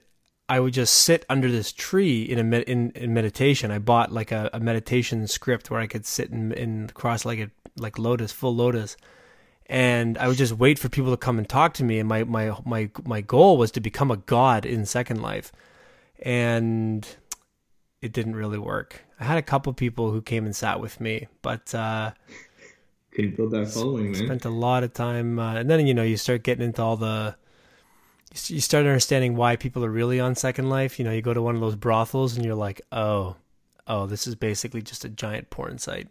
[0.49, 3.71] I would just sit under this tree in a med- in, in meditation.
[3.71, 7.97] I bought like a, a meditation script where I could sit in in cross-legged like
[7.97, 8.97] lotus, full lotus,
[9.71, 11.97] and I would just wait for people to come and talk to me.
[11.97, 15.53] And my my my my goal was to become a god in Second Life,
[16.21, 17.07] and
[18.01, 19.05] it didn't really work.
[19.17, 22.11] I had a couple people who came and sat with me, but uh,
[23.15, 24.25] Couldn't build that following, man.
[24.25, 26.97] spent a lot of time, uh, and then you know you start getting into all
[26.97, 27.37] the.
[28.33, 30.99] you You start understanding why people are really on Second Life.
[30.99, 33.37] You know, you go to one of those brothels and you're like, oh,
[33.87, 36.09] oh, this is basically just a giant porn site.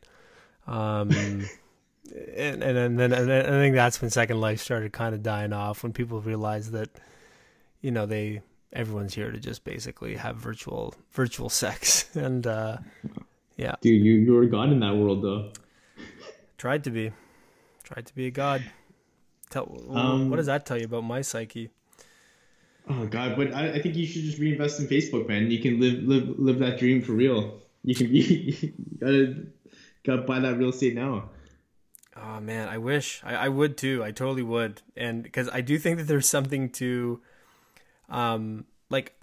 [0.66, 1.10] Um,
[2.10, 5.52] and, and, and then and I think that's when Second Life started kind of dying
[5.52, 6.90] off when people realized that,
[7.80, 8.42] you know, they
[8.72, 12.78] everyone's here to just basically have virtual virtual sex and uh,
[13.56, 15.52] yeah, Dude, you you were god in that world though.
[16.56, 17.12] tried to be,
[17.84, 18.62] tried to be a god.
[19.50, 21.70] Tell Um, what does that tell you about my psyche?
[22.88, 25.50] Oh god, but I, I think you should just reinvest in Facebook, man.
[25.50, 27.60] You can live live live that dream for real.
[27.84, 28.20] You can be
[28.62, 29.46] you gotta
[30.04, 31.30] gotta buy that real estate now.
[32.22, 34.02] Oh man, I wish I, I would too.
[34.05, 37.20] I totally would, and because I do think that there's something to,
[38.09, 39.14] um, like,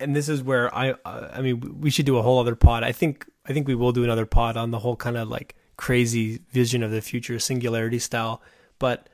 [0.00, 2.82] and this is where I, uh, I mean, we should do a whole other pod.
[2.82, 5.54] I think, I think we will do another pod on the whole kind of like
[5.76, 8.42] crazy vision of the future, singularity style.
[8.78, 9.08] But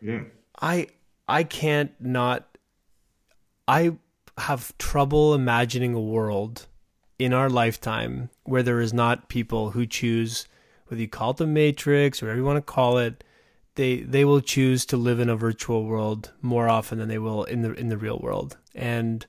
[0.00, 0.24] Yeah.
[0.60, 0.88] I,
[1.26, 2.58] I can't not.
[3.66, 3.96] I
[4.36, 6.66] have trouble imagining a world
[7.18, 10.46] in our lifetime where there is not people who choose
[10.86, 13.24] whether you call it the matrix or whatever you want to call it
[13.76, 17.44] they they will choose to live in a virtual world more often than they will
[17.44, 18.56] in the in the real world.
[18.74, 19.26] And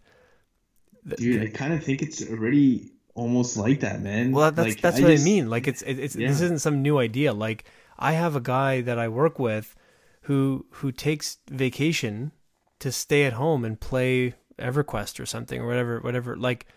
[1.08, 4.32] th- Dude, I kind of think it's already almost like that, man.
[4.32, 5.50] well that's Like, that's what just- i mean.
[5.50, 7.34] Like it's it, it's this isn't some new idea.
[7.34, 7.64] Like
[7.98, 9.76] i have a guy that i work with
[10.24, 12.32] who who takes vacation
[12.80, 16.36] to stay at home and play EverQuest or something or whatever whatever.
[16.36, 16.68] Like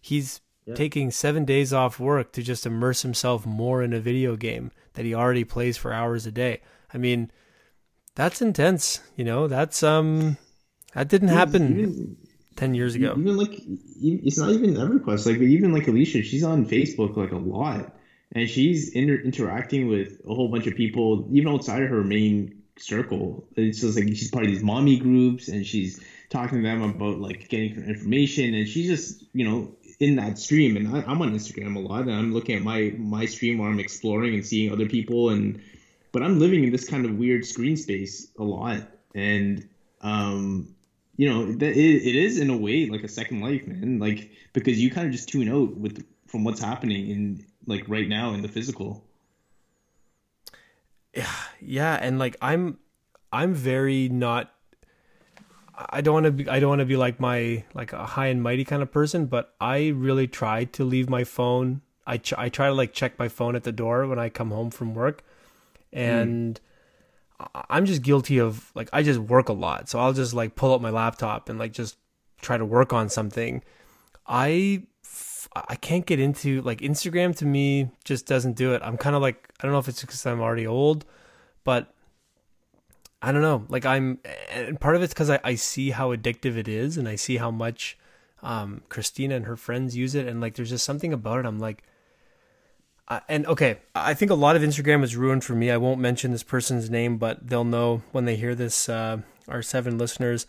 [0.00, 0.40] he's
[0.74, 5.04] taking 7 days off work to just immerse himself more in a video game that
[5.04, 6.60] he already plays for hours a day.
[6.92, 7.30] I mean,
[8.14, 9.46] that's intense, you know?
[9.46, 10.36] That's um
[10.94, 12.16] that didn't happen even,
[12.56, 13.14] 10 years ago.
[13.16, 13.60] Even like
[14.00, 17.94] it's not even EverQuest like even like Alicia, she's on Facebook like a lot
[18.32, 22.62] and she's inter- interacting with a whole bunch of people even outside of her main
[22.78, 23.46] circle.
[23.56, 27.18] It's just like she's part of these mommy groups and she's talking to them about
[27.18, 31.32] like getting information and she's just you know in that stream and I, am on
[31.32, 34.72] Instagram a lot and I'm looking at my my stream where I'm exploring and seeing
[34.72, 35.60] other people and
[36.12, 38.82] but I'm living in this kind of weird screen space a lot
[39.14, 39.66] and
[40.02, 40.74] um
[41.16, 44.30] you know that it, it is in a way like a second life man like
[44.52, 48.32] because you kind of just tune out with from what's happening in like right now
[48.34, 49.02] in the physical.
[51.14, 52.78] Yeah yeah and like i'm
[53.32, 54.52] i'm very not
[55.90, 58.26] i don't want to be i don't want to be like my like a high
[58.26, 62.34] and mighty kind of person but i really try to leave my phone i ch-
[62.38, 64.94] i try to like check my phone at the door when i come home from
[64.94, 65.22] work
[65.92, 66.60] and
[67.40, 67.64] mm.
[67.70, 70.72] i'm just guilty of like i just work a lot so i'll just like pull
[70.74, 71.96] up my laptop and like just
[72.40, 73.62] try to work on something
[74.26, 74.82] i
[75.68, 78.82] I can't get into like Instagram to me just doesn't do it.
[78.84, 81.06] I'm kind of like I don't know if it's because I'm already old,
[81.64, 81.94] but
[83.22, 83.64] I don't know.
[83.68, 84.18] Like I'm,
[84.50, 87.36] and part of it's because I, I see how addictive it is, and I see
[87.38, 87.98] how much
[88.42, 91.46] um, Christina and her friends use it, and like there's just something about it.
[91.46, 91.82] I'm like,
[93.08, 95.70] uh, and okay, I think a lot of Instagram is ruined for me.
[95.70, 98.88] I won't mention this person's name, but they'll know when they hear this.
[98.88, 99.18] Uh,
[99.48, 100.46] our seven listeners,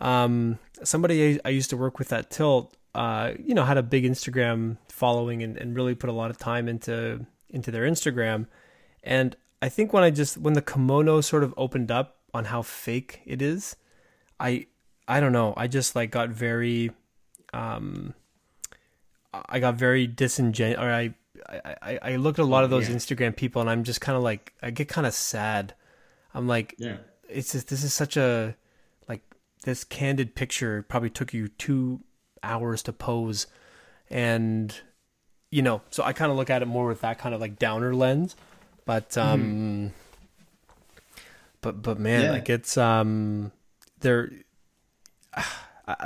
[0.00, 3.82] um, somebody I, I used to work with at Tilt uh, you know, had a
[3.82, 8.46] big Instagram following and, and really put a lot of time into into their Instagram.
[9.02, 12.62] And I think when I just when the kimono sort of opened up on how
[12.62, 13.76] fake it is,
[14.38, 14.66] I
[15.06, 16.90] I don't know, I just like got very
[17.52, 18.14] um
[19.32, 21.14] I got very disingenuous or I
[21.48, 22.96] I, I look at a lot of those yeah.
[22.96, 25.74] Instagram people and I'm just kind of like I get kind of sad.
[26.32, 28.56] I'm like, yeah, it's just this is such a
[29.08, 29.22] like
[29.64, 32.00] this candid picture probably took you two
[32.42, 33.46] hours to pose
[34.08, 34.80] and
[35.50, 37.58] you know so i kind of look at it more with that kind of like
[37.58, 38.34] downer lens
[38.84, 39.86] but um mm-hmm.
[41.60, 42.30] but but man yeah.
[42.30, 43.52] like it's um
[44.00, 44.30] there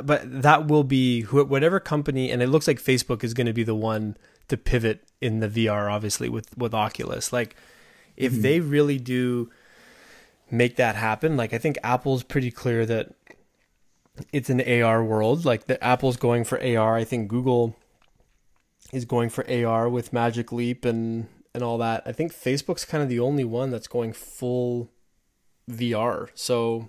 [0.02, 3.62] but that will be whatever company and it looks like facebook is going to be
[3.62, 4.16] the one
[4.48, 7.56] to pivot in the vr obviously with with oculus like
[8.16, 8.42] if mm-hmm.
[8.42, 9.50] they really do
[10.50, 13.14] make that happen like i think apple's pretty clear that
[14.32, 15.44] it's an AR world.
[15.44, 16.96] Like the Apple's going for AR.
[16.96, 17.76] I think Google
[18.92, 22.02] is going for AR with Magic Leap and and all that.
[22.04, 24.90] I think Facebook's kind of the only one that's going full
[25.70, 26.28] VR.
[26.34, 26.88] So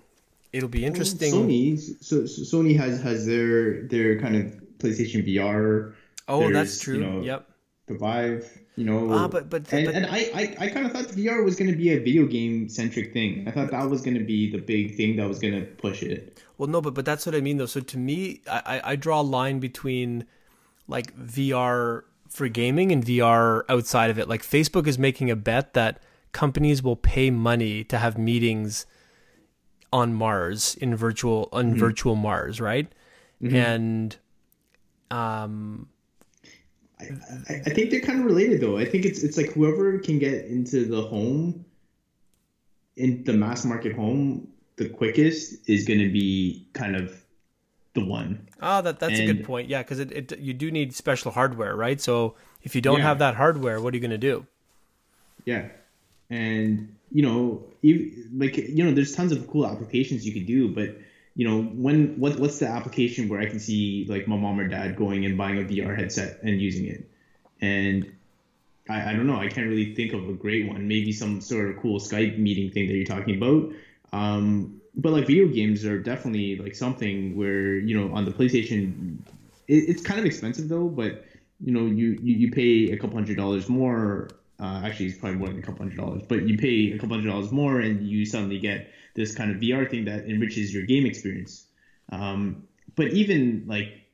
[0.52, 1.32] it'll be interesting.
[1.32, 5.94] Sony, so, so Sony has has their their kind of PlayStation VR.
[6.28, 6.98] Oh, There's, that's true.
[6.98, 7.48] You know, yep.
[7.86, 10.92] The Vive you know ah, but but and, but, and I, I i kind of
[10.92, 13.88] thought the vr was going to be a video game centric thing i thought that
[13.88, 16.80] was going to be the big thing that was going to push it well no
[16.80, 19.58] but but that's what i mean though so to me i i draw a line
[19.58, 20.26] between
[20.86, 22.02] like vr
[22.36, 25.98] for gaming and vr outside of it like facebook is making a bet that
[26.32, 28.84] companies will pay money to have meetings
[29.90, 31.78] on mars in virtual on mm-hmm.
[31.78, 32.92] virtual mars right
[33.42, 33.56] mm-hmm.
[33.56, 34.16] and
[35.10, 35.88] um
[36.98, 37.04] I,
[37.50, 38.78] I, think they're kind of related though.
[38.78, 41.62] I think it's it's like whoever can get into the home,
[42.96, 47.25] in the mass market home, the quickest is going to be kind of
[47.96, 48.46] the one.
[48.62, 49.68] Oh, that that's and, a good point.
[49.68, 52.00] Yeah, because it, it you do need special hardware, right?
[52.00, 53.04] So if you don't yeah.
[53.04, 54.46] have that hardware, what are you going to do?
[55.44, 55.68] Yeah,
[56.30, 60.68] and you know, you, like you know, there's tons of cool applications you could do,
[60.68, 60.96] but
[61.34, 64.68] you know, when what what's the application where I can see like my mom or
[64.68, 67.10] dad going and buying a VR headset and using it?
[67.60, 68.12] And
[68.88, 70.86] I, I don't know, I can't really think of a great one.
[70.88, 73.72] Maybe some sort of cool Skype meeting thing that you're talking about.
[74.12, 79.18] Um, but like video games are definitely like something where you know on the PlayStation,
[79.68, 81.24] it, it's kind of expensive though, but
[81.60, 84.28] you know you, you, you pay a couple hundred dollars more.
[84.58, 87.14] Uh, actually, it's probably more than a couple hundred dollars, but you pay a couple
[87.14, 90.82] hundred dollars more and you suddenly get this kind of VR thing that enriches your
[90.82, 91.66] game experience.
[92.10, 92.64] Um,
[92.94, 94.06] but even like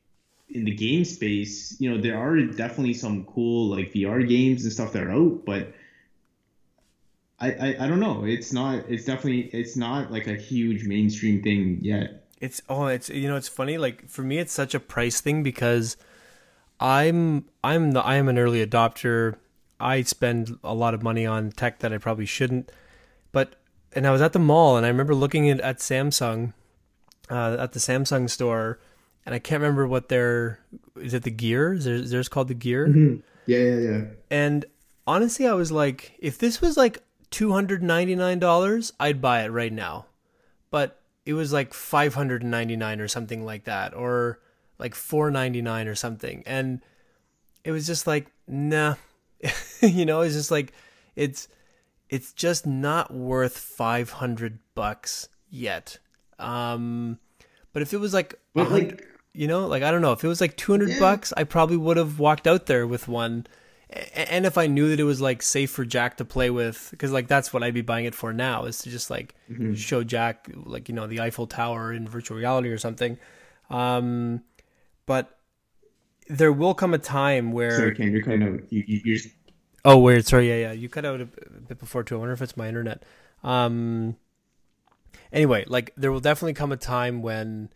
[0.49, 4.73] in the game space, you know, there are definitely some cool like VR games and
[4.73, 5.73] stuff that are out, but
[7.43, 8.25] I, I, I don't know.
[8.25, 8.85] It's not.
[8.89, 9.51] It's definitely.
[9.53, 12.25] It's not like a huge mainstream thing yet.
[12.41, 13.77] It's oh, it's you know, it's funny.
[13.77, 15.97] Like for me, it's such a price thing because
[16.81, 19.37] I'm I'm the I am an early adopter.
[19.81, 22.71] I spend a lot of money on tech that I probably shouldn't.
[23.33, 23.57] But
[23.93, 26.53] and I was at the mall and I remember looking at, at Samsung.
[27.31, 28.79] uh, at the Samsung store,
[29.25, 30.61] and I can't remember what their
[31.01, 31.73] is it the Gear?
[31.75, 32.89] Is there, is theirs called the Gear?
[32.89, 33.21] Mm-hmm.
[33.47, 34.05] Yeah, yeah, yeah.
[34.31, 34.65] And
[35.07, 37.03] honestly, I was like, if this was like
[37.33, 40.07] two hundred ninety nine dollars, I'd buy it right now.
[40.71, 44.39] But it was like five hundred and ninety nine or something like that, or
[44.79, 46.81] like four ninety nine or something, and
[47.65, 48.95] it was just like, nah,
[49.81, 50.73] you know, it's just like
[51.17, 51.49] it's
[52.13, 55.99] it's just not worth 500 bucks yet.
[56.39, 57.19] Um,
[57.73, 59.03] but if it was like, like,
[59.33, 60.99] you know, like I don't know, if it was like 200 yeah.
[60.99, 63.47] bucks, I probably would have walked out there with one.
[64.15, 67.13] And if I knew that it was like safe for Jack to play with, because
[67.13, 69.75] like that's what I'd be buying it for now, is to just like mm-hmm.
[69.75, 73.19] show Jack like you know the Eiffel Tower in virtual reality or something.
[73.69, 74.43] Um,
[75.05, 75.39] but
[76.29, 77.77] there will come a time where.
[77.77, 79.19] Sorry, Ken, you're kind of you, you, are
[79.85, 80.27] Oh, weird.
[80.27, 80.49] Sorry.
[80.49, 80.73] Yeah, yeah.
[80.73, 82.17] You cut out a bit before too.
[82.17, 83.03] I wonder if it's my internet.
[83.43, 84.17] Um.
[85.33, 87.71] Anyway, like there will definitely come a time when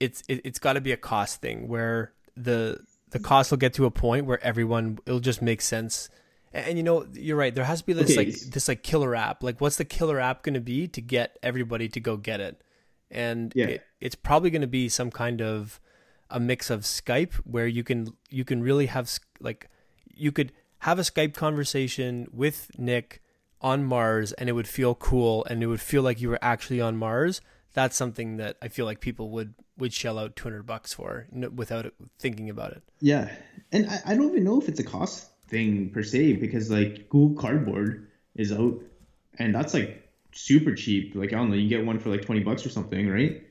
[0.00, 3.74] it's it, it's got to be a cost thing where the the cost will get
[3.74, 6.08] to a point where everyone it'll just make sense.
[6.52, 7.54] And, and you know, you're right.
[7.54, 8.26] There has to be this okay.
[8.26, 9.42] like this like killer app.
[9.42, 12.62] Like, what's the killer app going to be to get everybody to go get it?
[13.10, 13.66] And yeah.
[13.66, 15.80] it, it's probably going to be some kind of
[16.30, 19.10] a mix of Skype where you can you can really have
[19.40, 19.68] like
[20.14, 23.22] you could have a Skype conversation with Nick
[23.60, 26.80] on Mars and it would feel cool and it would feel like you were actually
[26.80, 27.40] on Mars,
[27.78, 31.94] that's something that I feel like people would would shell out 200 bucks for without
[32.18, 32.82] thinking about it.
[33.00, 33.30] Yeah.
[33.70, 37.08] And I, I don't even know if it's a cost thing per se because like
[37.08, 38.82] Google Cardboard is out
[39.38, 41.14] and that's like super cheap.
[41.14, 43.44] Like I don't know, you get one for like 20 bucks or something, right?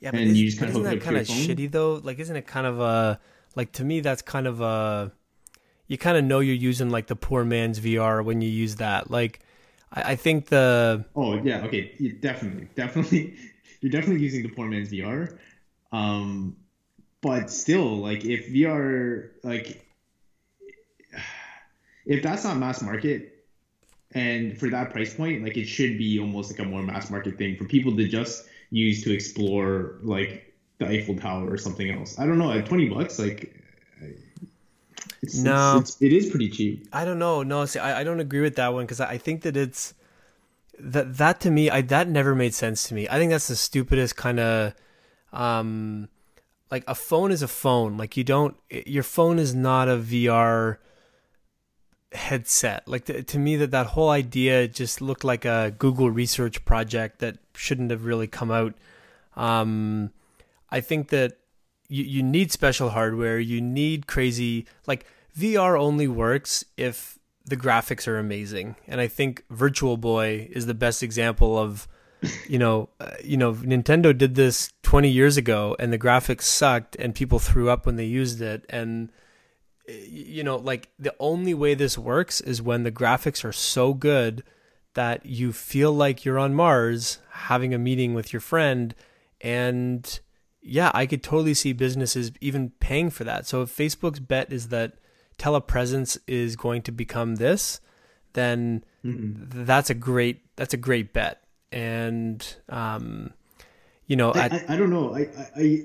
[0.00, 2.00] Yeah, but and you just kind of isn't that kind of shitty though?
[2.02, 3.20] Like isn't it kind of a
[3.54, 5.12] like to me that's kind of a
[5.86, 9.08] you kind of know you're using like the poor man's VR when you use that.
[9.08, 9.38] Like,
[9.92, 13.36] I, I think the oh yeah okay yeah, definitely definitely
[13.82, 15.36] you're definitely using the poor man's VR.
[15.90, 16.56] Um,
[17.20, 19.86] but still, like if VR like
[22.06, 23.44] if that's not mass market
[24.12, 27.36] and for that price point, like it should be almost like a more mass market
[27.36, 32.18] thing for people to just use to explore like the Eiffel Tower or something else.
[32.18, 33.54] I don't know at twenty bucks like
[35.22, 36.88] it's, no, it's, it's, it is pretty cheap.
[36.92, 37.42] I don't know.
[37.42, 39.94] No, see, I, I don't agree with that one because I, I think that it's
[40.78, 43.08] that that to me, I that never made sense to me.
[43.08, 44.74] I think that's the stupidest kind of,
[45.32, 46.08] um,
[46.70, 47.96] like a phone is a phone.
[47.96, 50.78] Like you don't, your phone is not a VR
[52.12, 52.86] headset.
[52.88, 57.18] Like to, to me, that that whole idea just looked like a Google research project
[57.20, 58.74] that shouldn't have really come out.
[59.36, 60.10] Um,
[60.70, 61.38] I think that
[61.88, 63.38] you, you need special hardware.
[63.38, 65.06] You need crazy like
[65.38, 68.76] VR only works if the graphics are amazing.
[68.86, 71.88] And I think Virtual Boy is the best example of
[72.48, 76.96] you know, uh, you know, Nintendo did this 20 years ago and the graphics sucked
[76.96, 79.10] and people threw up when they used it and
[79.88, 84.44] you know, like the only way this works is when the graphics are so good
[84.94, 88.94] that you feel like you're on Mars having a meeting with your friend
[89.40, 90.20] and
[90.60, 93.46] yeah, I could totally see businesses even paying for that.
[93.46, 94.92] So if Facebook's bet is that
[95.42, 97.80] telepresence is going to become this,
[98.34, 99.64] then mm-hmm.
[99.64, 101.42] that's a great that's a great bet.
[101.72, 103.32] And um,
[104.06, 105.16] you know, I, I, I, don't know.
[105.16, 105.84] I, I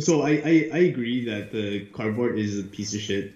[0.00, 3.32] so I, I, I agree that the cardboard is a piece of shit.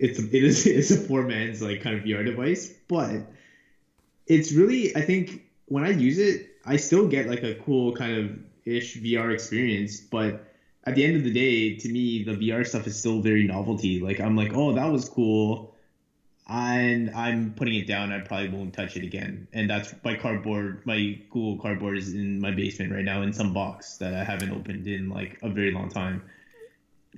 [0.00, 3.20] It's a, it is it's a poor man's like kind of VR device, but
[4.26, 8.16] it's really I think when I use it, I still get like a cool kind
[8.18, 10.53] of ish VR experience, but
[10.86, 14.00] at the end of the day, to me, the VR stuff is still very novelty.
[14.00, 15.74] Like I'm like, oh, that was cool,
[16.46, 18.12] and I'm putting it down.
[18.12, 19.48] I probably won't touch it again.
[19.52, 20.84] And that's my cardboard.
[20.84, 24.50] My Google Cardboard is in my basement right now in some box that I haven't
[24.50, 26.22] opened in like a very long time.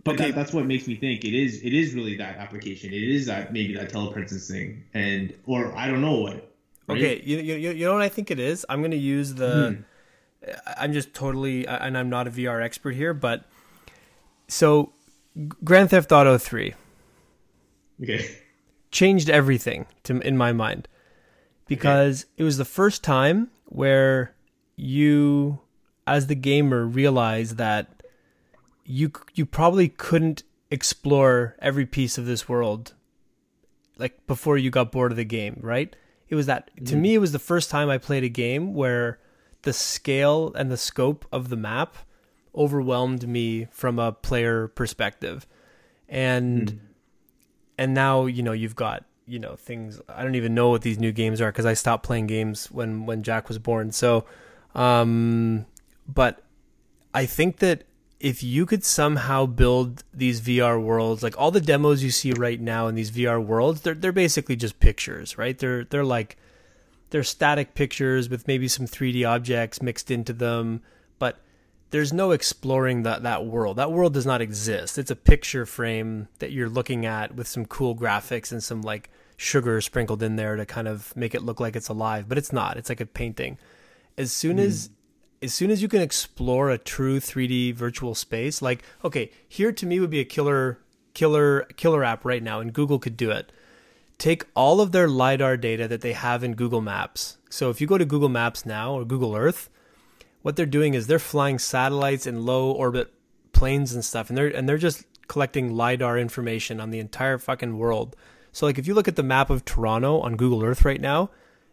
[0.04, 0.26] But okay.
[0.26, 1.62] that, that's what makes me think it is.
[1.62, 2.92] It is really that application.
[2.92, 6.52] It is that maybe that telepresence thing, and or I don't know what.
[6.86, 6.98] Right?
[6.98, 8.64] Okay, you, you you know what I think it is.
[8.68, 9.74] I'm gonna use the.
[9.76, 9.82] Hmm
[10.78, 13.44] I'm just totally, and I'm not a VR expert here, but
[14.48, 14.92] so
[15.64, 16.74] Grand Theft Auto 3.
[18.02, 18.28] Okay.
[18.90, 20.88] Changed everything to in my mind
[21.66, 22.32] because okay.
[22.38, 24.34] it was the first time where
[24.76, 25.60] you
[26.06, 28.02] as the gamer realize that
[28.84, 32.94] you you probably couldn't explore every piece of this world
[33.98, 35.94] like before you got bored of the game, right?
[36.28, 36.86] It was that mm.
[36.86, 39.18] to me it was the first time I played a game where
[39.62, 41.96] the scale and the scope of the map
[42.56, 45.46] overwhelmed me from a player perspective.
[46.08, 46.78] And mm.
[47.78, 50.98] and now, you know, you've got, you know, things I don't even know what these
[50.98, 53.92] new games are because I stopped playing games when when Jack was born.
[53.92, 54.24] So
[54.74, 55.66] um
[56.06, 56.42] but
[57.14, 57.84] I think that
[58.18, 62.60] if you could somehow build these VR worlds, like all the demos you see right
[62.60, 65.58] now in these VR worlds, they're they're basically just pictures, right?
[65.58, 66.36] They're they're like
[67.10, 70.82] they're static pictures with maybe some 3D objects mixed into them,
[71.18, 71.38] but
[71.90, 73.76] there's no exploring that that world.
[73.76, 74.98] That world does not exist.
[74.98, 79.10] It's a picture frame that you're looking at with some cool graphics and some like
[79.36, 82.52] sugar sprinkled in there to kind of make it look like it's alive, but it's
[82.52, 82.76] not.
[82.76, 83.58] It's like a painting.
[84.18, 84.64] As soon mm.
[84.64, 84.90] as
[85.42, 89.86] as soon as you can explore a true 3D virtual space, like okay, here to
[89.86, 90.78] me would be a killer
[91.14, 93.52] killer killer app right now and Google could do it.
[94.18, 97.36] Take all of their lidar data that they have in Google Maps.
[97.50, 99.68] So if you go to Google Maps now or Google Earth,
[100.46, 103.12] what they're doing is they're flying satellites in low orbit
[103.50, 107.76] planes and stuff and they're and they're just collecting lidar information on the entire fucking
[107.76, 108.14] world.
[108.52, 111.30] So like if you look at the map of Toronto on Google Earth right now,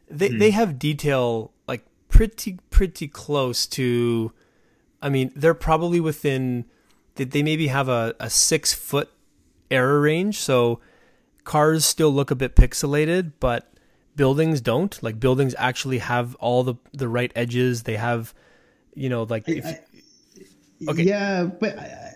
[0.10, 0.40] they mm.
[0.40, 4.32] they have detail like pretty pretty close to
[5.04, 6.66] I mean, they're probably within
[7.14, 9.12] they maybe have a, a six foot
[9.70, 10.40] error range.
[10.40, 10.80] So
[11.44, 13.72] cars still look a bit pixelated, but
[14.16, 14.98] buildings don't.
[15.04, 17.84] Like buildings actually have all the the right edges.
[17.84, 18.34] They have,
[18.96, 19.80] you know, like if, I,
[20.90, 22.16] okay, yeah, but I,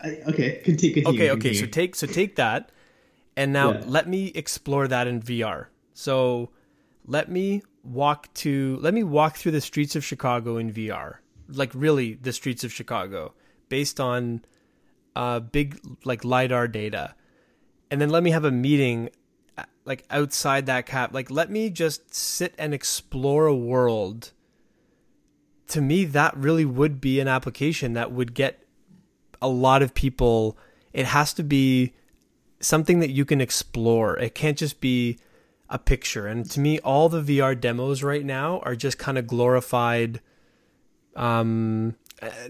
[0.00, 1.30] I, okay, continue, continue.
[1.30, 1.54] Okay, okay.
[1.54, 2.70] So take so take that,
[3.36, 3.82] and now yeah.
[3.86, 5.66] let me explore that in VR.
[5.94, 6.50] So
[7.06, 11.16] let me walk to let me walk through the streets of Chicago in VR.
[11.48, 13.34] Like really the streets of Chicago
[13.68, 14.44] based on
[15.16, 17.14] uh big like lidar data.
[17.90, 19.10] And then let me have a meeting
[19.58, 21.12] uh, like outside that cap.
[21.12, 24.32] Like let me just sit and explore a world.
[25.72, 28.64] To me that really would be an application that would get
[29.40, 30.56] a lot of people
[30.92, 31.94] it has to be
[32.60, 34.18] something that you can explore.
[34.18, 35.18] It can't just be
[35.68, 36.26] a picture.
[36.26, 40.20] And to me, all the VR demos right now are just kind of glorified.
[41.16, 41.96] Um,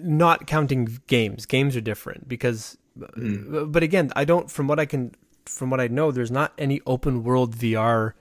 [0.00, 1.46] not counting games.
[1.46, 3.72] Games are different because, mm.
[3.72, 4.50] but again, I don't.
[4.50, 5.14] From what I can,
[5.46, 8.12] from what I know, there's not any open world VR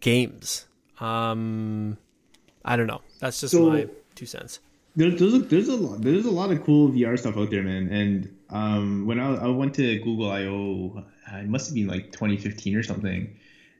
[0.00, 0.66] games.
[1.00, 1.96] Um,
[2.64, 3.00] I don't know.
[3.20, 3.88] That's just so, my
[4.18, 4.60] two cents.
[4.96, 7.62] There, there's a, there's a lot there's a lot of cool VR stuff out there,
[7.62, 7.88] man.
[7.88, 11.04] And um, when I, I went to Google I/O,
[11.34, 13.36] it must have been like 2015 or something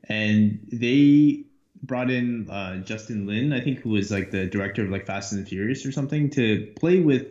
[0.09, 1.43] and they
[1.83, 5.31] brought in uh, Justin Lin, I think, who was like the director of like Fast
[5.31, 7.27] and the Furious or something, to play with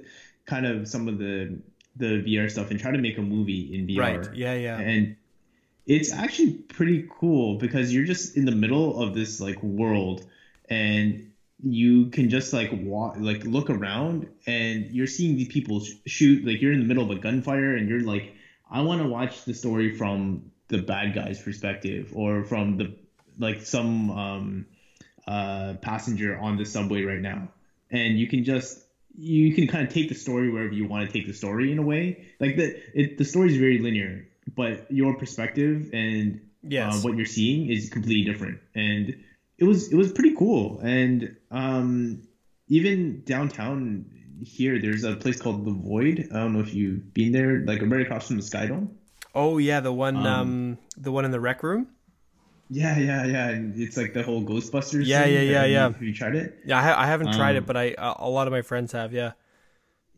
[0.47, 1.59] kind of some of the
[1.97, 3.98] the VR stuff and try to make a movie in VR.
[3.98, 4.35] Right.
[4.35, 4.55] Yeah.
[4.55, 4.78] Yeah.
[4.78, 5.16] And
[5.86, 10.24] it's actually pretty cool because you're just in the middle of this like world
[10.68, 11.28] and
[11.62, 16.60] you can just like walk like look around and you're seeing these people shoot like
[16.60, 18.32] you're in the middle of a gunfire and you're like
[18.70, 22.94] i want to watch the story from the bad guy's perspective or from the
[23.39, 24.66] like some um,
[25.26, 27.48] uh, passenger on the subway right now,
[27.90, 28.85] and you can just
[29.16, 31.78] you can kind of take the story wherever you want to take the story in
[31.78, 32.26] a way.
[32.40, 36.94] Like the it, the story is very linear, but your perspective and uh, yes.
[36.94, 38.59] uh, what you're seeing is completely different.
[38.74, 39.16] And
[39.59, 40.80] it was it was pretty cool.
[40.80, 42.22] And um,
[42.68, 44.06] even downtown
[44.43, 46.28] here, there's a place called the Void.
[46.32, 48.89] I don't know if you've been there, like right across from the Skydome.
[49.35, 51.89] Oh yeah, the one um, um, the one in the rec room.
[52.70, 53.48] Yeah, yeah, yeah.
[53.48, 55.06] And it's like the whole Ghostbusters.
[55.06, 55.82] Yeah, yeah, yeah, yeah.
[55.85, 56.59] Have you tried it?
[56.64, 58.93] Yeah, I, ha- I haven't tried it, um, but I a lot of my friends
[58.93, 59.12] have.
[59.12, 59.32] Yeah.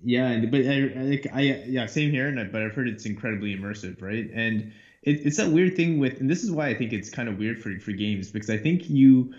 [0.03, 2.29] Yeah, but I, I, yeah, same here.
[2.29, 4.29] And but I've heard it's incredibly immersive, right?
[4.33, 4.73] And
[5.03, 7.39] it, it's that weird thing with, and this is why I think it's kind of
[7.39, 9.33] weird for for games because I think you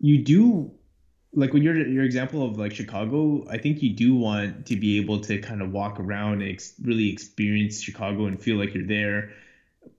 [0.00, 0.72] you do
[1.34, 4.96] like when you're your example of like Chicago, I think you do want to be
[4.96, 8.84] able to kind of walk around and ex- really experience Chicago and feel like you're
[8.86, 9.30] there.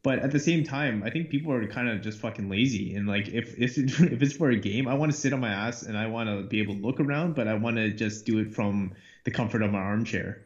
[0.03, 2.93] But at the same time, I think people are kind of just fucking lazy.
[2.95, 5.51] And like if if if it's for a game, I want to sit on my
[5.51, 8.25] ass and I want to be able to look around, but I want to just
[8.25, 8.93] do it from
[9.25, 10.41] the comfort of my armchair.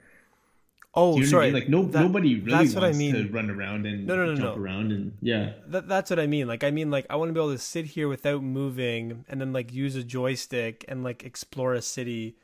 [0.94, 1.48] Oh, you know sorry.
[1.48, 1.54] I mean?
[1.54, 3.16] Like no, that, nobody really wants I mean.
[3.16, 4.62] to run around and no, no, no, jump no.
[4.62, 5.54] around and yeah.
[5.68, 6.48] That, that's what I mean.
[6.48, 9.40] Like I mean, like I want to be able to sit here without moving and
[9.40, 12.36] then like use a joystick and like explore a city.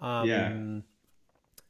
[0.00, 0.52] Um, yeah.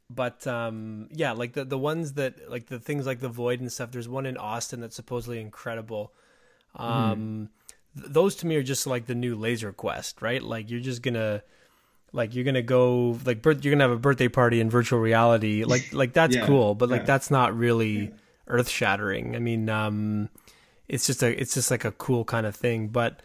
[0.08, 3.70] But um, yeah, like the the ones that like the things like the void and
[3.70, 3.90] stuff.
[3.90, 6.14] There's one in Austin that's supposedly incredible.
[6.78, 6.92] Mm-hmm.
[6.92, 8.00] Um, mm-hmm.
[8.00, 10.42] th- those to me are just like the new Laser Quest, right?
[10.42, 11.42] Like you're just gonna
[12.12, 15.64] like you're gonna go like birth, you're gonna have a birthday party in virtual reality
[15.64, 17.06] like like that's yeah, cool but like yeah.
[17.06, 18.08] that's not really yeah.
[18.48, 20.28] earth shattering i mean um
[20.88, 23.20] it's just a it's just like a cool kind of thing but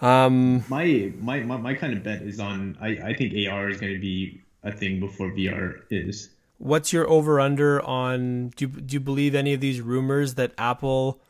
[0.00, 3.80] um my my my, my kind of bet is on i i think ar is
[3.80, 8.94] going to be a thing before vr is what's your over under on do, do
[8.94, 11.20] you believe any of these rumors that apple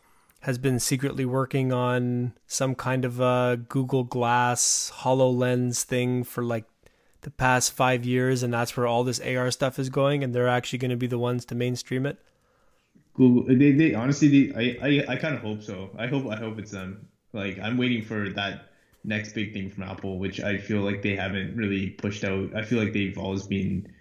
[0.41, 6.65] has been secretly working on some kind of a Google Glass HoloLens thing for like
[7.23, 10.49] the past five years, and that's where all this AR stuff is going, and they're
[10.49, 12.19] actually going to be the ones to mainstream it?
[13.15, 15.91] Google, they, they honestly, they, I, I, I kind of hope so.
[15.99, 17.09] I hope, I hope it's them.
[17.35, 18.71] Like, I'm waiting for that
[19.05, 22.55] next big thing from Apple, which I feel like they haven't really pushed out.
[22.57, 23.93] I feel like they've always been,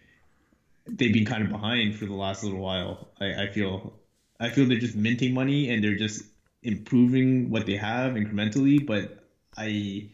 [0.87, 3.09] they've been kind of behind for the last little while.
[3.19, 3.93] I, I feel,
[4.39, 6.23] I feel they're just minting money and they're just
[6.63, 8.85] improving what they have incrementally.
[8.85, 9.23] But
[9.57, 10.09] I,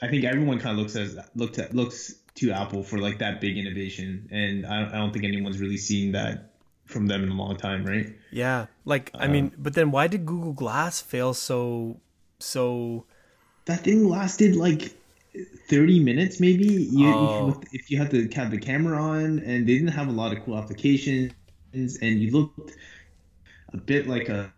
[0.00, 3.40] I think everyone kind of looks as looked at looks to Apple for like that
[3.40, 6.54] big innovation, and I, I don't think anyone's really seeing that
[6.86, 8.06] from them in a long time, right?
[8.30, 12.00] Yeah, like I mean, Um, but then why did Google Glass fail so
[12.38, 13.04] so?
[13.66, 14.92] That thing lasted like
[15.68, 16.66] 30 minutes, maybe.
[16.66, 17.48] You, Oh.
[17.50, 20.36] if, if you had to have the camera on, and they didn't have a lot
[20.36, 21.32] of cool applications,
[21.72, 22.72] and you looked
[23.72, 24.52] a bit like a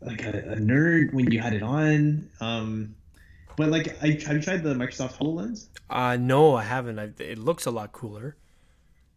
[0.00, 2.28] like a, a nerd when you had it on.
[2.40, 2.94] Um,
[3.56, 5.66] but like, I have you tried the Microsoft Hololens?
[5.90, 6.98] Uh no, I haven't.
[6.98, 8.36] I, it looks a lot cooler.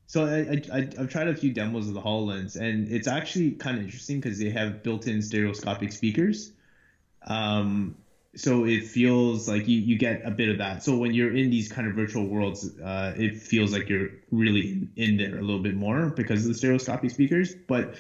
[0.08, 3.52] So I, I, I I've tried a few demos of the Hololens, and it's actually
[3.52, 6.52] kind of interesting because they have built-in stereoscopic speakers.
[7.28, 7.96] Um,
[8.36, 10.84] so it feels like you, you get a bit of that.
[10.84, 14.88] So when you're in these kind of virtual worlds, uh, it feels like you're really
[14.96, 17.54] in there a little bit more because of the stereoscopic speakers.
[17.54, 17.96] But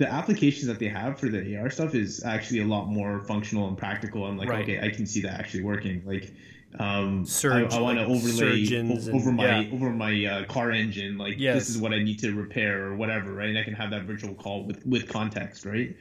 [0.00, 3.68] the applications that they have for the AR stuff is actually a lot more functional
[3.68, 4.24] and practical.
[4.24, 4.62] I'm like, Right.
[4.62, 6.02] okay, I can see that actually working.
[6.06, 6.32] Like,
[6.78, 9.72] um, Surge- I, I want to like overlay o- over and- my yeah.
[9.74, 11.18] over my uh, car engine.
[11.18, 11.54] Like, Yes.
[11.58, 13.48] this is what I need to repair or whatever, right?
[13.50, 15.94] And I can have that virtual call with with context, right?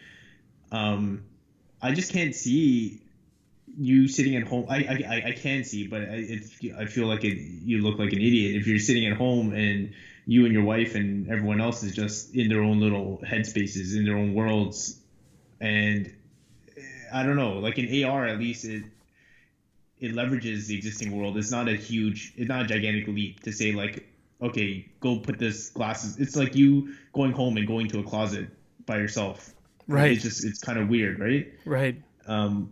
[0.71, 1.23] Um,
[1.81, 3.01] I just can't see
[3.77, 4.65] you sitting at home.
[4.69, 6.05] I I, I- can see, but I,
[6.35, 9.53] it's, I feel like it, you look like an idiot if you're sitting at home
[9.53, 9.91] and
[10.30, 14.06] you and your wife and everyone else is just in their own little headspaces, in
[14.06, 14.99] their own worlds,
[15.60, 16.14] and
[16.77, 16.81] eh,
[17.11, 17.53] I don't know.
[17.53, 18.84] Like in AR, at least it
[19.99, 21.35] it leverages the existing world.
[21.35, 24.07] It's not a huge, it's not a gigantic leap to say like,
[24.39, 26.19] okay, go put this glasses.
[26.19, 28.49] It's like you going home and going to a closet
[28.85, 29.51] by yourself.
[29.88, 30.11] Right.
[30.11, 31.51] It's just it's kind of weird, right?
[31.65, 31.99] Right.
[32.27, 32.72] Um,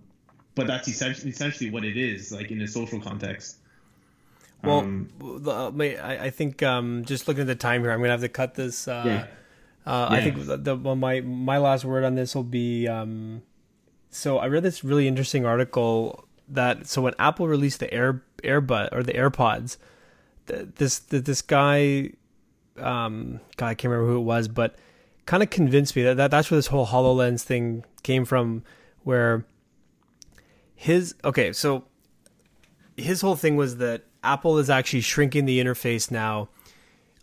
[0.54, 3.58] but that's essentially essentially what it is, like in a social context.
[4.64, 5.10] Well, Um,
[5.44, 5.72] the, uh,
[6.04, 8.56] I, I think um, just looking at the time here, I'm gonna have to cut
[8.56, 8.88] this.
[8.88, 9.26] Uh, Yeah.
[9.92, 12.88] uh, I think the, the well, my my last word on this will be.
[12.88, 13.44] Um,
[14.10, 18.90] so I read this really interesting article that so when Apple released the Air Airbud
[18.92, 19.78] or the AirPods,
[20.48, 22.12] th- this th- this guy,
[22.78, 24.76] um, God, I can't remember who it was, but
[25.26, 28.64] kind of convinced me that, that that's where this whole Hololens thing came from,
[29.04, 29.46] where
[30.76, 31.84] his okay, so
[32.98, 36.50] his whole thing was that Apple is actually shrinking the interface now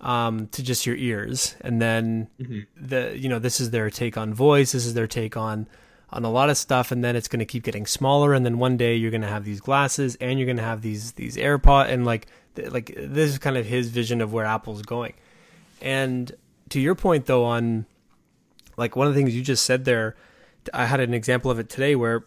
[0.00, 2.28] um, to just your ears, and then
[2.76, 5.66] the you know this is their take on voice, this is their take on
[6.10, 8.58] on a lot of stuff, and then it's going to keep getting smaller, and then
[8.58, 11.36] one day you're going to have these glasses, and you're going to have these these
[11.36, 15.14] AirPod, and like th- like this is kind of his vision of where Apple's going.
[15.80, 16.32] And
[16.70, 17.86] to your point though, on
[18.76, 20.16] like one of the things you just said there,
[20.72, 22.24] I had an example of it today where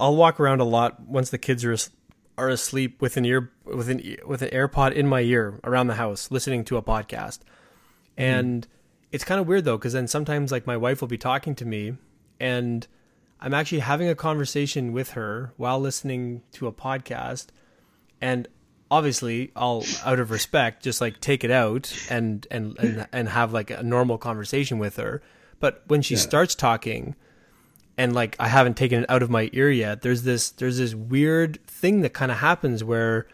[0.00, 1.76] I'll walk around a lot once the kids are
[2.38, 5.94] are asleep with an ear with an with an AirPod in my ear around the
[5.94, 7.40] house listening to a podcast.
[8.16, 8.22] Hmm.
[8.22, 8.68] And
[9.10, 11.64] it's kind of weird though cuz then sometimes like my wife will be talking to
[11.64, 11.96] me
[12.38, 12.86] and
[13.40, 17.48] I'm actually having a conversation with her while listening to a podcast
[18.20, 18.48] and
[18.90, 23.52] obviously I'll out of respect just like take it out and and and, and have
[23.52, 25.22] like a normal conversation with her.
[25.60, 27.16] But when she starts talking,
[27.98, 30.02] and like I haven't taken it out of my ear yet.
[30.02, 33.26] There's this there's this weird thing that kind of happens where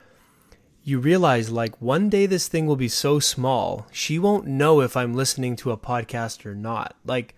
[0.82, 4.96] you realize like one day this thing will be so small she won't know if
[4.96, 6.96] I'm listening to a podcast or not.
[7.04, 7.34] Like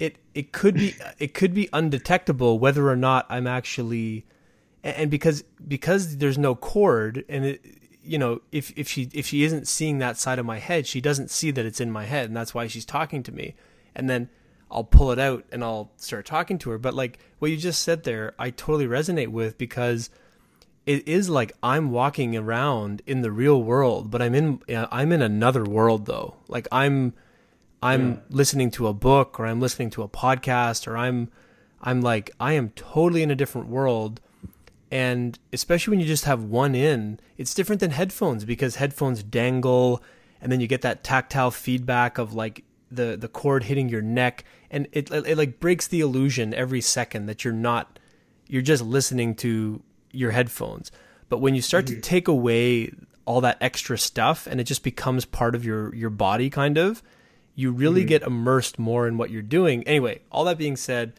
[0.00, 4.26] it it could be it could be undetectable whether or not I'm actually
[4.82, 7.64] and because because there's no cord and it
[8.02, 11.00] you know if if she if she isn't seeing that side of my head she
[11.00, 13.54] doesn't see that it's in my head and that's why she's talking to me
[13.94, 14.28] and then
[14.70, 16.78] I'll pull it out and I'll start talking to her.
[16.78, 20.10] But like what you just said there I totally resonate with because
[20.86, 25.12] it is like I'm walking around in the real world but I'm in uh, I'm
[25.12, 26.36] in another world though.
[26.48, 27.14] Like I'm
[27.82, 31.30] I'm listening to a book or I'm listening to a podcast or I'm
[31.80, 34.20] I'm like I am totally in a different world.
[34.92, 40.02] And especially when you just have one in it's different than headphones because headphones dangle
[40.40, 44.44] and then you get that tactile feedback of like the the cord hitting your neck
[44.70, 47.98] and it, it, it like breaks the illusion every second that you're not
[48.46, 49.82] you're just listening to
[50.12, 50.90] your headphones.
[51.28, 52.00] But when you start to mm-hmm.
[52.00, 52.92] take away
[53.24, 57.02] all that extra stuff and it just becomes part of your your body kind of
[57.54, 58.08] you really mm-hmm.
[58.08, 59.82] get immersed more in what you're doing.
[59.84, 61.12] Anyway all that being said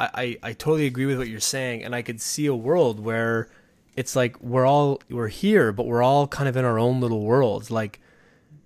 [0.00, 2.98] I, I, I totally agree with what you're saying, and I could see a world
[2.98, 3.50] where
[3.96, 7.20] it's like we're all we're here, but we're all kind of in our own little
[7.20, 7.70] worlds.
[7.70, 8.00] Like,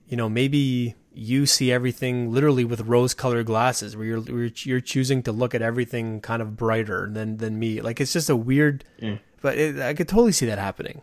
[0.08, 5.32] you know, maybe you see everything literally with rose-colored glasses, where you're you're choosing to
[5.32, 7.80] look at everything kind of brighter than than me.
[7.80, 8.84] Like, it's just a weird.
[8.98, 9.18] Yeah.
[9.40, 11.02] But it, I could totally see that happening.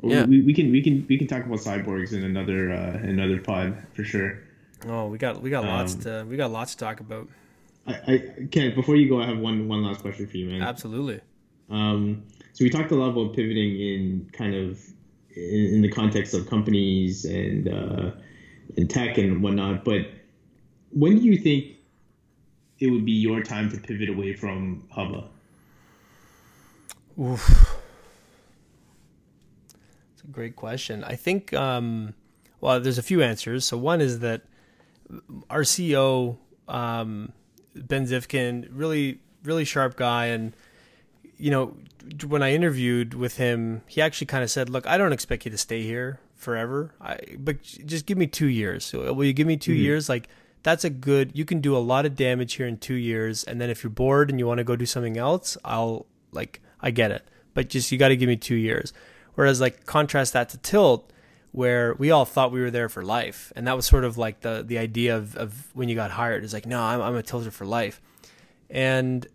[0.00, 0.24] Well, Yeah.
[0.26, 3.76] we, we can we can we can talk about cyborgs in another uh, another pod
[3.94, 4.40] for sure.
[4.86, 7.28] Oh, we got we got lots Um, to we got lots to talk about.
[7.86, 10.62] I, I Ken, before you go, I have one one last question for you, man.
[10.62, 11.20] Absolutely.
[11.68, 12.22] Um,
[12.52, 14.80] so we talked a lot about pivoting in kind of
[15.34, 18.10] in, in the context of companies and uh,
[18.76, 19.84] and tech and whatnot.
[19.84, 20.08] But
[20.90, 21.76] when do you think
[22.78, 25.24] it would be your time to pivot away from Hubba?
[27.20, 27.76] Oof.
[30.14, 31.02] It's a great question.
[31.04, 32.14] I think, um,
[32.60, 33.64] well, there's a few answers.
[33.64, 34.42] So one is that
[35.50, 36.38] our CEO,
[36.68, 37.32] um,
[37.74, 40.26] Ben Zifkin, really, really sharp guy.
[40.26, 40.54] And,
[41.36, 41.76] you know,
[42.26, 45.50] when I interviewed with him, he actually kind of said, look, I don't expect you
[45.50, 48.94] to stay here forever, I, but just give me two years.
[48.94, 49.80] Uh, will you give me 2 mm-hmm.
[49.80, 50.08] years?
[50.08, 50.28] Like,
[50.62, 53.44] that's a good, you can do a lot of damage here in two years.
[53.44, 56.62] And then if you're bored and you want to go do something else, I'll, like,
[56.80, 57.28] I get it.
[57.54, 58.92] But just, you got to give me two years.
[59.34, 61.12] Whereas, like, contrast that to Tilt,
[61.52, 63.52] where we all thought we were there for life.
[63.56, 66.44] And that was sort of like the, the idea of, of when you got hired
[66.44, 68.00] is like, no, I'm, I'm a tilter for life.
[68.70, 69.26] And,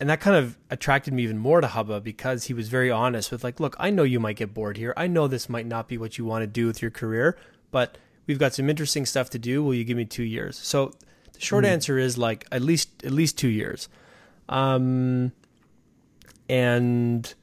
[0.00, 3.32] and that kind of attracted me even more to Hubba because he was very honest
[3.32, 4.94] with like, look, I know you might get bored here.
[4.96, 7.36] I know this might not be what you want to do with your career,
[7.70, 9.62] but we've got some interesting stuff to do.
[9.62, 10.56] Will you give me two years?
[10.56, 10.92] So
[11.32, 13.88] the short answer is like at least at least two years.
[14.48, 15.32] Um,
[16.48, 17.34] and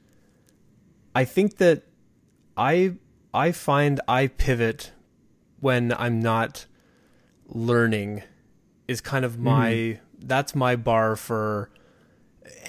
[1.14, 1.82] I think that
[2.56, 2.94] I
[3.34, 4.92] I find I pivot
[5.60, 6.66] when I'm not
[7.48, 8.22] learning
[8.88, 11.70] is kind of my that's my bar for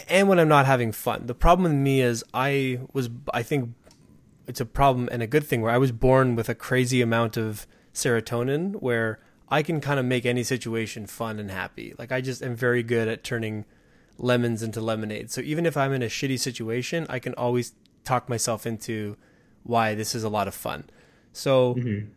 [0.08, 1.28] and when I'm not having fun.
[1.28, 3.74] The problem with me is I was I think
[4.48, 7.38] it's a problem and a good thing where I was born with a crazy amount
[7.38, 11.94] of serotonin where I can kind of make any situation fun and happy.
[11.98, 13.66] Like I just am very good at turning
[14.18, 15.32] lemons into lemonade.
[15.32, 17.74] So even if I'm in a shitty situation, I can always
[18.04, 19.18] talk myself into
[19.64, 20.90] why this is a lot of fun.
[21.34, 22.08] So mm-hmm.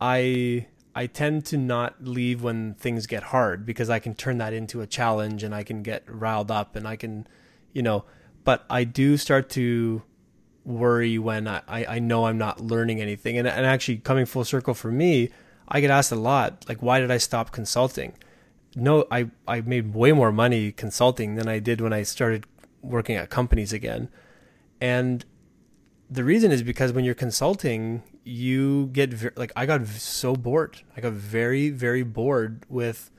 [0.00, 0.66] I
[1.00, 4.82] I tend to not leave when things get hard because I can turn that into
[4.82, 7.26] a challenge and I can get riled up and I can,
[7.72, 8.04] you know,
[8.44, 10.02] but I do start to
[10.66, 13.38] worry when I, I, know I'm not learning anything.
[13.38, 15.30] And, and actually, coming full circle for me,
[15.66, 18.12] I get asked a lot, like, why did I stop consulting?
[18.76, 22.44] No, I, I made way more money consulting than I did when I started
[22.82, 24.10] working at companies again.
[24.82, 25.24] And
[26.10, 30.34] the reason is because when you're consulting, you get ve- like I got v- so
[30.34, 30.82] bored.
[30.96, 33.10] I got very very bored with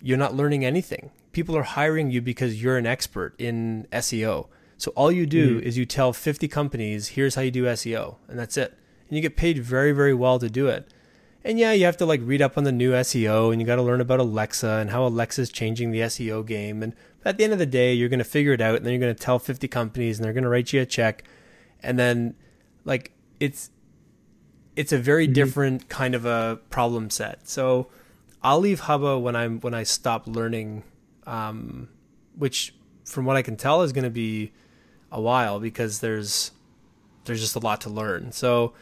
[0.00, 1.10] you're not learning anything.
[1.32, 4.48] People are hiring you because you're an expert in SEO.
[4.78, 5.66] So all you do mm-hmm.
[5.66, 8.76] is you tell 50 companies, here's how you do SEO, and that's it.
[9.08, 10.92] And you get paid very very well to do it.
[11.44, 13.76] And yeah, you have to like read up on the new SEO and you got
[13.76, 16.82] to learn about Alexa and how Alexa's changing the SEO game.
[16.82, 16.92] And
[17.24, 19.00] at the end of the day, you're going to figure it out and then you're
[19.00, 21.22] going to tell 50 companies and they're going to write you a check.
[21.84, 22.34] And then
[22.84, 23.70] like it's
[24.76, 25.32] it's a very mm-hmm.
[25.32, 27.48] different kind of a problem set.
[27.48, 27.88] So
[28.42, 30.84] I'll leave Hubba when I'm when I stop learning
[31.26, 31.88] um,
[32.36, 32.74] which
[33.04, 34.52] from what I can tell is going to be
[35.10, 36.52] a while because there's
[37.24, 38.32] there's just a lot to learn.
[38.32, 38.74] So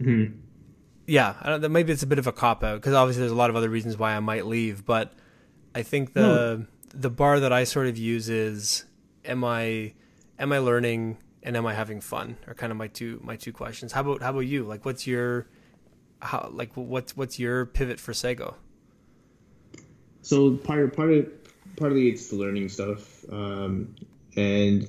[0.00, 0.36] mm-hmm.
[1.06, 3.36] yeah, I don't, maybe it's a bit of a cop out because obviously there's a
[3.36, 5.12] lot of other reasons why I might leave, but
[5.74, 6.98] I think the hmm.
[6.98, 8.84] the bar that I sort of use is
[9.24, 9.92] am I
[10.38, 13.52] am I learning and am I having fun are kind of my two my two
[13.52, 13.92] questions.
[13.92, 14.64] How about how about you?
[14.64, 15.46] Like what's your
[16.20, 18.56] how like what's what's your pivot for Sago?
[20.22, 21.28] So part part of
[21.76, 23.94] partly it's the learning stuff, um,
[24.36, 24.88] and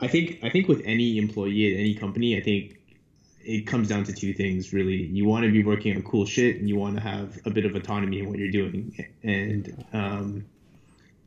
[0.00, 2.78] I think I think with any employee at any company, I think
[3.40, 5.04] it comes down to two things really.
[5.04, 7.64] You want to be working on cool shit, and you want to have a bit
[7.64, 9.06] of autonomy in what you're doing.
[9.22, 10.46] And um,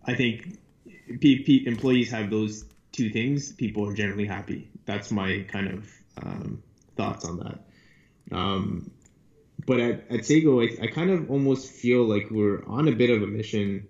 [0.06, 0.57] I think
[1.22, 3.51] p- p- employees have those two things.
[3.51, 4.69] People are generally happy.
[4.85, 5.91] That's my kind of
[6.22, 6.64] um,
[6.95, 8.35] thoughts on that.
[8.35, 8.91] Um,
[9.65, 13.09] but at, at Sago, I, I kind of almost feel like we're on a bit
[13.09, 13.88] of a mission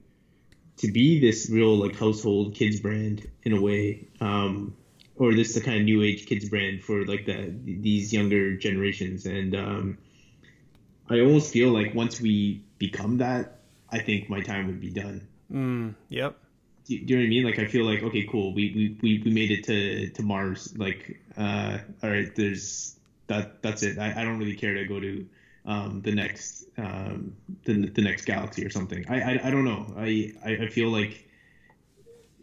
[0.78, 4.76] to be this real like household kids brand in a way, um,
[5.16, 9.26] or this the kind of new age kids brand for like the these younger generations.
[9.26, 9.98] And um,
[11.10, 13.60] I almost feel like once we become that,
[13.90, 15.28] I think my time would be done.
[15.52, 16.38] Mm, yep.
[16.88, 17.44] Do you, know what I mean?
[17.44, 20.74] Like I feel like okay, cool, we we, we, we made it to, to Mars.
[20.78, 22.96] Like uh, all right, there's
[23.28, 23.98] that that's it.
[23.98, 25.26] I, I don't really care to go to
[25.66, 27.36] um, the next um,
[27.66, 29.04] the, the next galaxy or something.
[29.10, 29.94] I, I, I don't know.
[29.98, 31.26] I, I, I feel like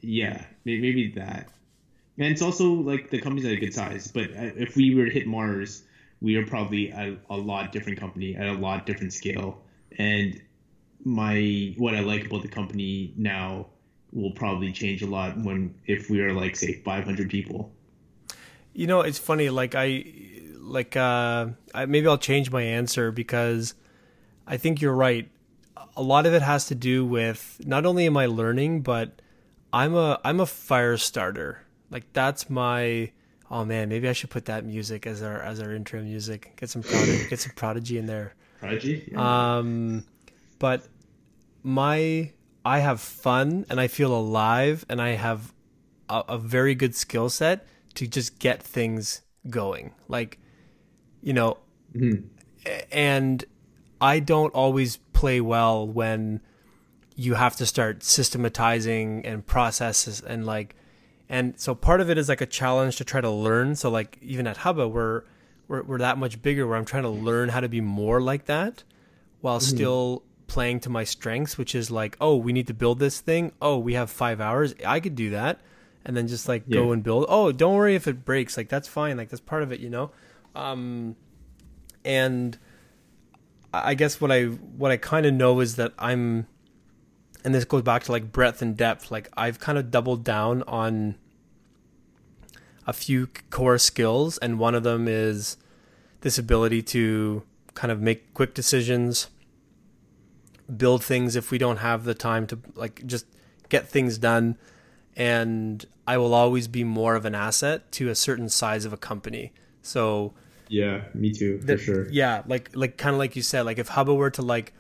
[0.02, 1.50] yeah, may- maybe that.
[2.18, 4.08] and it's also like the company's at a good size.
[4.08, 5.82] But uh, if we were to hit Mars,
[6.20, 9.58] we are probably a, a lot different company at a lot different scale.
[9.98, 10.40] And
[11.04, 13.68] my what I like about the company now
[14.14, 17.72] will probably change a lot when if we are like say 500 people.
[18.72, 19.50] You know, it's funny.
[19.50, 20.04] Like I,
[20.58, 23.74] like uh, I, maybe I'll change my answer because
[24.46, 25.28] I think you're right.
[25.96, 29.20] A lot of it has to do with not only am I learning, but
[29.72, 31.62] I'm a I'm a fire starter.
[31.90, 33.10] Like that's my
[33.50, 36.54] oh man, maybe I should put that music as our as our intro music.
[36.56, 38.34] Get some prodigy, get some prodigy in there.
[38.58, 39.08] Prodigy.
[39.12, 39.56] Yeah.
[39.58, 40.04] Um,
[40.58, 40.86] but
[41.62, 42.32] my
[42.64, 45.52] I have fun and I feel alive and I have
[46.08, 49.92] a, a very good skill set to just get things going.
[50.08, 50.38] Like,
[51.22, 51.58] you know,
[51.94, 52.26] mm-hmm.
[52.90, 53.44] and
[54.00, 56.40] I don't always play well when
[57.16, 60.74] you have to start systematizing and processes and like
[61.28, 64.18] and so part of it is like a challenge to try to learn so like
[64.20, 65.22] even at hubba we're
[65.68, 68.46] we're, we're that much bigger where i'm trying to learn how to be more like
[68.46, 68.82] that
[69.40, 69.76] while mm-hmm.
[69.76, 73.52] still playing to my strengths which is like oh we need to build this thing.
[73.60, 74.74] Oh we have five hours.
[74.86, 75.60] I could do that.
[76.04, 76.80] And then just like yeah.
[76.80, 77.26] go and build.
[77.28, 78.56] Oh don't worry if it breaks.
[78.56, 79.16] Like that's fine.
[79.16, 80.10] Like that's part of it you know?
[80.54, 81.16] Um
[82.04, 82.58] and
[83.72, 86.46] i guess what i what i kind of know is that i'm
[87.42, 89.10] and this goes back to like breadth and depth.
[89.10, 91.16] Like i've kind of doubled down on
[92.86, 94.38] a few core skills.
[94.38, 95.56] And one of them is
[96.20, 97.42] this ability to
[97.74, 99.28] kind of make quick decisions
[100.76, 103.26] build things if we don't have the time to like just
[103.68, 104.56] get things done
[105.16, 108.96] and i will always be more of an asset to a certain size of a
[108.96, 110.32] company so
[110.68, 113.78] yeah me too for the, sure yeah like like kind of like you said like
[113.78, 114.72] if hubba were to like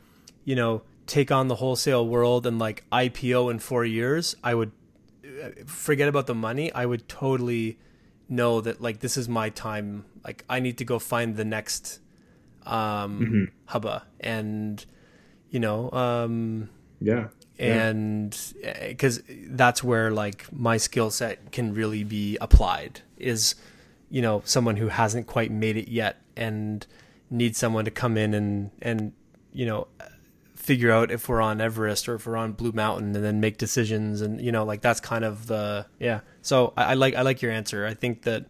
[0.44, 4.72] you know take on the wholesale world and like IPO in four years, I would
[5.66, 6.72] forget about the money.
[6.72, 7.78] I would totally
[8.28, 10.04] know that like this is my time.
[10.24, 12.00] Like I need to go find the next
[12.66, 13.44] um mm-hmm.
[13.66, 14.84] hubba and
[15.54, 16.68] you know um
[17.00, 17.28] yeah
[17.58, 18.52] and
[18.88, 19.36] because yeah.
[19.50, 23.54] that's where like my skill set can really be applied is
[24.10, 26.86] you know someone who hasn't quite made it yet and
[27.30, 29.12] needs someone to come in and and
[29.52, 29.86] you know
[30.64, 33.58] figure out if we're on Everest or if we're on Blue Mountain, and then make
[33.58, 34.22] decisions.
[34.22, 36.20] And you know, like that's kind of the yeah.
[36.40, 37.86] So I, I like I like your answer.
[37.86, 38.46] I think that,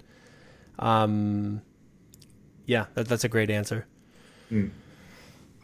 [0.78, 1.60] um,
[2.66, 3.86] yeah, that that's a great answer.
[4.50, 4.70] Mm.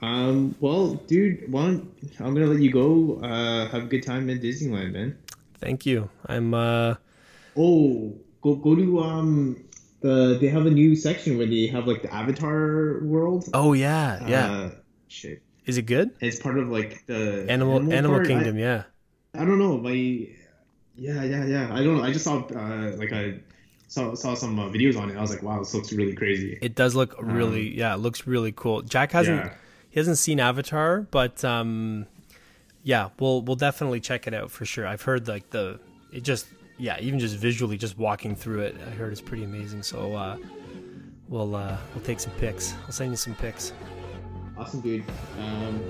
[0.02, 0.54] Um.
[0.60, 3.20] Well, dude, one, I'm gonna let you go.
[3.22, 5.18] Uh, have a good time in Disneyland, man.
[5.58, 6.08] Thank you.
[6.26, 6.54] I'm.
[6.54, 6.94] uh
[7.56, 9.64] Oh, go go to um
[10.00, 13.48] the they have a new section where they have like the Avatar world.
[13.52, 14.50] Oh yeah, yeah.
[14.50, 14.70] Uh,
[15.08, 15.42] shit.
[15.66, 16.10] Is it good?
[16.20, 18.56] It's part of like the Animal Animal, animal Kingdom.
[18.56, 18.82] I, yeah.
[19.34, 19.76] I don't know.
[19.78, 21.68] My yeah, yeah, yeah.
[21.72, 22.02] I don't know.
[22.02, 23.40] I just saw uh, like I
[23.88, 25.16] saw saw some uh, videos on it.
[25.16, 26.58] I was like, wow, this looks really crazy.
[26.62, 28.82] It does look really um, yeah, it looks really cool.
[28.82, 29.52] Jack hasn't yeah.
[29.90, 32.06] He hasn't seen Avatar, but um,
[32.82, 34.86] yeah, we'll we'll definitely check it out for sure.
[34.86, 35.80] I've heard like the
[36.12, 36.46] it just
[36.78, 39.82] yeah, even just visually, just walking through it, I heard it's pretty amazing.
[39.82, 40.36] So uh,
[41.28, 42.74] we'll uh, we'll take some pics.
[42.86, 43.72] I'll send you some pics.
[44.56, 45.04] Awesome, dude.
[45.38, 45.80] Um,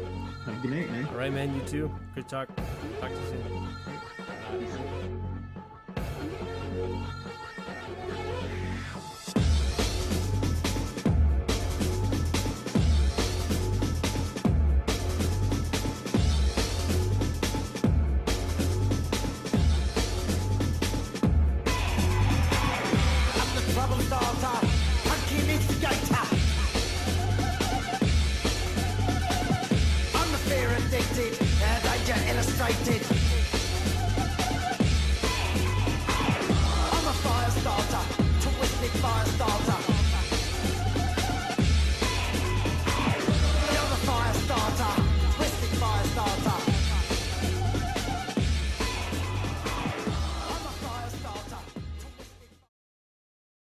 [0.46, 1.06] have a good night, man.
[1.06, 1.54] All right, man.
[1.54, 1.90] You too.
[2.14, 2.48] Good talk.
[3.00, 3.59] Talk to you soon.
[32.72, 33.06] Frustrated.
[36.92, 38.04] I'm a fire starter,
[38.40, 39.69] twisted fire starter.